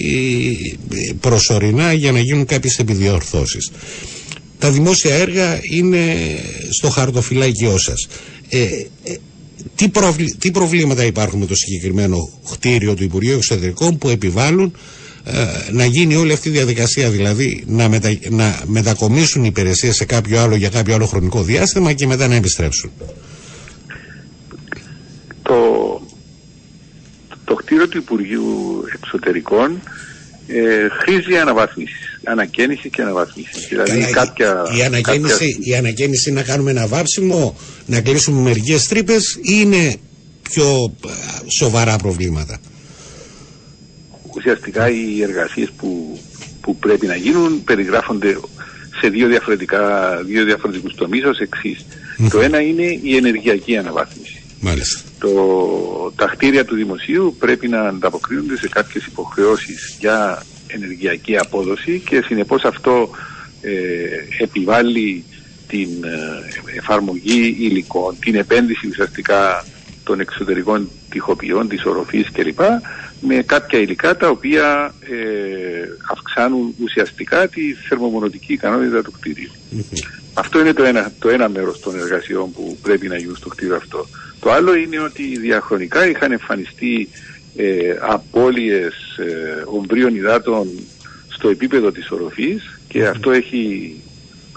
ε, 0.89 1.13
προσωρινά 1.19 1.93
για 1.93 2.11
να 2.11 2.19
γίνουν 2.19 2.45
κάποιες 2.45 2.79
επιδιορθώσεις. 2.79 3.71
Τα 4.59 4.71
δημόσια 4.71 5.15
έργα 5.15 5.59
είναι 5.69 6.15
στο 6.69 6.89
χαρτοφυλάκιό 6.89 7.77
σας. 7.77 8.07
Ε, 8.49 8.67
τι, 9.75 9.89
τι 10.37 10.51
προβλήματα 10.51 11.05
υπάρχουν 11.05 11.39
με 11.39 11.45
το 11.45 11.55
συγκεκριμένο 11.55 12.17
κτίριο 12.51 12.93
του 12.93 13.03
Υπουργείου 13.03 13.35
Εξωτερικών 13.35 13.97
που 13.97 14.09
επιβάλλουν 14.09 14.73
ε, 15.23 15.71
να 15.71 15.85
γίνει 15.85 16.15
όλη 16.15 16.33
αυτή 16.33 16.49
η 16.49 16.51
διαδικασία, 16.51 17.09
δηλαδή 17.09 17.63
να, 17.67 17.89
μετα, 17.89 18.17
να 18.29 18.59
μετακομίσουν 18.65 19.43
οι 19.43 19.47
υπηρεσίες 19.49 19.95
σε 19.95 20.05
κάποιο 20.05 20.41
άλλο 20.41 20.55
για 20.55 20.69
κάποιο 20.69 20.95
άλλο 20.95 21.05
χρονικό 21.05 21.43
διάστημα 21.43 21.93
και 21.93 22.07
μετά 22.07 22.27
να 22.27 22.35
επιστρέψουν. 22.35 22.91
Το, 25.41 26.01
το 27.45 27.53
κτίριο 27.53 27.87
του 27.87 27.97
Υπουργείου 27.97 28.83
Εξωτερικών 28.95 29.81
ε, 30.47 30.87
χρήζει 30.89 31.37
αναβάθμιση, 31.37 32.14
ανακαίνιση 32.25 32.89
και 32.89 33.01
αναβάθμιση. 33.01 33.67
Δηλαδή 33.69 34.09
κάποια, 34.11 34.63
η, 34.77 34.83
ανακαίνιση, 34.83 35.57
η 35.59 35.75
ανακαίνιση 35.75 36.31
να 36.31 36.43
κάνουμε 36.43 36.71
ένα 36.71 36.87
βάψιμο, 36.87 37.57
να 37.85 38.01
κλείσουμε 38.01 38.41
μερικές 38.41 38.87
τρύπες 38.87 39.33
ή 39.41 39.53
είναι 39.61 39.95
πιο 40.41 40.95
ε, 41.05 41.09
σοβαρά 41.59 41.95
προβλήματα 41.95 42.59
ουσιαστικά 44.35 44.89
οι 44.89 45.21
εργασίες 45.21 45.71
που, 45.77 46.19
που 46.61 46.75
πρέπει 46.75 47.07
να 47.07 47.15
γίνουν 47.15 47.63
περιγράφονται 47.63 48.37
σε 48.99 49.07
δύο, 49.07 49.27
διαφορετικά, 49.27 50.15
δύο 50.25 50.43
διαφορετικούς 50.43 50.95
τομείς 50.95 51.23
ως 51.25 51.39
εξής. 51.39 51.85
Το 52.29 52.41
ένα 52.41 52.61
είναι 52.61 52.99
η 53.01 53.15
ενεργειακή 53.15 53.77
αναβάθμιση. 53.77 54.41
Μάλιστα. 54.59 55.01
Το, 55.19 55.31
τα 56.15 56.25
κτίρια 56.25 56.65
του 56.65 56.75
δημοσίου 56.75 57.35
πρέπει 57.39 57.67
να 57.67 57.81
ανταποκρίνονται 57.81 58.57
σε 58.57 58.67
κάποιες 58.67 59.05
υποχρεώσεις 59.05 59.95
για 59.99 60.43
ενεργειακή 60.67 61.37
απόδοση 61.37 62.01
και 62.05 62.21
συνεπώς 62.25 62.63
αυτό 62.63 63.09
ε, 63.61 64.43
επιβάλλει 64.43 65.23
την 65.67 65.89
ε, 66.03 66.77
εφαρμογή 66.77 67.55
υλικών, 67.59 68.15
την 68.19 68.35
επένδυση 68.35 68.87
ουσιαστικά 68.87 69.65
των 70.03 70.19
εξωτερικών 70.19 70.89
τυχοποιών, 71.09 71.67
της 71.67 71.85
οροφής 71.85 72.31
κλπ 72.31 72.59
με 73.21 73.35
κάποια 73.35 73.79
υλικά 73.79 74.17
τα 74.17 74.29
οποία 74.29 74.93
ε, 74.99 75.87
αυξάνουν 76.11 76.75
ουσιαστικά 76.83 77.47
τη 77.47 77.73
θερμομονωτική 77.73 78.53
ικανότητα 78.53 79.01
του 79.01 79.11
κτίριου. 79.11 79.51
Αυτό 80.33 80.59
είναι 80.59 80.73
το 80.73 80.83
ένα, 80.83 81.11
το 81.19 81.29
ένα 81.29 81.49
μέρος 81.49 81.79
των 81.79 81.99
εργασιών 81.99 82.51
που 82.51 82.77
πρέπει 82.81 83.07
να 83.07 83.17
γίνουν 83.17 83.35
στο 83.35 83.49
κτίριο 83.49 83.75
αυτό. 83.75 84.07
Το 84.39 84.51
άλλο 84.51 84.75
είναι 84.75 84.99
ότι 84.99 85.37
διαχρονικά 85.37 86.07
είχαν 86.07 86.31
εμφανιστεί 86.31 87.09
ε, 87.55 87.95
απώλειες 87.99 88.93
ε, 89.17 89.63
ομβρίων 89.65 90.15
υδάτων 90.15 90.67
στο 91.29 91.49
επίπεδο 91.49 91.91
της 91.91 92.11
οροφής 92.11 92.79
και 92.87 93.07
αυτό 93.07 93.31
έχει 93.31 93.95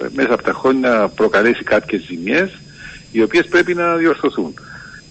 ε, 0.03 0.07
μέσα 0.15 0.35
από 0.35 0.43
τα 0.43 0.53
χρόνια 0.53 1.09
προκαλέσει 1.09 1.63
κάποιες 1.63 2.03
ζημιές 2.03 2.51
οι 3.13 3.23
οποίες 3.23 3.47
πρέπει 3.47 3.75
να 3.75 3.97
διορθωθούν. 3.97 4.55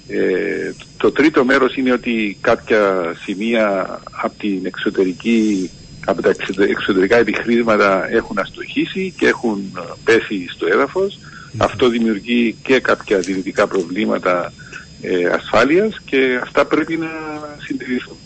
Ε, 0.07 0.73
το 0.97 1.11
τρίτο 1.11 1.45
μέρος 1.45 1.75
είναι 1.75 1.91
ότι 1.91 2.37
κάποια 2.41 3.13
σημεία 3.23 3.99
από, 4.11 4.33
την 4.37 4.59
εξωτερική, 4.65 5.69
από 6.05 6.21
τα 6.21 6.33
εξωτερικά 6.69 7.17
επιχρήσματα 7.17 8.07
έχουν 8.11 8.37
αστοχήσει 8.39 9.13
και 9.17 9.27
έχουν 9.27 9.73
ε, 9.77 9.81
πέσει 10.03 10.47
στο 10.49 10.67
έδαφος. 10.67 11.19
Αυτό 11.57 11.89
δημιουργεί 11.89 12.55
και 12.63 12.79
κάποια 12.79 13.19
δυνητικά 13.19 13.67
προβλήματα 13.67 14.53
ε, 15.01 15.25
ασφάλειας 15.25 16.01
και 16.05 16.39
αυτά 16.43 16.65
πρέπει 16.65 16.97
να 16.97 17.09
συντηρηθούν. 17.57 18.17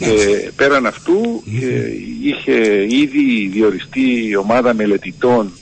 Ε, 0.00 0.48
πέραν 0.56 0.86
αυτού 0.86 1.42
ε, 1.62 1.90
είχε 2.22 2.86
ήδη 2.88 3.48
διοριστεί 3.52 4.36
ομάδα 4.36 4.74
μελετητών 4.74 5.52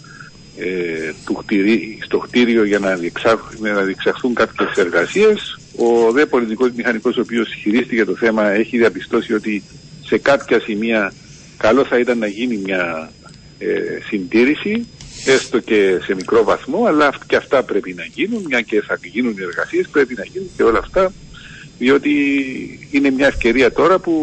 ε, 0.59 1.13
του 1.25 1.45
στο 2.05 2.19
κτίριο 2.19 2.65
για 2.65 2.79
να, 2.79 2.99
να 3.59 3.83
διεξαχθούν 3.83 4.35
κάποιες 4.35 4.77
εργασίες. 4.77 5.59
Ο 5.77 6.13
δε 6.13 6.27
πολιτικός 6.27 6.71
μηχανικός 6.77 7.17
ο 7.17 7.21
οποίος 7.21 7.49
χειρίστηκε 7.63 8.05
το 8.05 8.17
θέμα 8.17 8.51
έχει 8.51 8.79
διαπιστώσει 8.79 9.35
ότι 9.35 9.63
σε 10.05 10.19
κάποια 10.19 10.61
σημεία 10.61 11.13
καλό 11.57 11.85
θα 11.85 11.99
ήταν 11.99 12.19
να 12.19 12.27
γίνει 12.27 12.57
μια 12.57 13.11
ε, 13.59 13.67
συντήρηση 14.09 14.87
έστω 15.25 15.59
και 15.59 15.99
σε 16.03 16.15
μικρό 16.15 16.45
βαθμό 16.45 16.85
αλλά 16.85 17.15
και 17.27 17.37
αυτά 17.37 17.63
πρέπει 17.63 17.95
να 17.95 18.05
γίνουν 18.05 18.45
μια 18.49 18.61
και 18.61 18.81
θα 18.81 18.99
γίνουν 19.03 19.33
οι 19.39 19.43
εργασίες 19.43 19.89
πρέπει 19.89 20.15
να 20.17 20.25
γίνουν 20.25 20.49
και 20.57 20.63
όλα 20.63 20.79
αυτά 20.79 21.13
διότι 21.79 22.11
είναι 22.91 23.11
μια 23.11 23.27
ευκαιρία 23.27 23.73
τώρα 23.73 23.99
που 23.99 24.15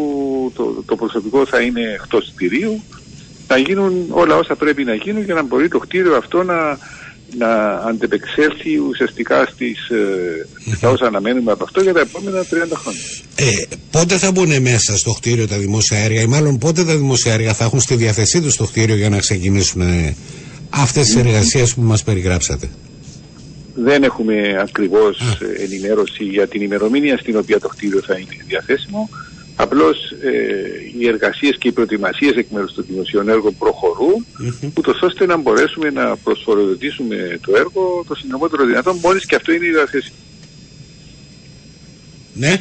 το, 0.54 0.82
το 0.86 0.96
προσωπικό 0.96 1.46
θα 1.46 1.60
είναι 1.60 1.80
εκτός 1.80 2.32
κτηρίου 2.34 2.82
να 3.48 3.58
γίνουν 3.58 4.06
όλα 4.10 4.36
όσα 4.36 4.56
πρέπει 4.56 4.84
να 4.84 4.94
γίνουν 4.94 5.24
για 5.24 5.34
να 5.34 5.42
μπορεί 5.42 5.68
το 5.68 5.78
κτίριο 5.78 6.16
αυτό 6.16 6.42
να, 6.42 6.78
να 7.36 7.70
αντεπεξέλθει 7.70 8.78
ουσιαστικά 8.78 9.46
στις, 9.46 9.88
ε, 9.88 10.74
στα 10.76 10.90
όσα 10.90 11.06
αναμένουμε 11.06 11.52
από 11.52 11.64
αυτό 11.64 11.80
για 11.80 11.92
τα 11.92 12.00
επόμενα 12.00 12.42
30 12.42 12.44
χρόνια. 12.74 13.00
Ε, 13.34 13.76
πότε 13.90 14.18
θα 14.18 14.30
μπουν 14.30 14.62
μέσα 14.62 14.96
στο 14.96 15.12
κτίριο 15.12 15.46
τα 15.46 15.58
δημόσια 15.58 15.98
έργα 15.98 16.20
ή 16.20 16.26
μάλλον 16.26 16.58
πότε 16.58 16.84
τα 16.84 16.96
δημόσια 16.96 17.32
έργα 17.32 17.54
θα 17.54 17.64
έχουν 17.64 17.80
στη 17.80 17.94
διαθεσή 17.94 18.40
τους 18.40 18.56
το 18.56 18.64
κτίριο 18.64 18.96
για 18.96 19.08
να 19.08 19.18
ξεκινήσουν 19.18 19.80
ε, 19.80 20.16
αυτές 20.70 21.06
τις 21.06 21.16
εργασίες 21.16 21.74
που 21.74 21.82
μας 21.82 22.02
περιγράψατε. 22.02 22.68
Δεν 23.74 24.02
έχουμε 24.02 24.58
ακριβώς 24.60 25.18
ενημέρωση 25.58 26.24
για 26.24 26.48
την 26.48 26.62
ημερομηνία 26.62 27.18
στην 27.18 27.36
οποία 27.36 27.60
το 27.60 27.68
κτίριο 27.68 28.02
θα 28.02 28.14
είναι 28.14 28.44
διαθέσιμο. 28.46 29.08
Απλώς 29.56 29.96
ε, 30.10 30.98
οι 30.98 31.06
εργασίες 31.06 31.56
και 31.58 31.68
οι 31.68 31.72
προετοιμασίες 31.72 32.36
εκ 32.36 32.46
μέρους 32.50 32.74
των 32.74 32.84
δημοσίων 32.88 33.28
έργων 33.28 33.56
προχωρούν, 33.58 34.26
mm-hmm. 34.26 34.70
ούτως 34.78 35.00
ώστε 35.02 35.26
να 35.26 35.36
μπορέσουμε 35.36 35.90
να 35.90 36.16
προσφοροδοτήσουμε 36.16 37.38
το 37.46 37.56
έργο 37.56 38.04
το 38.08 38.14
συντομότερο 38.14 38.64
δυνατόν, 38.64 38.98
μόλις 39.02 39.26
και 39.26 39.34
αυτό 39.34 39.52
είναι 39.52 39.66
η 39.66 39.70
διαθέση. 39.70 40.12
Ναι. 42.34 42.60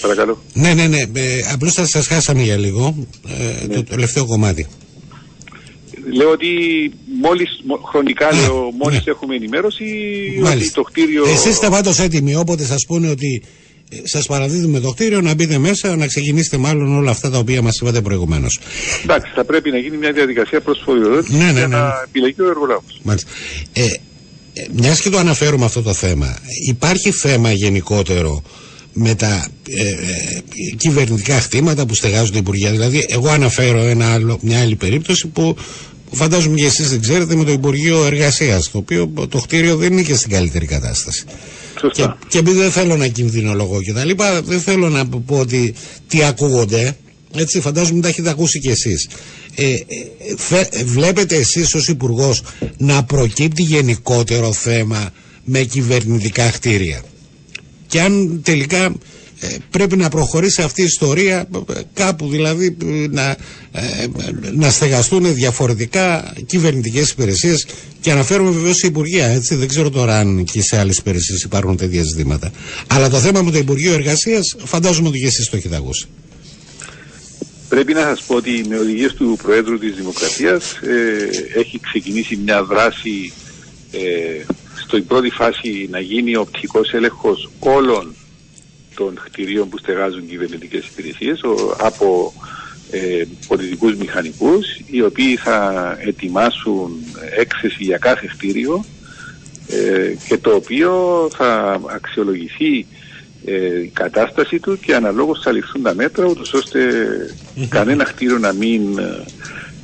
Παρακαλώ. 0.00 0.42
Ναι, 0.52 0.74
ναι, 0.74 0.86
ναι. 0.86 0.98
Ε, 0.98 1.40
απλώς 1.52 1.74
θα 1.74 1.86
σας 1.86 2.06
χάσαμε 2.06 2.42
για 2.42 2.56
λίγο 2.56 3.06
ε, 3.28 3.66
ναι. 3.66 3.74
το 3.74 3.84
τελευταίο 3.84 4.26
κομμάτι. 4.26 4.66
Λέω 6.12 6.30
ότι 6.30 6.48
μόλις, 7.22 7.48
χρονικά 7.90 8.34
λέω, 8.34 8.70
μόλις 8.78 9.04
ναι. 9.04 9.12
έχουμε 9.12 9.34
ενημέρωση 9.34 9.84
Μάλιστα. 10.40 10.64
ότι 10.64 10.72
το 10.72 10.82
κτίριο... 10.82 11.24
Εσείς 11.24 11.44
είστε 11.44 11.68
πάντως 11.68 11.98
έτοιμοι 11.98 12.36
όποτε 12.36 12.64
σας 12.64 12.84
πούνε 12.86 13.10
ότι 13.10 13.42
σας 14.02 14.26
παραδίδουμε 14.26 14.80
το 14.80 14.90
κτίριο 14.90 15.20
να 15.20 15.34
μπείτε 15.34 15.58
μέσα, 15.58 15.96
να 15.96 16.06
ξεκινήσετε 16.06 16.56
μάλλον 16.56 16.96
όλα 16.96 17.10
αυτά 17.10 17.30
τα 17.30 17.38
οποία 17.38 17.62
μας 17.62 17.78
είπατε 17.80 18.00
προηγουμένως. 18.00 18.60
Εντάξει, 19.02 19.32
θα 19.34 19.44
πρέπει 19.44 19.70
να 19.70 19.78
γίνει 19.78 19.96
μια 19.96 20.12
διαδικασία 20.12 20.60
προσφοριοδότησης 20.60 21.34
ναι, 21.34 21.44
ναι, 21.44 21.52
ναι. 21.52 21.58
για 21.58 21.66
να 21.66 22.02
επιλεγεί 22.06 22.42
ο 22.42 22.48
εργολάβος. 22.48 23.00
Μάλιστα. 23.02 23.30
Ε, 23.72 23.82
ε, 24.52 24.66
μιας 24.72 25.00
και 25.00 25.10
το 25.10 25.18
αναφέρουμε 25.18 25.64
αυτό 25.64 25.82
το 25.82 25.94
θέμα, 25.94 26.38
υπάρχει 26.68 27.10
θέμα 27.10 27.52
γενικότερο 27.52 28.42
με 28.98 29.14
τα 29.14 29.48
ε, 29.68 29.88
ε, 29.88 29.94
κυβερνητικά 30.76 31.40
χτήματα 31.40 31.86
που 31.86 31.94
στεγάζουν 31.94 32.32
τα 32.32 32.38
Υπουργεία. 32.38 32.70
Δηλαδή, 32.70 33.06
εγώ 33.08 33.28
αναφέρω 33.28 33.80
ένα 33.80 34.12
άλλο, 34.12 34.38
μια 34.42 34.60
άλλη 34.60 34.76
περίπτωση 34.76 35.26
που 35.26 35.56
φαντάζομαι 36.10 36.56
και 36.56 36.64
εσείς 36.64 36.90
δεν 36.90 37.00
ξέρετε 37.00 37.34
με 37.34 37.44
το 37.44 37.52
Υπουργείο 37.52 38.04
Εργασίας, 38.04 38.70
το 38.70 38.78
οποίο 38.78 39.12
το 39.28 39.38
κτίριο 39.38 39.76
δεν 39.76 39.92
είναι 39.92 40.02
και 40.02 40.14
στην 40.14 40.30
καλύτερη 40.30 40.66
κατάσταση. 40.66 41.24
Και, 41.92 42.06
και 42.28 42.38
επειδή 42.38 42.58
δεν 42.58 42.70
θέλω 42.70 42.96
να 42.96 43.06
κινδυνολογώ 43.06 43.82
και 43.82 43.92
τα 43.92 44.04
λοιπά, 44.04 44.42
δεν 44.42 44.60
θέλω 44.60 44.88
να 44.88 45.06
πω 45.06 45.38
ότι 45.38 45.74
τι 46.08 46.22
ακούγονται. 46.22 46.96
Έτσι, 47.34 47.60
φαντάζομαι 47.60 48.00
τα 48.00 48.08
έχετε 48.08 48.30
ακούσει 48.30 48.58
κι 48.60 48.68
εσείς. 48.68 49.08
Ε, 49.54 49.72
ε 49.72 50.84
βλέπετε 50.84 51.36
εσείς 51.36 51.74
ως 51.74 51.88
υπουργός 51.88 52.42
να 52.76 53.04
προκύπτει 53.04 53.62
γενικότερο 53.62 54.52
θέμα 54.52 55.10
με 55.44 55.60
κυβερνητικά 55.62 56.50
κτίρια. 56.50 57.02
Και 57.88 58.00
αν 58.00 58.40
τελικά 58.44 58.84
ε, 59.40 59.46
πρέπει 59.70 59.96
να 59.96 60.08
προχωρήσει 60.08 60.62
αυτή 60.62 60.80
η 60.80 60.84
ιστορία 60.84 61.48
ε, 61.68 61.80
κάπου 61.94 62.28
δηλαδή 62.28 62.76
να, 63.10 63.30
ε, 63.72 64.06
να 64.54 64.70
στεγαστούν 64.70 65.34
διαφορετικά 65.34 66.32
κυβερνητικές 66.46 67.10
υπηρεσίες. 67.10 67.66
Και 68.00 68.10
αναφέρομαι 68.10 68.50
βεβαίως 68.50 68.76
σε 68.76 68.86
Υπουργεία 68.86 69.26
έτσι. 69.26 69.54
Δεν 69.54 69.68
ξέρω 69.68 69.90
τώρα 69.90 70.18
αν 70.18 70.44
και 70.44 70.62
σε 70.62 70.78
άλλες 70.78 70.96
υπηρεσίες 70.98 71.42
υπάρχουν 71.42 71.76
τέτοια 71.76 72.02
ζητήματα. 72.02 72.50
Αλλά 72.86 73.08
το 73.10 73.16
θέμα 73.18 73.42
με 73.42 73.50
το 73.50 73.58
Υπουργείο 73.58 73.92
Εργασίας 73.92 74.56
φαντάζομαι 74.64 75.08
ότι 75.08 75.18
και 75.18 75.26
εσείς 75.26 75.48
το 75.48 75.56
έχετε 75.56 75.76
ακούσει. 75.76 76.06
Πρέπει 77.68 77.94
να 77.94 78.00
σας 78.00 78.22
πω 78.22 78.34
ότι 78.34 78.64
με 78.68 78.78
οδηγίες 78.78 79.14
του 79.14 79.38
Προέδρου 79.42 79.78
της 79.78 79.94
Δημοκρατίας 79.94 80.72
ε, 80.72 81.58
έχει 81.58 81.80
ξεκινήσει 81.80 82.36
μια 82.36 82.64
δράση 82.64 83.32
ε, 83.92 83.98
στην 84.88 85.06
πρώτη 85.06 85.30
φάση 85.30 85.88
να 85.90 86.00
γίνει 86.00 86.36
οπτικός 86.36 86.92
έλεγχος 86.92 87.50
όλων 87.58 88.14
των 88.94 89.20
κτηρίων 89.24 89.68
που 89.68 89.78
στεγάζουν 89.78 90.28
κυβερνητικές 90.28 90.86
υπηρεσίες 90.86 91.40
από 91.78 92.32
ε, 92.90 93.24
πολιτικούς 93.46 93.94
μηχανικούς 93.94 94.66
οι 94.86 95.02
οποίοι 95.02 95.36
θα 95.36 95.96
ετοιμάσουν 96.00 96.90
έκθεση 97.36 97.84
για 97.84 97.98
κάθε 97.98 98.28
κτίριο 98.32 98.84
ε, 99.68 100.14
και 100.28 100.38
το 100.38 100.50
οποίο 100.50 101.28
θα 101.36 101.80
αξιολογηθεί 101.86 102.86
ε, 103.44 103.82
η 103.82 103.90
κατάσταση 103.94 104.58
του 104.58 104.78
και 104.78 104.94
αναλόγως 104.94 105.40
θα 105.42 105.52
ληφθούν 105.52 105.82
τα 105.82 105.94
μέτρα 105.94 106.26
ούτως 106.26 106.52
ώστε 106.52 106.80
κανένα 107.68 108.04
κτίριο 108.04 108.38
να 108.38 108.52
μην 108.52 108.98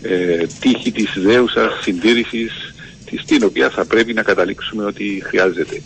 ε, 0.02 0.46
τύχει 0.60 0.92
της 0.92 1.12
δέουσας 1.16 1.82
συντήρησης 1.82 2.63
στην 3.22 3.44
οποία 3.44 3.70
θα 3.70 3.84
πρέπει 3.84 4.12
να 4.12 4.22
καταλήξουμε 4.22 4.84
ότι 4.84 5.22
χρειάζεται. 5.24 5.82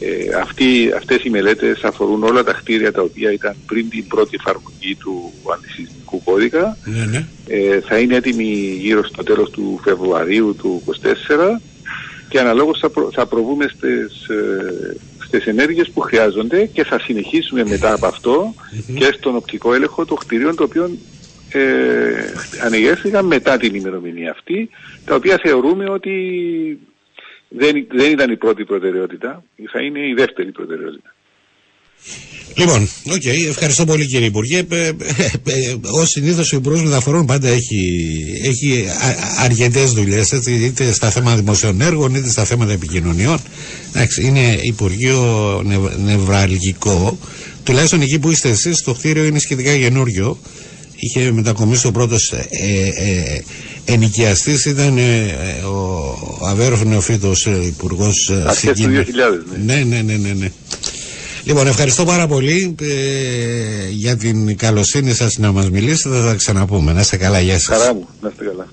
Ε, 0.00 0.34
αυτοί, 0.40 0.92
αυτές 0.96 1.24
οι 1.24 1.30
μελέτες 1.30 1.84
αφορούν 1.84 2.22
όλα 2.22 2.44
τα 2.44 2.52
κτίρια 2.52 2.92
τα 2.92 3.02
οποία 3.02 3.32
ήταν 3.32 3.56
πριν 3.66 3.88
την 3.88 4.06
πρώτη 4.06 4.36
εφαρμογή 4.40 4.94
του 4.94 5.32
αντισυσμικού 5.54 6.22
κώδικα. 6.24 6.76
Ναι, 6.84 7.04
ναι. 7.04 7.26
Ε, 7.46 7.80
θα 7.80 7.98
είναι 7.98 8.14
έτοιμοι 8.14 8.76
γύρω 8.80 9.04
στο 9.04 9.22
τέλος 9.22 9.50
του 9.50 9.80
Φεβρουαρίου 9.82 10.54
του 10.58 10.82
2024 10.86 11.60
και 12.28 12.40
αναλόγως 12.40 12.78
θα, 12.78 12.90
θα 13.12 13.26
προβούμε 13.26 13.68
στις, 13.76 14.28
ε, 14.28 14.96
στις 15.26 15.46
ενέργειες 15.46 15.90
που 15.90 16.00
χρειάζονται 16.00 16.66
και 16.66 16.84
θα 16.84 16.98
συνεχίσουμε 17.00 17.64
μετά 17.64 17.92
από 17.92 18.06
αυτό 18.06 18.54
και 18.94 19.14
στον 19.18 19.36
οπτικό 19.36 19.74
έλεγχο 19.74 20.04
των 20.04 20.16
κτηρίων 20.16 20.56
το 20.56 20.62
οποίο 20.62 20.90
ε, 21.52 21.60
ανεγέρθηκαν 22.64 23.26
μετά 23.26 23.56
την 23.56 23.74
ημερομηνία 23.74 24.30
αυτή 24.30 24.70
τα 25.08 25.14
οποία 25.14 25.38
θεωρούμε 25.42 25.90
ότι 25.90 26.12
δεν, 27.48 27.86
δεν 27.90 28.12
ήταν 28.12 28.30
η 28.30 28.36
πρώτη 28.36 28.64
προτεραιότητα, 28.64 29.44
θα 29.72 29.80
είναι 29.82 29.98
η 30.08 30.14
δεύτερη 30.16 30.52
προτεραιότητα. 30.52 31.12
Λοιπόν, 32.56 32.88
OK, 33.06 33.22
okay, 33.22 33.48
ευχαριστώ 33.48 33.84
πολύ 33.84 34.06
κύριε 34.06 34.26
Υπουργέ. 34.26 34.58
Ε, 34.70 34.86
ε, 34.86 34.92
ε, 35.44 35.76
Ω 36.00 36.04
συνήθως 36.04 36.52
ο 36.52 36.56
Υπουργός 36.56 36.82
Μεταφορών 36.82 37.26
πάντα 37.26 37.48
έχει, 37.48 37.80
έχει 38.44 38.84
αρκετές 39.38 39.92
δουλειές, 39.92 40.30
είτε 40.46 40.92
στα 40.92 41.10
θέματα 41.10 41.36
δημοσίων 41.36 41.80
έργων, 41.80 42.14
είτε 42.14 42.28
στα 42.28 42.44
θέματα 42.44 42.72
επικοινωνιών. 42.72 43.38
Εντάξει, 43.88 44.26
είναι 44.26 44.58
Υπουργείο 44.62 45.62
νευ, 45.64 45.96
Νευραλγικό. 46.04 47.18
Τουλάχιστον 47.64 48.00
εκεί 48.00 48.18
που 48.18 48.30
είστε 48.30 48.48
εσείς, 48.48 48.82
το 48.82 48.92
κτίριο 48.94 49.24
είναι 49.24 49.38
σχετικά 49.38 49.76
καινούριο. 49.76 50.38
Είχε 50.96 51.32
μετακομίσει 51.32 51.86
ο 51.86 51.90
πρώτο 51.90 52.16
ε, 52.50 52.88
ε, 52.88 53.42
ενοικιαστής 53.92 54.64
ήταν 54.64 54.98
ε, 54.98 55.34
ο 55.64 56.46
Αβέροφ 56.48 56.84
Νεοφύτος 56.84 57.46
ε, 57.46 57.64
υπουργός 57.66 58.28
ε, 58.30 58.44
Αρχές 58.46 58.80
του 58.80 58.88
2000 58.88 58.94
ναι. 59.64 59.74
ναι 59.74 59.84
ναι 59.84 60.02
ναι 60.02 60.16
ναι, 60.16 60.32
ναι. 60.32 60.50
Λοιπόν, 61.44 61.66
ευχαριστώ 61.66 62.04
πάρα 62.04 62.26
πολύ 62.26 62.74
ε, 62.80 63.88
για 63.90 64.16
την 64.16 64.56
καλοσύνη 64.56 65.14
σας 65.14 65.38
να 65.38 65.52
μας 65.52 65.70
μιλήσετε. 65.70 66.14
Θα 66.16 66.24
τα 66.24 66.34
ξαναπούμε. 66.34 66.92
Να 66.92 67.00
είστε 67.00 67.16
καλά. 67.16 67.40
Γεια 67.40 67.58
σας. 67.58 67.78
Χαρά 67.78 67.94
μου. 67.94 68.08
Να 68.20 68.28
είστε 68.28 68.44
καλά. 68.44 68.68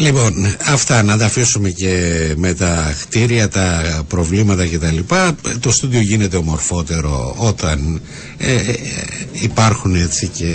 Λοιπόν, 0.00 0.56
αυτά 0.66 1.02
να 1.02 1.16
τα 1.18 1.24
αφήσουμε 1.24 1.70
και 1.70 2.22
με 2.36 2.54
τα 2.54 2.94
κτίρια, 3.00 3.48
τα 3.48 3.82
προβλήματα 4.08 4.66
κτλ. 4.66 4.98
Το 5.60 5.70
στούντιο 5.72 6.00
γίνεται 6.00 6.36
ομορφότερο 6.36 7.34
όταν 7.38 8.00
ε, 8.38 8.52
ε, 8.54 8.74
υπάρχουν 9.32 9.94
έτσι 9.94 10.26
και 10.28 10.54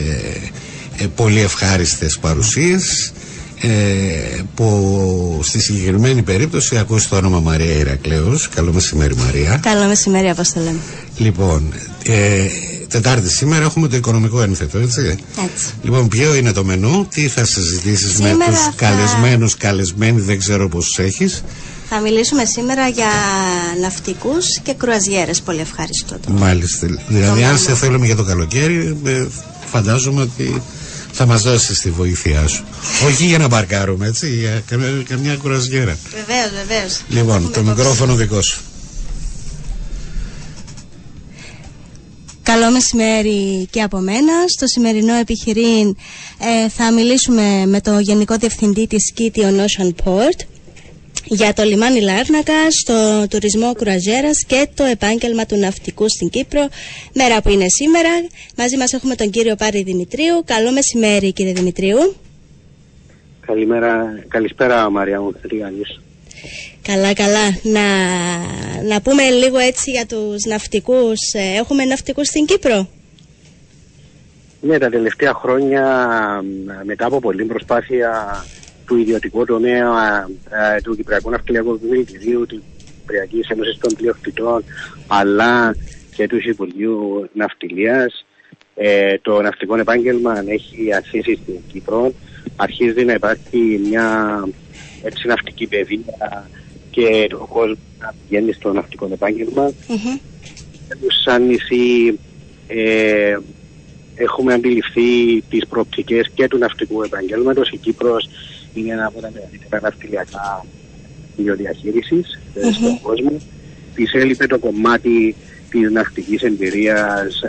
ε, 0.98 1.06
πολύ 1.16 1.40
ευχάριστες 1.42 2.18
παρουσίες 2.18 3.14
ε, 3.66 4.42
που 4.56 5.40
στη 5.44 5.62
συγκεκριμένη 5.62 6.22
περίπτωση 6.22 6.78
ακούσει 6.78 7.10
το 7.10 7.16
όνομα 7.16 7.40
Μαρία 7.40 7.76
Ηρακλέους. 7.76 8.50
Καλό 8.50 8.74
μεσημέρι 8.74 9.16
Μαρία. 9.16 9.60
Καλό 9.62 9.88
μεσημέρι 9.88 10.30
Αποστολέ. 10.30 10.74
Λοιπόν, 11.18 11.74
ε, 12.04 12.46
Τετάρτη 12.88 13.30
σήμερα 13.30 13.66
έχουμε 13.66 13.88
το 13.88 13.96
οικονομικό 13.96 14.42
ένθετο, 14.42 14.78
έτσι. 14.78 15.18
έτσι. 15.44 15.74
Λοιπόν, 15.84 16.08
ποιο 16.08 16.36
είναι 16.36 16.52
το 16.52 16.64
μενού, 16.64 17.08
τι 17.14 17.28
θα 17.28 17.46
συζητήσεις 17.46 18.20
με 18.20 18.30
τους 18.46 18.60
θα... 18.60 18.74
καλεσμένους, 18.76 19.58
καλεσμένοι, 19.58 20.22
δεν 20.22 20.40
ξέρω 20.40 20.70
πόσου 20.70 21.02
έχεις. 21.02 21.44
Θα 21.90 22.00
μιλήσουμε 22.00 22.46
σήμερα 22.46 22.88
για 22.88 23.12
ναυτικούς 23.82 24.60
και 24.64 24.74
κρουαζιέρες, 24.74 25.42
πολύ 25.42 25.60
ευχαριστώ. 25.60 26.18
Το 26.26 26.32
Μάλιστα. 26.32 26.88
Δηλαδή, 27.08 27.44
αν 27.44 27.58
σε 27.58 27.76
θέλουμε 27.76 28.06
για 28.06 28.16
το 28.16 28.24
καλοκαίρι, 28.24 28.98
ε, 29.06 29.26
φαντάζομαι 29.66 30.22
ότι 30.22 30.62
θα 31.16 31.26
μας 31.26 31.42
δώσεις 31.42 31.80
τη 31.80 31.90
βοήθειά 31.90 32.48
σου. 32.48 32.66
Όχι 33.06 33.26
για 33.26 33.38
να 33.38 33.48
μπαρκάρουμε, 33.48 34.08
έτσι, 34.08 34.30
για 34.36 34.64
καμιά, 34.68 35.04
καμιά 35.08 35.36
κουραζιέρα. 35.36 35.98
Βεβαίως, 36.12 36.50
βεβαίως. 36.68 37.02
Λοιπόν, 37.10 37.52
το 37.52 37.64
μικρόφωνο 37.64 38.16
δικό 38.16 38.42
σου. 38.42 38.62
Καλό 42.44 42.72
μεσημέρι 42.72 43.68
και 43.70 43.82
από 43.82 43.98
μένα. 43.98 44.34
Στο 44.48 44.68
σημερινό 44.68 45.14
επιχειρήν 45.14 45.96
ε, 46.40 46.70
θα 46.70 46.92
μιλήσουμε 46.92 47.66
με 47.66 47.82
το 47.82 48.00
Γενικό 48.00 48.36
Διευθυντή 48.36 48.88
της 48.88 49.14
Kitty 49.18 49.40
Ocean 49.40 49.90
Port 50.04 50.53
για 51.24 51.54
το 51.54 51.64
λιμάνι 51.64 52.02
Λάρνακας, 52.02 52.84
το 52.86 53.28
τουρισμό 53.30 53.74
κρουαζέρας 53.74 54.44
και 54.48 54.68
το 54.76 54.84
επάγγελμα 54.84 55.46
του 55.46 55.56
ναυτικού 55.56 56.10
στην 56.10 56.30
Κύπρο. 56.30 56.68
Μέρα 57.14 57.42
που 57.42 57.50
είναι 57.50 57.66
σήμερα. 57.68 58.10
Μαζί 58.58 58.78
μας 58.78 58.94
έχουμε 58.94 59.16
τον 59.16 59.30
κύριο 59.30 59.56
Πάρη 59.56 59.84
Δημητρίου. 59.84 60.44
Καλό 60.46 60.72
μεσημέρι 60.72 61.34
κύριε 61.34 61.54
Δημητρίου. 61.54 62.16
Καλημέρα, 63.46 64.24
καλησπέρα 64.28 64.90
Μαρία 64.90 65.22
μου, 65.22 65.34
Καλά, 66.82 67.14
καλά. 67.14 67.58
Να, 67.64 67.82
να 68.88 69.02
πούμε 69.02 69.30
λίγο 69.30 69.58
έτσι 69.58 69.92
για 69.92 70.06
τους 70.06 70.44
ναυτικούς. 70.46 71.20
Ε, 71.34 71.58
έχουμε 71.58 71.86
ναυτικούς 71.86 72.28
στην 72.28 72.46
Κύπρο; 72.46 72.88
Ναι, 74.62 74.78
τα 74.78 74.90
τελευταία 74.90 75.34
χρόνια 75.34 75.84
μετά 76.84 77.06
από 77.06 77.20
πολλή 77.20 77.46
προσπάθεια 77.46 78.44
του 78.86 78.98
ιδιωτικού 78.98 79.46
τομέα 79.46 80.28
ε, 80.50 80.82
του 80.82 80.96
Κυπριακού 80.96 81.30
Ναυτιλιακού 81.30 81.78
Δημητρίου, 81.78 82.46
του 82.46 82.64
Κυπριακής 82.78 83.50
Ένωσης 83.50 83.78
των 83.78 83.94
Πλειοκτητών, 83.94 84.64
αλλά 85.08 85.76
και 86.16 86.28
του 86.28 86.38
Υπουργείου 86.44 87.30
Ναυτιλίας, 87.34 88.26
ε, 88.76 89.18
το 89.22 89.42
ναυτικό 89.42 89.78
επάγγελμα 89.78 90.44
έχει 90.48 90.94
αρχίσει 90.94 91.40
στην 91.44 91.60
Κύπρο. 91.72 92.14
Αρχίζει 92.56 93.06
να 93.06 93.14
υπάρχει 93.14 93.82
μια 93.88 94.40
έτσι, 95.04 95.28
ναυτική 95.28 95.68
παιδεία 95.68 96.48
και 96.90 97.28
ο 97.34 97.46
κόσμο 97.46 97.78
να 98.00 98.14
πηγαίνει 98.28 98.54
στο 98.54 98.74
ναυτικό 98.74 99.10
επάγγελμα. 99.12 99.72
Mm-hmm. 99.72 100.20
Σαν 101.24 101.46
νησί 101.46 102.20
ε, 102.68 103.38
έχουμε 104.16 104.54
αντιληφθεί 104.54 105.42
τις 105.50 105.68
προοπτικές 105.68 106.30
και 106.34 106.48
του 106.48 106.58
ναυτικού 106.58 107.04
επαγγέλματος. 107.04 107.70
Η 107.70 107.78
Κύπρος 107.78 108.30
είναι 108.74 108.94
ένα 108.94 109.06
από 109.06 109.22
τα 109.22 109.32
μεγαλύτερα 109.34 109.82
ναυτιλιακά 109.82 110.66
βιοδιαχείριση 111.38 112.22
mm-hmm. 112.24 112.74
στον 112.74 113.02
κόσμο. 113.02 113.42
Της 113.96 114.14
έλειπε 114.14 114.48
το 114.48 114.60
κομμάτι 114.60 115.36
της 115.70 115.92
ναυτικής 115.92 116.42
εμπειρίας 116.42 117.42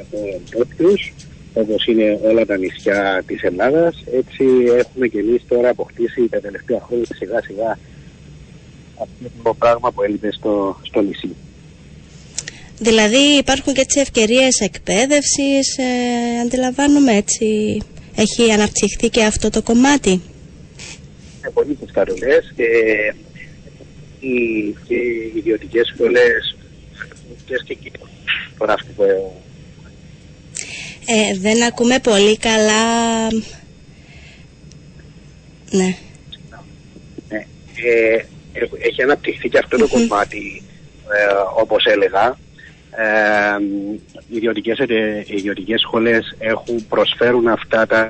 από 0.00 0.40
τόπιους, 0.50 1.12
όπως 1.54 1.86
είναι 1.86 2.20
όλα 2.22 2.46
τα 2.46 2.56
νησιά 2.56 3.22
της 3.26 3.42
Ελλάδας. 3.42 4.04
Έτσι 4.12 4.44
έχουμε 4.78 5.06
και 5.06 5.18
εμείς 5.18 5.42
τώρα 5.48 5.68
αποκτήσει 5.68 6.28
τα 6.30 6.40
τελευταία 6.40 6.80
χρόνια 6.86 7.06
σιγά 7.16 7.42
σιγά 7.42 7.78
αυτό 9.00 9.42
το 9.42 9.54
πράγμα 9.54 9.92
που 9.92 10.02
έλειπε 10.02 10.32
στο, 10.32 10.80
στο 10.82 11.00
νησί. 11.00 11.36
Δηλαδή 12.78 13.36
υπάρχουν 13.38 13.74
και 13.74 13.80
έτσι 13.80 14.00
ευκαιρίες 14.00 14.60
εκπαίδευσης, 14.60 15.76
ε, 15.78 16.40
αντιλαμβάνομαι 16.40 17.12
έτσι, 17.12 17.78
έχει 18.16 18.52
αναπτυχθεί 18.52 19.08
και 19.08 19.24
αυτό 19.24 19.50
το 19.50 19.62
κομμάτι; 19.62 20.20
Είναι 21.46 21.54
πολύ 21.54 21.74
τις 21.74 21.92
καρολές 21.92 22.52
και 22.56 22.64
οι, 24.20 24.70
και 24.86 24.94
οι 24.94 25.32
ιδιωτικές 25.36 25.92
σχολές 25.94 26.56
και 27.44 27.54
εκεί 27.68 27.92
το 28.58 28.66
ναυτικό 28.66 29.04
ε, 31.08 31.38
δεν 31.38 31.62
ακούμε 31.62 31.98
πολύ 31.98 32.36
καλά. 32.38 33.26
Ναι. 35.70 35.96
ναι. 37.28 37.46
Ε, 37.84 38.24
έχει 38.78 39.02
αναπτυχθεί 39.02 39.48
και 39.48 39.58
αυτό 39.58 39.76
το 39.76 39.88
κομμάτι, 39.88 40.62
ε, 41.12 41.34
όπως 41.56 41.84
έλεγα. 41.84 42.38
Ε, 42.98 43.62
οι 44.28 44.36
ιδιωτικές, 44.36 44.78
ιδιωτικές 45.26 45.80
σχολές 45.80 46.34
έχουν, 46.38 46.86
προσφέρουν 46.88 47.48
αυτά 47.48 47.86
τα 47.86 48.08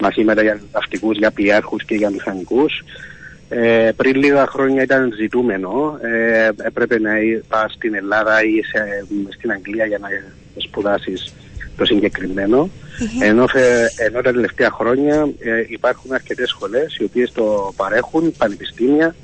μαθήματα 0.00 0.42
για 0.42 0.60
ναυτικούς, 0.72 1.18
για 1.18 1.30
πλοιάρχους 1.30 1.84
και 1.84 1.94
για 1.94 2.10
μηχανικούς. 2.10 2.82
Ε, 3.48 3.90
πριν 3.96 4.14
λίγα 4.14 4.46
χρόνια 4.46 4.82
ήταν 4.82 5.12
ζητούμενο. 5.12 5.98
Ε, 6.02 6.50
έπρεπε 6.62 6.98
να 6.98 7.10
πας 7.48 7.72
στην 7.72 7.94
Ελλάδα 7.94 8.44
ή 8.44 8.62
σε, 8.62 9.06
στην 9.28 9.50
Αγγλία 9.50 9.86
για 9.86 9.98
να 9.98 10.08
σπουδάσεις 10.56 11.34
το 11.76 11.84
συγκεκριμένο. 11.84 12.70
Ενώ, 13.22 13.44
ενώ 13.96 14.20
τα 14.22 14.32
τελευταία 14.32 14.70
χρόνια 14.70 15.28
ε, 15.38 15.64
υπάρχουν 15.68 16.12
αρκετές 16.12 16.48
σχολές 16.48 16.96
οι 16.96 17.04
οποίες 17.04 17.32
το 17.32 17.72
παρέχουν, 17.76 18.32
πανεπιστήμια, 18.38 19.14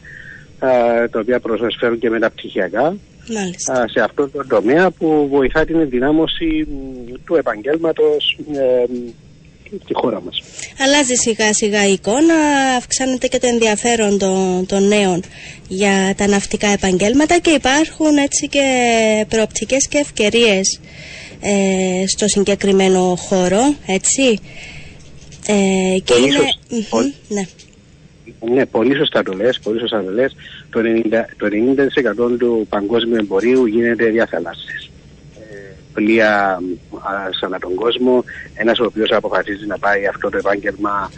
ε, 0.61 1.09
τα 1.09 1.21
οποία 1.21 1.41
προσφέρουν 1.41 1.99
και 1.99 2.11
μεταπτυχιακά 2.11 2.97
σε 3.93 4.01
αυτό 4.01 4.29
το 4.29 4.47
τομέα 4.47 4.91
που 4.91 5.29
βοηθά 5.31 5.65
την 5.65 5.81
ενδυνάμωση 5.81 6.67
του 7.25 7.35
επαγγέλματος 7.35 8.39
ε, 8.53 8.85
στη 9.85 9.95
χώρα 9.95 10.21
μας. 10.21 10.43
Αλλάζει 10.79 11.15
σιγά 11.15 11.53
σιγά 11.53 11.87
η 11.87 11.93
εικόνα, 11.93 12.35
αυξάνεται 12.77 13.27
και 13.27 13.39
το 13.39 13.47
ενδιαφέρον 13.47 14.19
των, 14.19 14.67
των 14.67 14.89
νέων 14.89 15.23
για 15.69 16.15
τα 16.17 16.27
ναυτικά 16.27 16.69
επαγγέλματα 16.69 17.39
και 17.39 17.51
υπάρχουν 17.51 18.17
έτσι 18.17 18.49
και 18.49 18.65
προοπτικές 19.29 19.89
και 19.89 19.99
ευκαιρίες 19.99 20.81
ε, 21.41 22.07
στο 22.07 22.29
συγκεκριμένο 22.29 23.15
χώρο, 23.17 23.75
έτσι. 23.87 24.39
Ε, 25.47 25.99
και 26.05 26.15
είναι... 26.15 26.39
ναι. 27.29 27.47
Ναι, 28.53 28.67
πολύ 28.67 28.97
σωστά 28.97 29.23
το 29.23 29.33
λες, 29.33 29.59
πολύ 29.63 29.79
σωστά 29.81 30.05
το 30.05 30.11
λες. 30.11 30.35
Το 31.37 31.47
90%, 31.47 32.15
το 32.17 32.27
90 32.33 32.39
του 32.39 32.67
παγκόσμιου 32.69 33.17
εμπορίου 33.17 33.67
γίνεται 33.67 34.05
διαθαλάσσης. 34.05 34.91
Ε, 35.35 35.75
πλοία 35.93 36.61
σαν 37.41 37.57
τον 37.61 37.75
κόσμο, 37.75 38.25
ένας 38.55 38.79
ο 38.79 38.85
οποίος 38.85 39.11
αποφασίζει 39.11 39.67
να 39.67 39.79
πάει 39.79 40.07
αυτό 40.07 40.29
το 40.31 40.37
επάγγελμα 40.37 41.11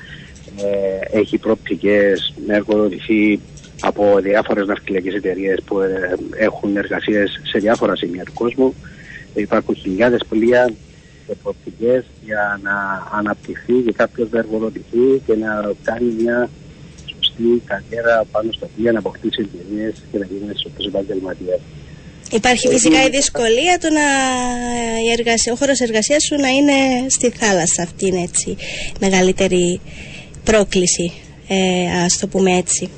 ε, 0.56 1.18
έχει 1.18 1.38
προοπτικές 1.38 2.34
να 2.46 2.54
εργοδοτηθεί 2.54 3.40
από 3.80 4.18
διάφορες 4.22 4.66
ναυτιλιακές 4.66 5.14
εταιρείες 5.14 5.62
που 5.64 5.80
ε, 5.80 6.14
έχουν 6.36 6.76
εργασίες 6.76 7.40
σε 7.42 7.58
διάφορα 7.58 7.96
σημεία 7.96 8.24
του 8.24 8.32
κόσμου. 8.32 8.74
Υπάρχουν 9.34 9.74
χιλιάδες 9.74 10.20
πλοία 10.28 10.72
και 11.26 11.34
προοπτικές 11.42 12.04
για 12.24 12.61
να 12.62 13.06
αναπτυχθεί 13.18 13.72
και 13.72 13.92
κάποιος 13.92 14.30
να 14.30 14.38
εργοδοτηθεί 14.38 15.22
και 15.26 15.34
να 15.34 15.72
κάνει 15.82 16.14
μια 16.18 16.50
η 17.43 17.62
καριέρα 17.64 18.24
πάνω 18.32 18.53
στο 18.53 18.68
οποίο 18.72 18.93
να 18.93 18.99
αποκτήσει 18.99 19.49
εμπειρίες 19.49 19.95
και 20.12 20.18
να 20.18 20.24
γίνει 20.24 20.53
σωστός 20.62 20.86
επαγγελματίας. 20.86 21.61
Υπάρχει 22.32 22.68
φυσικά 22.68 23.05
η 23.05 23.09
δυσκολία 23.09 23.78
του 23.80 23.88
να 23.93 24.07
η 25.07 25.11
εργασία, 25.18 25.53
ο 25.53 25.57
χώρος 25.57 25.80
εργασίας 25.80 26.24
σου 26.24 26.36
να 26.36 26.49
είναι 26.49 27.09
στη 27.09 27.30
θάλασσα. 27.30 27.82
Αυτή 27.82 28.07
είναι 28.07 28.22
έτσι 28.22 28.57
μεγαλύτερη 29.01 29.80
πρόκληση, 30.45 31.12
ε, 31.49 32.03
ας 32.05 32.18
το 32.18 32.26
πούμε 32.26 32.57
έτσι. 32.57 32.91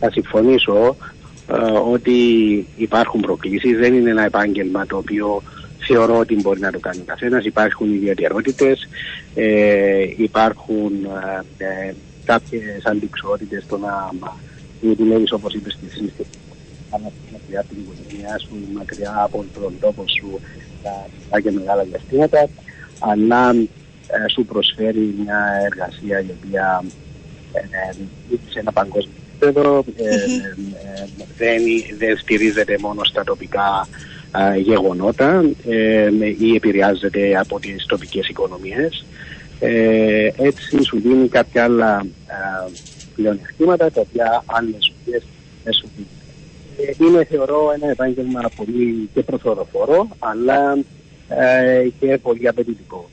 Θα 0.00 0.10
συμφωνήσω 0.10 0.96
ε, 1.52 1.54
ότι 1.92 2.16
υπάρχουν 2.76 3.20
προκλήσεις. 3.20 3.78
Δεν 3.78 3.94
είναι 3.94 4.10
ένα 4.10 4.24
επάγγελμα 4.24 4.86
το 4.86 4.96
οποίο 4.96 5.42
θεωρώ 5.86 6.18
ότι 6.18 6.34
μπορεί 6.40 6.60
να 6.60 6.70
το 6.70 6.78
κάνει 6.78 7.00
ο 7.00 7.04
καθένας. 7.06 7.44
Υπάρχουν 7.44 7.94
ιδιαιτερότητες, 7.94 8.88
ε, 9.34 10.06
υπάρχουν 10.16 10.92
ε, 11.56 11.94
ε 12.24 12.32
κάποιες 12.32 12.84
αντικσότητες 12.84 13.62
στο 13.62 13.78
να 13.78 14.10
δουλεύει 14.80 15.32
όπως 15.32 15.54
είπες 15.54 15.72
στη 15.72 15.88
σύσταση. 15.88 16.38
μακριά 17.32 17.60
από 17.60 17.68
την 17.68 17.78
οικογένειά 17.82 18.38
σου, 18.38 18.56
μακριά 18.74 19.22
από 19.22 19.44
τον 19.54 19.74
τόπο 19.80 20.04
σου, 20.18 20.40
τα 21.30 21.40
και 21.40 21.50
μεγάλα 21.50 21.82
διαστήματα, 21.82 22.48
αλλά 22.98 23.50
ε, 24.08 24.28
σου 24.30 24.44
προσφέρει 24.44 25.14
μια 25.24 25.38
εργασία 25.64 26.20
η 26.20 26.26
οποία 26.38 26.84
ε, 27.52 27.92
σε 28.50 28.58
ένα 28.58 28.72
παγκόσμιο 28.72 29.14
επίπεδο 29.28 29.84
ε, 29.96 30.16
δεν, 31.36 31.62
δεν 31.98 32.18
στηρίζεται 32.18 32.76
μόνο 32.80 33.04
στα 33.04 33.24
τοπικά 33.24 33.88
γεγονότα 34.62 35.44
ή 36.38 36.54
επηρεάζεται 36.54 37.38
από 37.38 37.60
τις 37.60 37.86
τοπικές 37.86 38.28
οικονομίες 38.28 39.04
ε, 39.60 40.30
έτσι 40.36 40.82
σου 40.84 41.00
δίνει 41.00 41.28
κάποια 41.28 41.64
άλλα 41.64 42.06
ε, 42.26 42.70
πλεονεκτήματα 43.14 43.90
τα 43.90 44.00
οποία 44.00 44.42
άλλες 44.46 44.92
δουλειές 45.04 45.22
δεν 45.64 45.72
σου 45.72 45.88
δίνουν. 45.96 46.08
Ε, 46.78 47.04
είναι 47.04 47.24
θεωρώ 47.24 47.72
ένα 47.74 47.90
επάγγελμα 47.90 48.50
πολύ 48.56 49.08
και 49.14 49.22
προθωροφόρο 49.22 50.08
αλλά 50.18 50.78
ε, 51.28 51.88
και 52.00 52.18
πολύ 52.22 52.48
απαιτητικό. 52.48 53.10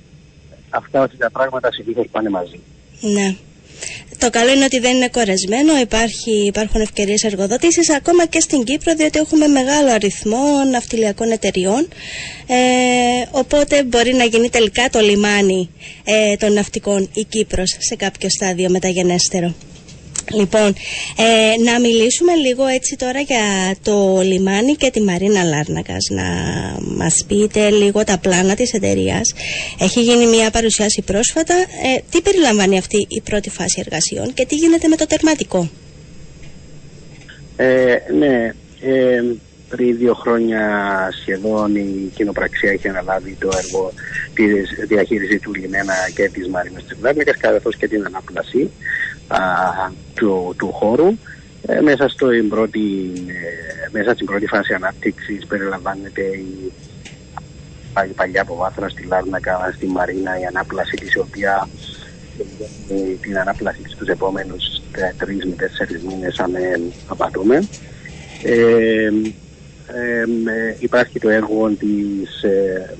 Αυτά 0.69 1.01
ότι 1.01 1.17
τα 1.17 1.31
πράγματα 1.31 1.71
συνήθως 1.71 2.07
πάνε 2.11 2.29
μαζί. 2.29 2.59
Ναι. 3.01 3.35
Το 4.17 4.29
καλό 4.29 4.51
είναι 4.51 4.63
ότι 4.63 4.79
δεν 4.79 4.95
είναι 4.95 5.07
κορεσμένο, 5.09 5.79
υπάρχει, 5.79 6.45
υπάρχουν 6.45 6.81
ευκαιρίες 6.81 7.23
εργοδότησης 7.23 7.89
ακόμα 7.89 8.25
και 8.25 8.39
στην 8.39 8.63
Κύπρο, 8.63 8.95
διότι 8.95 9.19
έχουμε 9.19 9.47
μεγάλο 9.47 9.91
αριθμό 9.91 10.63
ναυτιλιακών 10.71 11.31
εταιριών. 11.31 11.87
Ε, 12.47 12.55
οπότε 13.31 13.83
μπορεί 13.83 14.13
να 14.13 14.23
γίνει 14.23 14.49
τελικά 14.49 14.89
το 14.89 14.99
λιμάνι 14.99 15.69
ε, 16.03 16.35
των 16.35 16.53
ναυτικών 16.53 17.09
η 17.13 17.23
Κύπρος 17.23 17.75
σε 17.79 17.95
κάποιο 17.95 18.29
στάδιο 18.29 18.69
μεταγενέστερο. 18.69 19.53
Λοιπόν, 20.33 20.73
ε, 21.17 21.63
να 21.63 21.79
μιλήσουμε 21.79 22.35
λίγο 22.35 22.65
έτσι 22.65 22.95
τώρα 22.95 23.19
για 23.19 23.75
το 23.83 24.19
λιμάνι 24.23 24.75
και 24.75 24.89
τη 24.91 25.01
Μαρίνα 25.01 25.43
Λάρνακας. 25.43 26.07
Να 26.09 26.23
μας 26.79 27.25
πείτε 27.27 27.69
λίγο 27.69 28.03
τα 28.03 28.17
πλάνα 28.17 28.55
της 28.55 28.73
εταιρείας. 28.73 29.33
Έχει 29.79 30.01
γίνει 30.01 30.25
μια 30.25 30.51
παρουσιάση 30.51 31.01
πρόσφατα. 31.01 31.55
Ε, 31.55 31.99
τι 32.11 32.21
περιλαμβάνει 32.21 32.77
αυτή 32.77 33.05
η 33.09 33.21
πρώτη 33.21 33.49
φάση 33.49 33.83
εργασιών 33.85 34.33
και 34.33 34.45
τι 34.45 34.55
γίνεται 34.55 34.87
με 34.87 34.95
το 34.95 35.05
τερματικό; 35.07 35.69
Ε, 37.55 37.95
ναι, 38.17 38.53
ε, 38.81 39.23
πριν 39.69 39.97
δύο 39.97 40.13
χρόνια 40.13 40.63
σχεδόν 41.21 41.75
η 41.75 42.11
κοινοπραξία 42.15 42.71
έχει 42.71 42.87
αναλάβει 42.87 43.35
το 43.39 43.49
έργο 43.63 43.93
της 44.33 44.87
διαχείρισης 44.87 45.41
του 45.41 45.53
λιμένα 45.53 45.93
και 46.15 46.29
της 46.33 46.47
Μαρίνας 46.47 46.83
της 46.83 46.97
Βλάρνικας 46.99 47.37
καθώς 47.37 47.75
και 47.75 47.87
την 47.87 48.05
ανάπλαση 48.05 48.61
α, 48.61 49.10
του, 50.13 50.55
του 50.57 50.71
χώρου. 50.71 51.07
Ε, 51.67 51.81
μέσα, 51.81 52.07
στο 52.07 52.27
πρώτη, 52.49 53.11
ε, 53.27 53.89
μέσα 53.91 54.13
στην 54.13 54.25
πρώτη 54.25 54.45
φάση 54.45 54.73
ανάπτυξης 54.73 55.45
περιλαμβάνεται 55.45 56.21
η, 56.21 56.71
η 58.09 58.13
παλιά 58.15 58.41
αποβάθρα 58.41 58.89
στη 58.89 59.05
Λάρνακα, 59.09 59.73
στη 59.75 59.85
Μαρίνα, 59.85 60.39
η 60.39 60.45
ανάπλαση 60.45 60.95
της 60.95 61.17
οποία 61.17 61.69
την 63.21 63.37
ανάπλαση 63.37 63.81
της 63.81 63.95
τους 63.95 64.07
επόμενους 64.07 64.81
τρεις 65.17 65.45
με 65.45 65.55
τέσσερις 65.55 66.03
μήνες 66.03 66.39
αν 66.39 66.51
απατούμε. 67.07 67.67
Ε, 68.43 69.09
ε, 69.93 70.75
υπάρχει 70.79 71.19
το 71.19 71.29
έργο 71.29 71.69
της, 71.69 72.43
ε, 72.43 72.95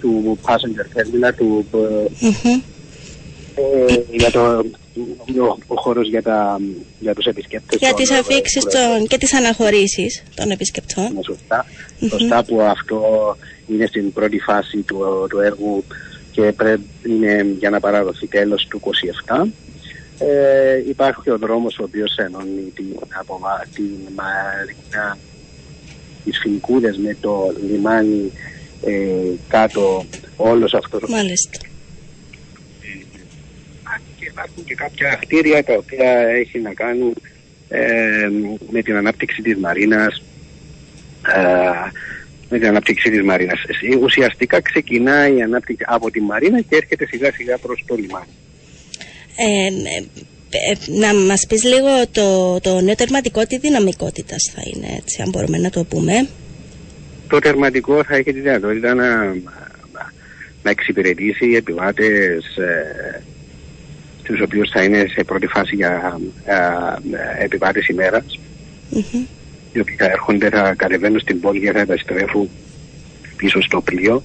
του 0.00 0.38
passenger 0.42 0.98
terminal 0.98 1.32
του, 1.36 1.66
mm-hmm. 1.72 2.62
ε, 3.54 4.16
για 4.16 4.30
το 4.30 4.64
ο, 5.66 5.74
χώρος 5.74 6.08
για, 6.08 6.22
τα, 6.22 6.60
για 7.00 7.14
τους 7.14 7.26
επισκέπτες. 7.26 7.78
Για 7.78 7.94
τις 7.94 8.10
αφήξεις 8.10 8.64
των, 8.64 9.06
και 9.06 9.18
τις 9.18 9.34
αναχωρήσεις 9.34 10.22
των 10.34 10.50
επισκεπτών. 10.50 11.12
Ναι, 11.14 11.22
σωστά. 11.22 11.66
Mm-hmm. 11.66 12.08
Σωστά 12.08 12.44
που 12.44 12.60
αυτό 12.60 13.02
είναι 13.66 13.86
στην 13.86 14.12
πρώτη 14.12 14.38
φάση 14.38 14.78
του, 14.78 15.26
του 15.28 15.40
έργου 15.40 15.84
και 16.32 16.52
πρέπει 16.52 16.86
είναι 17.06 17.46
για 17.58 17.70
να 17.70 17.80
παραδοθεί 17.80 18.26
τέλος 18.26 18.66
του 18.70 18.80
27. 19.26 19.46
Ε, 20.18 20.82
υπάρχει 20.88 21.30
ο 21.30 21.38
δρόμος 21.38 21.78
ο 21.78 21.82
οποίος 21.82 22.16
ενώνει 22.16 22.72
την, 22.74 22.86
από, 23.18 23.40
την 23.74 23.84
Μαρίνα 24.14 25.18
τις 26.24 26.38
Φιλικούδες 26.38 26.96
με 26.96 27.16
το 27.20 27.54
λιμάνι 27.70 28.32
ε, 28.84 28.92
κάτω 29.48 30.04
όλος 30.36 30.74
αυτός 30.74 31.10
Μάλιστα. 31.10 31.67
Και 34.18 34.24
υπάρχουν 34.24 34.64
και 34.64 34.74
κάποια 34.74 35.18
κτίρια 35.20 35.64
τα 35.64 35.74
οποία 35.74 36.12
έχει 36.18 36.58
να 36.58 36.72
κάνουν 36.74 37.14
ε, 37.68 38.28
με 38.70 38.82
την 38.82 38.96
ανάπτυξη 38.96 39.42
της 39.42 39.56
Μαρίνας 39.56 40.22
ε, 41.34 41.90
με 42.48 42.58
την 42.58 42.68
ανάπτυξη 42.68 43.10
της 43.10 43.22
Μαρίνας. 43.22 43.62
Ε, 43.62 43.96
ουσιαστικά 43.96 44.60
ξεκινάει 44.60 45.36
η 45.36 45.42
ανάπτυξη 45.42 45.84
από 45.88 46.10
τη 46.10 46.20
Μαρίνα 46.20 46.60
και 46.60 46.76
έρχεται 46.76 47.06
σιγά 47.06 47.32
σιγά 47.32 47.58
προς 47.58 47.84
το 47.86 47.94
λιμάνι. 47.94 48.26
Ε, 49.36 49.66
ε, 50.50 50.98
να 50.98 51.14
μας 51.14 51.46
πεις 51.48 51.64
λίγο 51.64 52.08
το, 52.12 52.58
το 52.60 52.80
νέο 52.80 52.94
τερματικό 52.94 53.46
τι 53.46 53.58
δυναμικότητας 53.58 54.52
θα 54.54 54.62
είναι 54.64 54.94
έτσι 54.96 55.22
αν 55.22 55.28
μπορούμε 55.28 55.58
να 55.58 55.70
το 55.70 55.84
πούμε 55.84 56.28
Το 57.28 57.38
τερματικό 57.38 58.04
θα 58.04 58.16
έχει 58.16 58.32
τη 58.32 58.40
δυνατότητα 58.40 58.94
να, 58.94 59.24
να 60.62 60.70
εξυπηρετήσει 60.70 61.52
επιβάτες 61.56 62.56
ε, 62.56 63.22
τους 64.32 64.40
οποίους 64.40 64.70
θα 64.70 64.82
είναι 64.82 65.06
σε 65.08 65.24
πρώτη 65.24 65.46
φάση 65.46 65.74
για 65.74 66.20
ε, 66.44 67.44
επιβάτες 67.44 67.88
ημέρας 67.88 68.24
mm-hmm. 68.94 69.26
οι 69.72 69.80
οποίοι 69.80 69.96
θα 69.96 70.04
έρχονται, 70.04 70.48
θα 70.48 70.74
κατεβαίνουν 70.74 71.20
στην 71.20 71.40
πόλη 71.40 71.60
και 71.60 71.72
θα 71.72 71.80
επιστρέφουν 71.80 72.48
πίσω 73.36 73.62
στο 73.62 73.80
πλοίο 73.80 74.22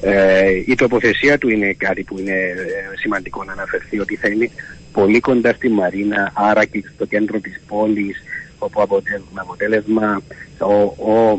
ε, 0.00 0.48
η 0.66 0.74
τοποθεσία 0.74 1.38
του 1.38 1.48
είναι 1.48 1.72
κάτι 1.72 2.02
που 2.02 2.18
είναι 2.18 2.32
ε, 2.32 2.98
σημαντικό 2.98 3.44
να 3.44 3.52
αναφερθεί 3.52 4.00
ότι 4.00 4.16
θα 4.16 4.28
είναι 4.28 4.50
πολύ 4.92 5.20
κοντά 5.20 5.52
στη 5.52 5.68
Μαρίνα, 5.68 6.32
άρα 6.34 6.64
και 6.64 6.84
στο 6.94 7.04
κέντρο 7.04 7.38
της 7.38 7.60
πόλης, 7.66 8.22
όπου 8.58 8.82
αποτέλεσμα, 8.82 9.40
αποτέλεσμα 9.40 10.22
ο, 10.58 10.74
ο 11.12 11.38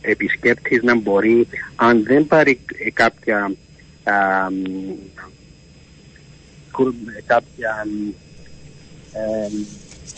επισκέπτης 0.00 0.82
να 0.82 0.94
μπορεί, 0.94 1.46
αν 1.76 2.02
δεν 2.02 2.26
πάρει 2.26 2.60
κάποια, 2.92 3.52
α, 4.04 4.12
κάποια 7.26 7.86
ε, 9.12 9.48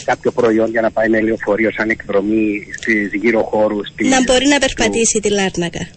κάποιο 0.05 0.31
προϊόν 0.31 0.71
για 0.71 0.81
να 0.81 0.91
πάει 0.91 1.09
με 1.09 1.21
λεωφορείο 1.21 1.71
σαν 1.71 1.91
εκδρομή 1.91 2.67
στις 2.79 3.15
γύρω 3.15 3.43
χώρους. 3.43 3.89
Να 4.03 4.23
μπορεί 4.23 4.47
να 4.47 4.59
περπατήσει 4.59 5.21
τη 5.21 5.31
Λάρνακα. 5.31 5.89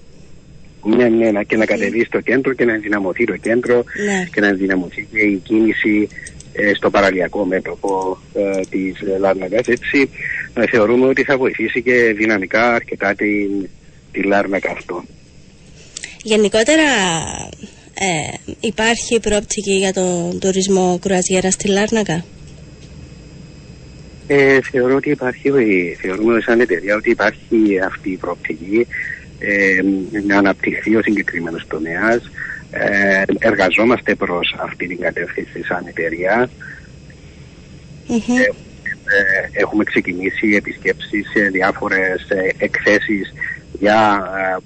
Ναι, 0.83 1.09
ναι, 1.09 1.43
και 1.43 1.57
να 1.57 1.65
κατεβεί 1.65 2.03
στο 2.03 2.19
κέντρο 2.19 2.53
και 2.53 2.65
να 2.65 2.73
ενδυναμωθεί 2.73 3.25
το 3.25 3.37
κέντρο 3.37 3.83
ναι. 4.05 4.27
και 4.33 4.41
να 4.41 4.47
ενδυναμωθεί 4.47 5.07
και 5.11 5.19
η 5.19 5.41
κίνηση 5.43 6.07
ε, 6.53 6.73
στο 6.73 6.89
παραλιακό 6.89 7.45
μέτωπο 7.45 8.17
ε, 8.33 8.59
της 8.69 9.01
Λάρνακας. 9.19 9.67
Έτσι 9.67 10.09
ε, 10.53 10.67
θεωρούμε 10.67 11.07
ότι 11.07 11.23
θα 11.23 11.37
βοηθήσει 11.37 11.81
και 11.81 12.13
δυναμικά 12.17 12.73
αρκετά 12.73 13.15
την, 13.15 13.69
τη 14.11 14.23
Λάρνακα 14.23 14.71
αυτό. 14.71 15.03
Γενικότερα 16.23 16.83
ε, 18.03 18.53
υπάρχει 18.59 19.19
προοπτική 19.19 19.71
για 19.71 19.93
τον 19.93 20.39
τουρισμό 20.39 20.99
κρουαζιέρα 21.01 21.51
στη 21.51 21.67
Λάρνακα; 21.67 22.25
Ε, 24.27 24.59
θεωρώ 24.71 24.95
ότι 24.95 25.09
υπάρχει, 25.09 25.49
θεωρούμε 26.01 26.41
σαν 26.41 26.59
εταιρεία 26.59 26.95
ότι 26.95 27.09
υπάρχει 27.09 27.79
αυτή 27.85 28.11
η 28.11 28.15
προοπτική 28.15 28.87
ε, 29.39 29.81
να 30.27 30.37
αναπτυχθεί 30.37 30.95
ο 30.95 31.01
συγκεκριμένος 31.01 31.67
τομέας. 31.67 32.31
Ε, 32.71 33.23
εργαζόμαστε 33.39 34.15
προς 34.15 34.55
αυτή 34.59 34.87
την 34.87 34.99
κατεύθυνση 34.99 35.63
σαν 35.63 35.85
εταιρεία. 35.87 36.49
Ε, 38.07 38.51
έχουμε 39.51 39.83
ξεκινήσει 39.83 40.55
επισκέψεις 40.55 41.29
σε 41.33 41.41
διάφορες 41.41 42.27
εκθέσεις 42.57 43.33
για, 43.79 44.21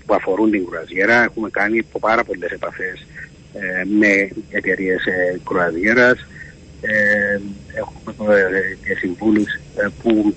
που 0.06 0.14
αφορούν 0.14 0.52
την 0.52 0.66
κρουαζιέρα. 0.66 1.24
Έχουμε 1.24 1.50
κάνει 1.50 1.84
πάρα 2.00 2.24
πολλές 2.24 2.52
επαφές 2.52 3.06
με 3.99 4.30
εταιρείες 4.49 5.03
κρουαζιέρας. 5.43 6.26
έχουμε 7.74 8.14
και 8.86 8.95
συμβούλους 8.99 9.60
που 10.01 10.36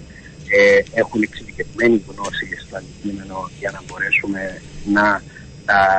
ε, 0.49 1.01
έχουν 1.01 1.23
εξειδικευμένη 1.23 2.03
γνώση 2.09 2.47
στο 2.67 2.77
αντικείμενο 2.77 3.51
για 3.59 3.71
να 3.71 3.81
μπορέσουμε 3.87 4.61
να 4.93 5.23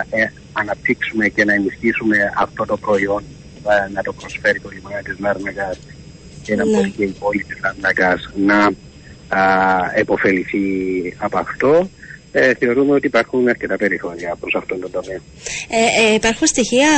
ε, 0.10 0.26
αναπτύξουμε 0.54 1.28
και 1.28 1.44
να 1.46 1.54
ενισχύσουμε 1.54 2.18
αυτό 2.38 2.66
το 2.66 2.78
προϊόν 2.78 3.24
ε, 3.70 3.92
να 3.94 4.02
το 4.02 4.14
προσφέρει 4.14 4.60
το 4.60 4.70
λιμάνι 4.70 5.02
της 5.04 5.20
Λάρναγας 5.20 5.80
και 6.44 6.56
να 6.56 6.66
ναι. 6.66 6.72
μπορεί 6.72 6.90
και 6.90 7.04
η 7.04 7.16
πόλη 7.20 7.44
της 7.44 7.58
Λάρναγας 7.64 8.30
να 8.36 8.72
επωφεληθεί 9.96 10.64
από 11.18 11.38
αυτό 11.38 11.90
ε, 12.32 12.54
θεωρούμε 12.54 12.94
ότι 12.94 13.08
υπάρχουν 13.08 13.48
αρκετά 13.48 13.76
περιθώρια 13.76 14.36
προς 14.40 14.56
αυτόν 14.56 14.80
τον 14.80 14.92
τομέα. 14.92 15.20
Ε, 15.70 16.12
ε, 16.12 16.14
υπάρχουν 16.14 16.48
στοιχεία 16.48 16.90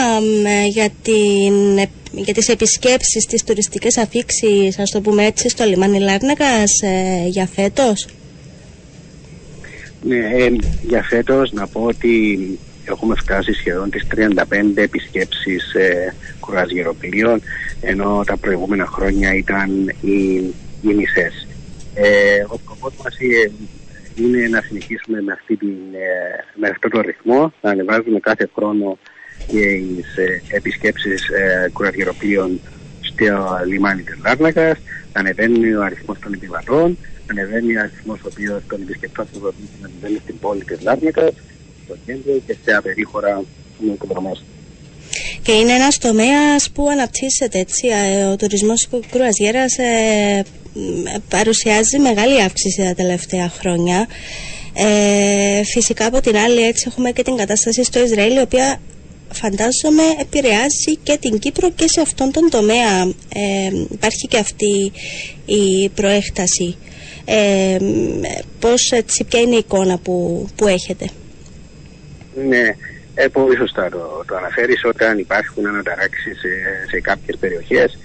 για, 0.69 0.89
την, 1.01 1.77
για 2.11 2.33
τις 2.33 2.47
επισκέψεις, 2.47 3.25
τις 3.25 3.43
τουριστικές 3.43 3.97
αφήξεις, 3.97 4.79
ας 4.79 4.91
το 4.91 5.01
πούμε 5.01 5.25
έτσι, 5.25 5.49
στο 5.49 5.63
λιμάνι 5.63 5.99
Λάρνακας 5.99 6.81
ε, 6.81 7.27
για 7.27 7.47
φέτος; 7.55 8.07
Ναι, 10.01 10.17
ε, 10.17 10.51
για 10.81 11.03
φέτος 11.03 11.51
να 11.51 11.67
πω 11.67 11.81
ότι 11.81 12.37
έχουμε 12.85 13.15
φτάσει 13.15 13.53
σχεδόν 13.53 13.89
τις 13.89 14.07
35 14.15 14.81
επισκέψεις 14.81 15.73
ε, 15.73 16.15
κουραζιεροπλοίων, 16.39 17.41
ενώ 17.81 18.23
τα 18.25 18.37
προηγούμενα 18.37 18.85
χρόνια 18.85 19.33
ήταν 19.33 19.93
οι, 20.01 20.35
οι 20.81 20.93
μισές. 20.95 21.47
Ε, 21.93 22.43
ο 22.47 22.59
σκοπός 22.63 22.93
μας 23.03 23.15
είναι 24.15 24.47
να 24.47 24.61
συνεχίσουμε 24.61 25.21
με, 25.21 25.31
αυτή 25.31 25.55
την, 25.55 25.77
ε, 25.91 26.43
με 26.55 26.67
αυτό 26.67 26.89
το 26.89 27.01
ρυθμό, 27.01 27.53
να 27.61 27.69
ανεβάζουμε 27.69 28.19
κάθε 28.19 28.49
χρόνο 28.55 28.97
τις 29.47 30.17
ε, 30.17 30.41
επισκέψεις 30.47 31.29
ε, 31.29 31.69
κουραβιεροπλοίων 31.73 32.59
στο 33.01 33.25
λιμάνι 33.67 34.01
της 34.01 34.15
Λάρνακας, 34.23 34.77
να 35.13 35.19
ανεβαίνει 35.19 35.73
ο 35.73 35.83
αριθμός 35.83 36.19
των 36.19 36.33
επιβατών, 36.33 36.97
να 37.27 37.41
ανεβαίνει 37.41 37.77
ο 37.77 37.79
αριθμός 37.79 38.19
των 38.67 38.81
επισκεπτών 38.81 39.25
που 39.31 39.53
ανεβαίνει 39.83 40.19
στην 40.23 40.39
πόλη 40.39 40.63
της 40.63 40.81
Λάρνακας, 40.81 41.33
στο 41.85 41.95
κέντρο 42.05 42.33
και 42.45 42.55
σε 42.63 42.71
απερίχωρα 42.73 43.43
οικοδομές. 43.93 44.43
Και 45.41 45.51
είναι 45.51 45.71
ένας 45.71 45.97
τομέας 45.97 46.71
που 46.73 46.89
αναπτύσσεται 46.89 47.59
έτσι, 47.59 47.87
ο 48.31 48.35
τουρισμός 48.35 48.87
κρουαζιέρας 49.11 49.77
ε, 49.77 50.43
παρουσιάζει 51.29 51.99
μεγάλη 51.99 52.41
αύξηση 52.41 52.83
τα 52.83 52.93
τελευταία 52.93 53.49
χρόνια. 53.49 54.07
Ε, 54.73 55.63
φυσικά 55.63 56.05
από 56.05 56.21
την 56.21 56.37
άλλη 56.37 56.61
έτσι 56.61 56.85
έχουμε 56.87 57.11
και 57.11 57.23
την 57.23 57.35
κατάσταση 57.35 57.83
στο 57.83 58.03
Ισραήλ 58.03 58.35
η 58.35 58.41
οποία 58.41 58.81
φαντάζομαι 59.33 60.03
επηρεάζει 60.19 60.97
και 61.03 61.17
την 61.17 61.39
Κύπρο 61.39 61.71
και 61.71 61.87
σε 61.87 62.01
αυτόν 62.01 62.31
τον 62.31 62.49
τομέα. 62.49 63.01
Ε, 63.33 63.69
υπάρχει 63.91 64.27
και 64.27 64.37
αυτή 64.37 64.91
η 65.45 65.89
προέκταση. 65.89 66.77
Ε, 67.25 67.77
πώς 68.59 68.91
έτσι 68.91 69.23
ποια 69.23 69.39
είναι 69.39 69.55
η 69.55 69.57
εικόνα 69.57 69.97
που, 69.97 70.47
που 70.55 70.67
έχετε; 70.67 71.09
Ναι 72.47 72.75
ε, 73.15 73.27
πολύ 73.27 73.57
σωστά 73.57 73.89
το, 73.89 74.23
το 74.27 74.35
αναφέρεις. 74.35 74.85
Όταν 74.85 75.17
υπάρχουν 75.17 75.65
αναταράξεις 75.65 76.39
σε, 76.39 76.49
σε 76.89 76.99
κάποιες 76.99 77.37
περιοχές 77.37 77.97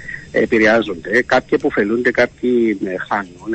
επηρεάζονται. 0.43 1.23
Κάποιοι 1.23 1.55
αποφελούνται, 1.55 2.11
κάποιοι 2.11 2.79
χάνουν. 3.09 3.53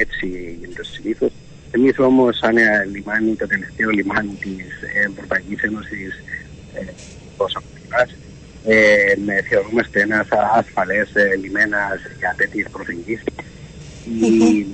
έτσι 0.00 0.56
γίνεται 0.60 0.84
συνήθως. 0.84 1.30
Εμείς 1.70 1.98
όμως, 1.98 2.36
σαν 2.36 2.54
λιμάνι, 2.92 3.34
το 3.34 3.46
τελευταίο 3.46 3.90
λιμάνι 3.90 4.36
της 4.40 4.66
Ευρωπαϊκής 5.10 5.62
Ένωσης 5.62 6.22
ε, 6.74 6.80
ε, 8.64 9.42
θεωρούμαστε 9.48 10.00
ένα 10.00 10.26
ασφαλές 10.56 11.08
λιμένας 11.40 12.00
για 12.18 12.34
τέτοιες 12.36 12.66
προσεγγίσεις. 12.72 13.24
Οι, 14.20 14.66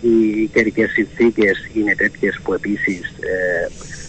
οι 0.00 0.46
καιρικές 0.52 0.90
συνθήκες 0.90 1.70
είναι 1.74 1.94
τέτοιες 1.94 2.40
που 2.42 2.52
επίσης 2.54 3.00
ε, 3.20 3.68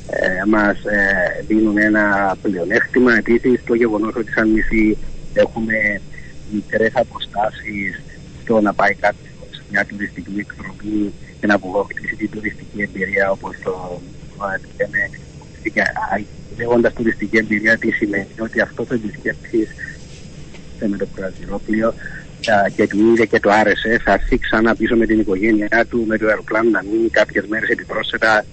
ε, 0.10 0.46
μας 0.48 0.78
ε, 0.86 1.44
δίνουν 1.48 1.78
ένα 1.78 2.36
πλεονέκτημα. 2.42 3.16
Επίσης 3.18 3.64
το 3.66 3.74
γεγονός 3.74 4.16
ότι 4.16 4.32
σαν 4.32 4.52
νησί 4.52 4.98
έχουμε 5.34 6.02
μικρές 6.52 6.92
αποστάσεις 6.96 8.02
στο 8.44 8.62
να 8.62 8.74
πάει 8.74 8.94
κάποιος 8.94 9.32
σε 9.52 9.64
μια 9.70 9.86
τουριστική 9.86 10.34
εκδρομή 10.40 11.14
και 11.40 11.48
να 11.48 11.56
αποκτήσει 11.56 12.16
την 12.16 12.30
τουριστική 12.30 12.82
εμπειρία 12.82 13.32
όπως 13.32 13.56
το 13.64 14.02
λέμε. 14.78 15.10
Λέγοντας 16.58 16.94
τουριστική 16.94 17.38
εμπειρία, 17.38 17.78
τι 17.78 17.92
σημαίνει 17.92 18.28
ότι 18.40 18.62
αυτό 18.62 18.86
το 18.86 18.94
επισκέπτη 18.94 19.68
με 20.88 20.98
το 20.98 21.08
κρουαζιρόπλιο 21.16 21.94
και 22.76 22.88
του 22.88 23.12
είδε 23.12 23.26
και 23.26 23.40
το 23.40 23.50
άρεσε, 23.50 24.00
θα 24.04 24.14
έρθει 24.14 24.38
ξανά 24.38 24.76
πίσω 24.76 24.96
με 24.96 25.06
την 25.06 25.20
οικογένειά 25.20 25.86
του, 25.90 26.04
με 26.08 26.18
το 26.18 26.28
αεροπλάνο 26.28 26.70
να 26.70 26.84
μείνει 26.84 27.10
κάποιες 27.10 27.46
μέρες 27.48 27.70
επιπρόσθετα 27.70 28.46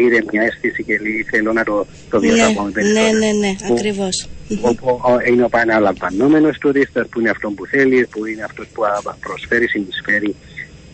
πήρε 0.00 0.18
μια 0.32 0.42
αίσθηση 0.42 0.82
και 0.84 0.98
λέει 1.02 1.26
θέλω 1.30 1.52
να 1.52 1.64
το, 1.64 1.86
το 2.10 2.18
διαδραματίσω. 2.18 2.92
Ναι, 2.92 3.00
ναι, 3.00 3.10
ναι, 3.18 3.30
ναι, 3.40 3.52
ακριβώς. 3.70 4.28
Όπου 4.60 5.00
είναι 5.28 5.42
ο 5.42 5.44
επαναλαμβανόμενος 5.44 6.58
τουρίστας 6.58 7.06
που 7.08 7.20
είναι 7.20 7.30
αυτό 7.30 7.50
που 7.50 7.66
θέλει, 7.66 8.06
που 8.06 8.26
είναι 8.26 8.42
αυτός 8.42 8.66
που 8.72 8.82
προσφέρει, 9.20 9.68
συνεισφέρει 9.68 10.34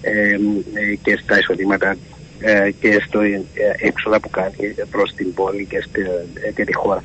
ε, 0.00 0.36
και 1.02 1.18
στα 1.22 1.38
εισοδήματα 1.38 1.96
ε, 2.40 2.70
και 2.80 3.02
στο 3.07 3.20
ε, 3.20 3.42
έξοδα 3.78 4.20
που 4.20 4.30
κάνει 4.30 4.74
προς 4.90 5.14
την 5.14 5.34
πόλη 5.34 5.66
και, 5.70 5.80
στη, 5.86 6.00
και 6.54 6.64
τη 6.64 6.74
χώρα. 6.74 7.02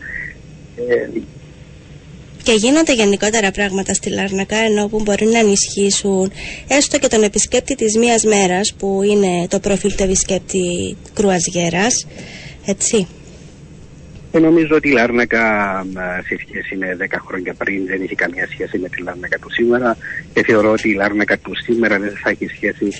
Και 2.44 2.52
γίνονται 2.52 2.94
γενικότερα 2.94 3.52
πράγματα 3.52 3.94
στη 3.94 4.10
Λάρνακα 4.10 4.58
ενώ 4.58 4.88
που 4.88 5.02
μπορεί 5.02 5.26
να 5.26 5.40
ενισχύσουν 5.40 6.32
έστω 6.68 6.98
και 6.98 7.08
τον 7.08 7.24
επισκέπτη 7.24 7.76
της 7.76 7.98
μίας 7.98 8.24
μέρας 8.24 8.74
που 8.74 9.02
είναι 9.04 9.48
το 9.48 9.60
προφίλ 9.60 9.96
του 9.96 10.04
επισκέπτη 10.04 10.98
κρουαζιέρας, 11.14 12.08
έτσι. 12.66 13.08
Ε, 14.32 14.40
νομίζω 14.40 14.76
ότι 14.76 14.90
η 14.90 14.92
Λάρνακα 14.92 15.42
σε 16.28 16.36
σχέση 16.48 16.76
με 16.76 16.98
10 17.00 17.06
χρόνια 17.28 17.54
πριν 17.54 17.86
δεν 17.86 18.02
έχει 18.02 18.16
καμία 18.16 18.48
σχέση 18.52 18.78
με 18.78 18.90
τη 18.90 19.02
Λάρνακα 19.02 19.38
του 19.40 19.52
σήμερα 19.52 19.98
και 20.34 20.44
θεωρώ 20.44 20.72
ότι 20.72 20.90
η 20.90 20.94
Λάρνακα 20.94 21.38
του 21.38 21.52
σήμερα 21.56 22.00
δεν 22.00 22.14
θα 22.24 22.30
έχει 22.30 22.46
σχέση 22.46 22.92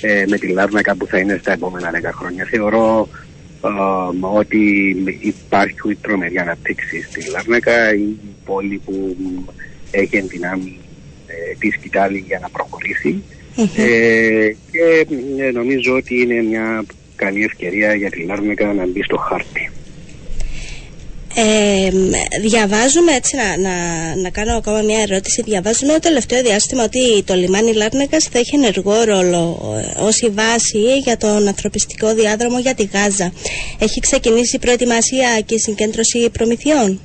ε, 0.00 0.24
με 0.28 0.38
τη 0.38 0.46
Λάρνακα 0.46 0.94
που 0.94 1.06
θα 1.06 1.18
είναι 1.18 1.38
στα 1.40 1.52
επόμενα 1.52 1.90
10 2.02 2.10
χρόνια. 2.12 2.44
Θεωρώ 2.44 3.08
ότι 4.20 4.96
υπάρχει 5.20 5.94
τρομερή 6.00 6.38
αναπτύξη 6.38 7.02
στη 7.02 7.30
Λάρνακα, 7.30 7.94
η 7.94 8.16
πόλη 8.44 8.80
που 8.84 9.16
έχει 9.90 10.16
ενδυνάμει 10.16 10.78
ε, 11.26 11.54
τη 11.58 11.70
σκητάλη 11.70 12.24
για 12.26 12.38
να 12.38 12.48
προχωρήσει 12.48 13.22
ε, 13.76 14.52
και 14.70 15.06
ε, 15.38 15.50
νομίζω 15.50 15.94
ότι 15.94 16.20
είναι 16.20 16.42
μια 16.42 16.84
καλή 17.16 17.42
ευκαιρία 17.42 17.94
για 17.94 18.10
τη 18.10 18.22
Λάρνακα 18.22 18.72
να 18.72 18.86
μπει 18.86 19.02
στο 19.02 19.16
χάρτη. 19.16 19.70
Ε, 21.36 21.90
διαβάζουμε 22.40 23.12
έτσι 23.12 23.36
να, 23.36 23.56
να, 23.56 23.74
να, 24.16 24.30
κάνω 24.30 24.56
ακόμα 24.56 24.80
μια 24.82 25.00
ερώτηση. 25.08 25.42
Διαβάζουμε 25.42 25.92
το 25.92 25.98
τελευταίο 25.98 26.42
διάστημα 26.42 26.82
ότι 26.84 27.22
το 27.22 27.34
λιμάνι 27.34 27.72
Λάρνακας 27.74 28.24
θα 28.24 28.38
έχει 28.38 28.56
ενεργό 28.56 29.02
ρόλο 29.04 29.58
ε, 29.96 30.00
ως 30.00 30.20
η 30.20 30.28
βάση 30.28 30.98
για 30.98 31.16
τον 31.16 31.46
ανθρωπιστικό 31.46 32.14
διάδρομο 32.14 32.58
για 32.58 32.74
τη 32.74 32.84
Γάζα. 32.84 33.32
Έχει 33.78 34.00
ξεκινήσει 34.00 34.56
η 34.56 34.58
προετοιμασία 34.58 35.40
και 35.46 35.54
η 35.54 35.58
συγκέντρωση 35.58 36.30
προμηθειών; 36.30 37.00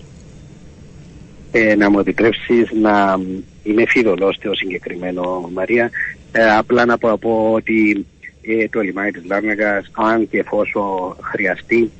Ε, 1.51 1.75
να 1.75 1.89
μου 1.89 1.99
επιτρέψεις 1.99 2.71
να 2.81 3.19
είμαι 3.63 3.83
φιδωλός 3.87 4.35
στο 4.35 4.53
συγκεκριμένο 4.53 5.49
Μαρία. 5.53 5.89
Ε, 6.31 6.49
απλά 6.49 6.85
να 6.85 6.97
πω, 6.97 7.17
πω 7.21 7.51
ότι 7.53 8.05
ε, 8.41 8.67
το 8.67 8.79
λιμάνι 8.79 9.11
της 9.11 9.23
Λάρνακας 9.25 9.91
αν 9.91 10.29
και 10.29 10.37
εφόσον 10.37 11.15
χρειαστεί 11.21 11.91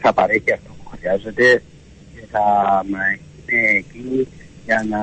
θα 0.00 0.12
παρέχει 0.12 0.52
αυτό 0.52 0.77
χρειάζεται 1.00 1.62
και 2.14 2.20
θα 2.30 2.44
είναι 2.86 3.76
εκεί 3.78 4.28
για 4.64 4.86
να, 4.88 4.98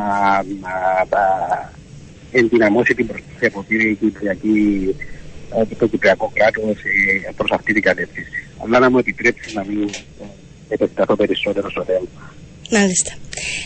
ενδυναμώσει 2.31 2.93
την 2.93 3.07
προστασία 3.07 3.49
που 3.51 3.65
πήρε 3.65 3.83
η 3.83 3.95
Κυπριακή 3.95 4.95
το 5.77 5.87
Κυπριακό 5.87 6.31
κράτος 6.33 6.77
προς 7.35 7.51
αυτή 7.51 7.73
την 7.73 7.81
κατεύθυνση. 7.81 8.47
Αλλά 8.63 8.79
να 8.79 8.89
μου 8.89 8.97
επιτρέψεις 8.97 9.53
να 9.53 9.65
μην 9.65 9.89
επεκταθώ 10.69 11.15
περισσότερο 11.15 11.69
στο 11.69 11.83
θέμα. 11.83 12.33
Μάλιστα. 12.71 13.11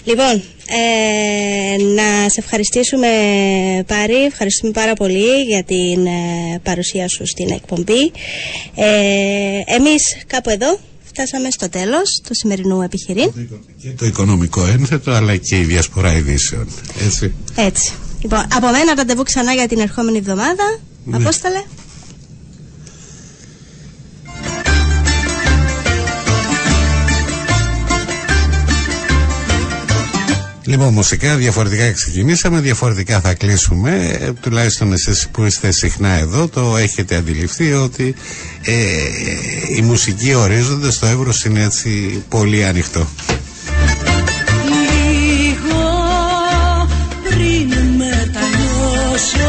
Λοιπόν, 0.04 0.44
ε, 0.70 1.84
να 1.84 2.30
σε 2.30 2.40
ευχαριστήσουμε 2.40 3.08
Πάρη, 3.88 4.24
ευχαριστούμε 4.26 4.72
πάρα 4.72 4.94
πολύ 4.94 5.44
για 5.44 5.64
την 5.64 6.06
ε, 6.06 6.60
παρουσία 6.64 7.08
σου 7.08 7.26
στην 7.26 7.50
εκπομπή. 7.52 8.12
Ε, 8.76 9.62
εμείς 9.66 10.24
κάπου 10.28 10.50
εδώ 10.50 10.80
φτάσαμε 11.10 11.51
στο 11.51 11.70
τέλος 11.70 12.22
του 12.24 12.36
σημερινού 12.36 12.82
επιχειρήν. 12.82 13.32
Και 13.82 13.89
το 13.97 14.05
οικονομικό 14.05 14.66
ένθετο 14.66 15.12
αλλά 15.12 15.36
και 15.36 15.60
η 15.60 15.64
διασπορά 15.64 16.14
ειδήσεων. 16.18 16.68
Έτσι. 17.05 17.34
Έτσι. 17.55 17.93
Λοιπόν, 18.22 18.39
από 18.39 18.68
μένα 18.72 18.93
ραντεβού 18.95 19.24
ξανά 19.24 19.53
για 19.53 19.68
την 19.68 19.80
ερχόμενη 19.80 20.18
εβδομάδα. 20.18 20.80
Ναι. 21.05 21.16
Απόσταλε. 21.18 21.64
Λοιπόν, 30.70 30.93
μουσικά 30.93 31.36
διαφορετικά 31.36 31.91
ξεκινήσαμε, 31.91 32.59
διαφορετικά 32.59 33.20
θα 33.20 33.34
κλείσουμε. 33.34 34.17
Ε, 34.20 34.32
τουλάχιστον 34.34 34.93
εσείς 34.93 35.28
που 35.32 35.43
είστε 35.43 35.72
συχνά 35.72 36.09
εδώ 36.09 36.47
το 36.47 36.78
έχετε 36.78 37.15
αντιληφθεί 37.15 37.74
ότι 37.74 38.15
ε, 38.61 38.74
η 39.78 39.82
μουσική 39.82 40.34
ορίζονται 40.34 40.91
στο 40.91 41.05
Εύρος 41.05 41.45
είναι 41.45 41.63
έτσι 41.63 42.24
πολύ 42.30 42.65
ανοιχτό. 42.65 43.07
Λίγο 44.65 45.89
πριν 47.30 47.67
μετανιώσω 47.97 49.49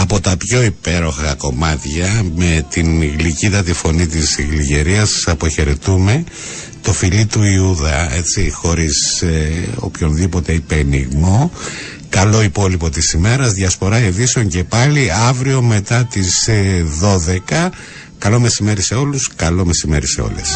από 0.00 0.20
τα 0.20 0.36
πιο 0.36 0.62
υπέροχα 0.62 1.34
κομμάτια 1.34 2.22
με 2.36 2.66
την 2.70 3.02
γλυκύτατη 3.18 3.72
φωνή 3.72 4.06
της 4.06 4.36
γλυγερίας. 4.50 5.24
Αποχαιρετούμε. 5.26 6.24
Το 6.82 6.92
φιλί 6.92 7.26
του 7.26 7.42
Ιούδα 7.42 8.14
έτσι 8.14 8.50
χωρίς 8.50 9.22
ε, 9.22 9.50
οποιονδήποτε 9.76 10.52
υπενιγμό. 10.52 11.50
Καλό 12.08 12.42
υπόλοιπο 12.42 12.90
της 12.90 13.12
ημέρας 13.12 13.52
διασπορά 13.52 13.98
ειδήσεων 13.98 14.48
και 14.48 14.64
πάλι 14.64 15.10
αύριο 15.28 15.62
μετά 15.62 16.04
τις 16.04 16.48
12 16.48 17.36
ε, 17.48 17.68
καλό 18.18 18.40
μεσημέρι 18.40 18.82
σε 18.82 18.94
όλους 18.94 19.30
καλό 19.36 19.64
μεσημέρι 19.64 20.06
σε 20.06 20.20
όλες 20.20 20.48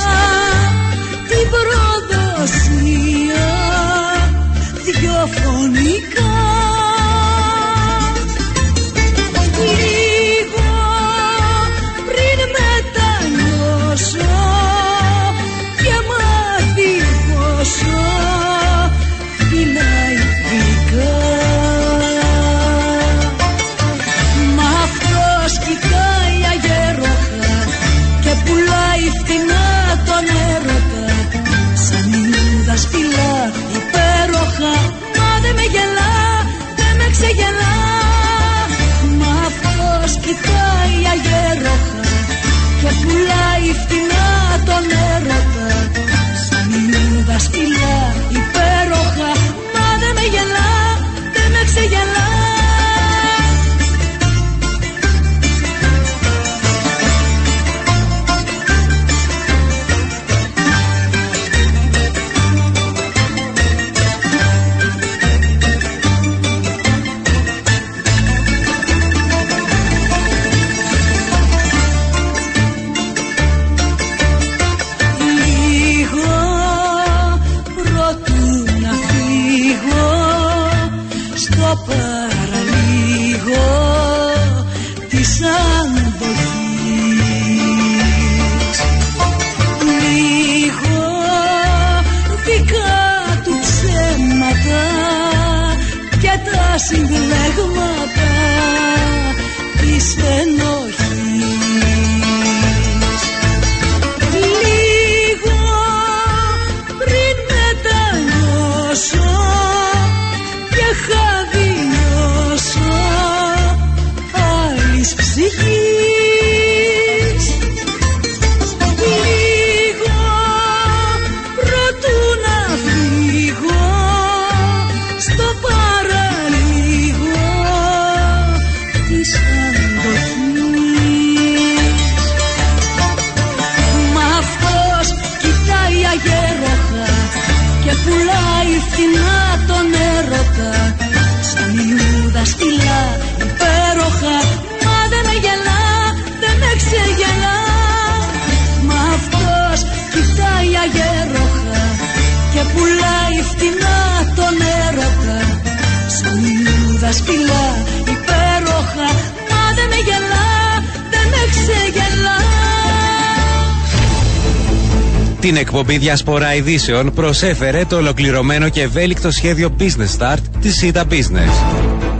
Η 165.92 165.98
Διασπορά 165.98 166.54
Ειδήσεων 166.54 167.12
προσέφερε 167.12 167.84
το 167.84 167.96
ολοκληρωμένο 167.96 168.68
και 168.68 168.82
ευέλικτο 168.82 169.30
σχέδιο 169.30 169.76
Business 169.78 170.18
Start 170.18 170.38
της 170.60 170.76
ΣΥΤΑ 170.76 171.04
Business. 171.10 172.11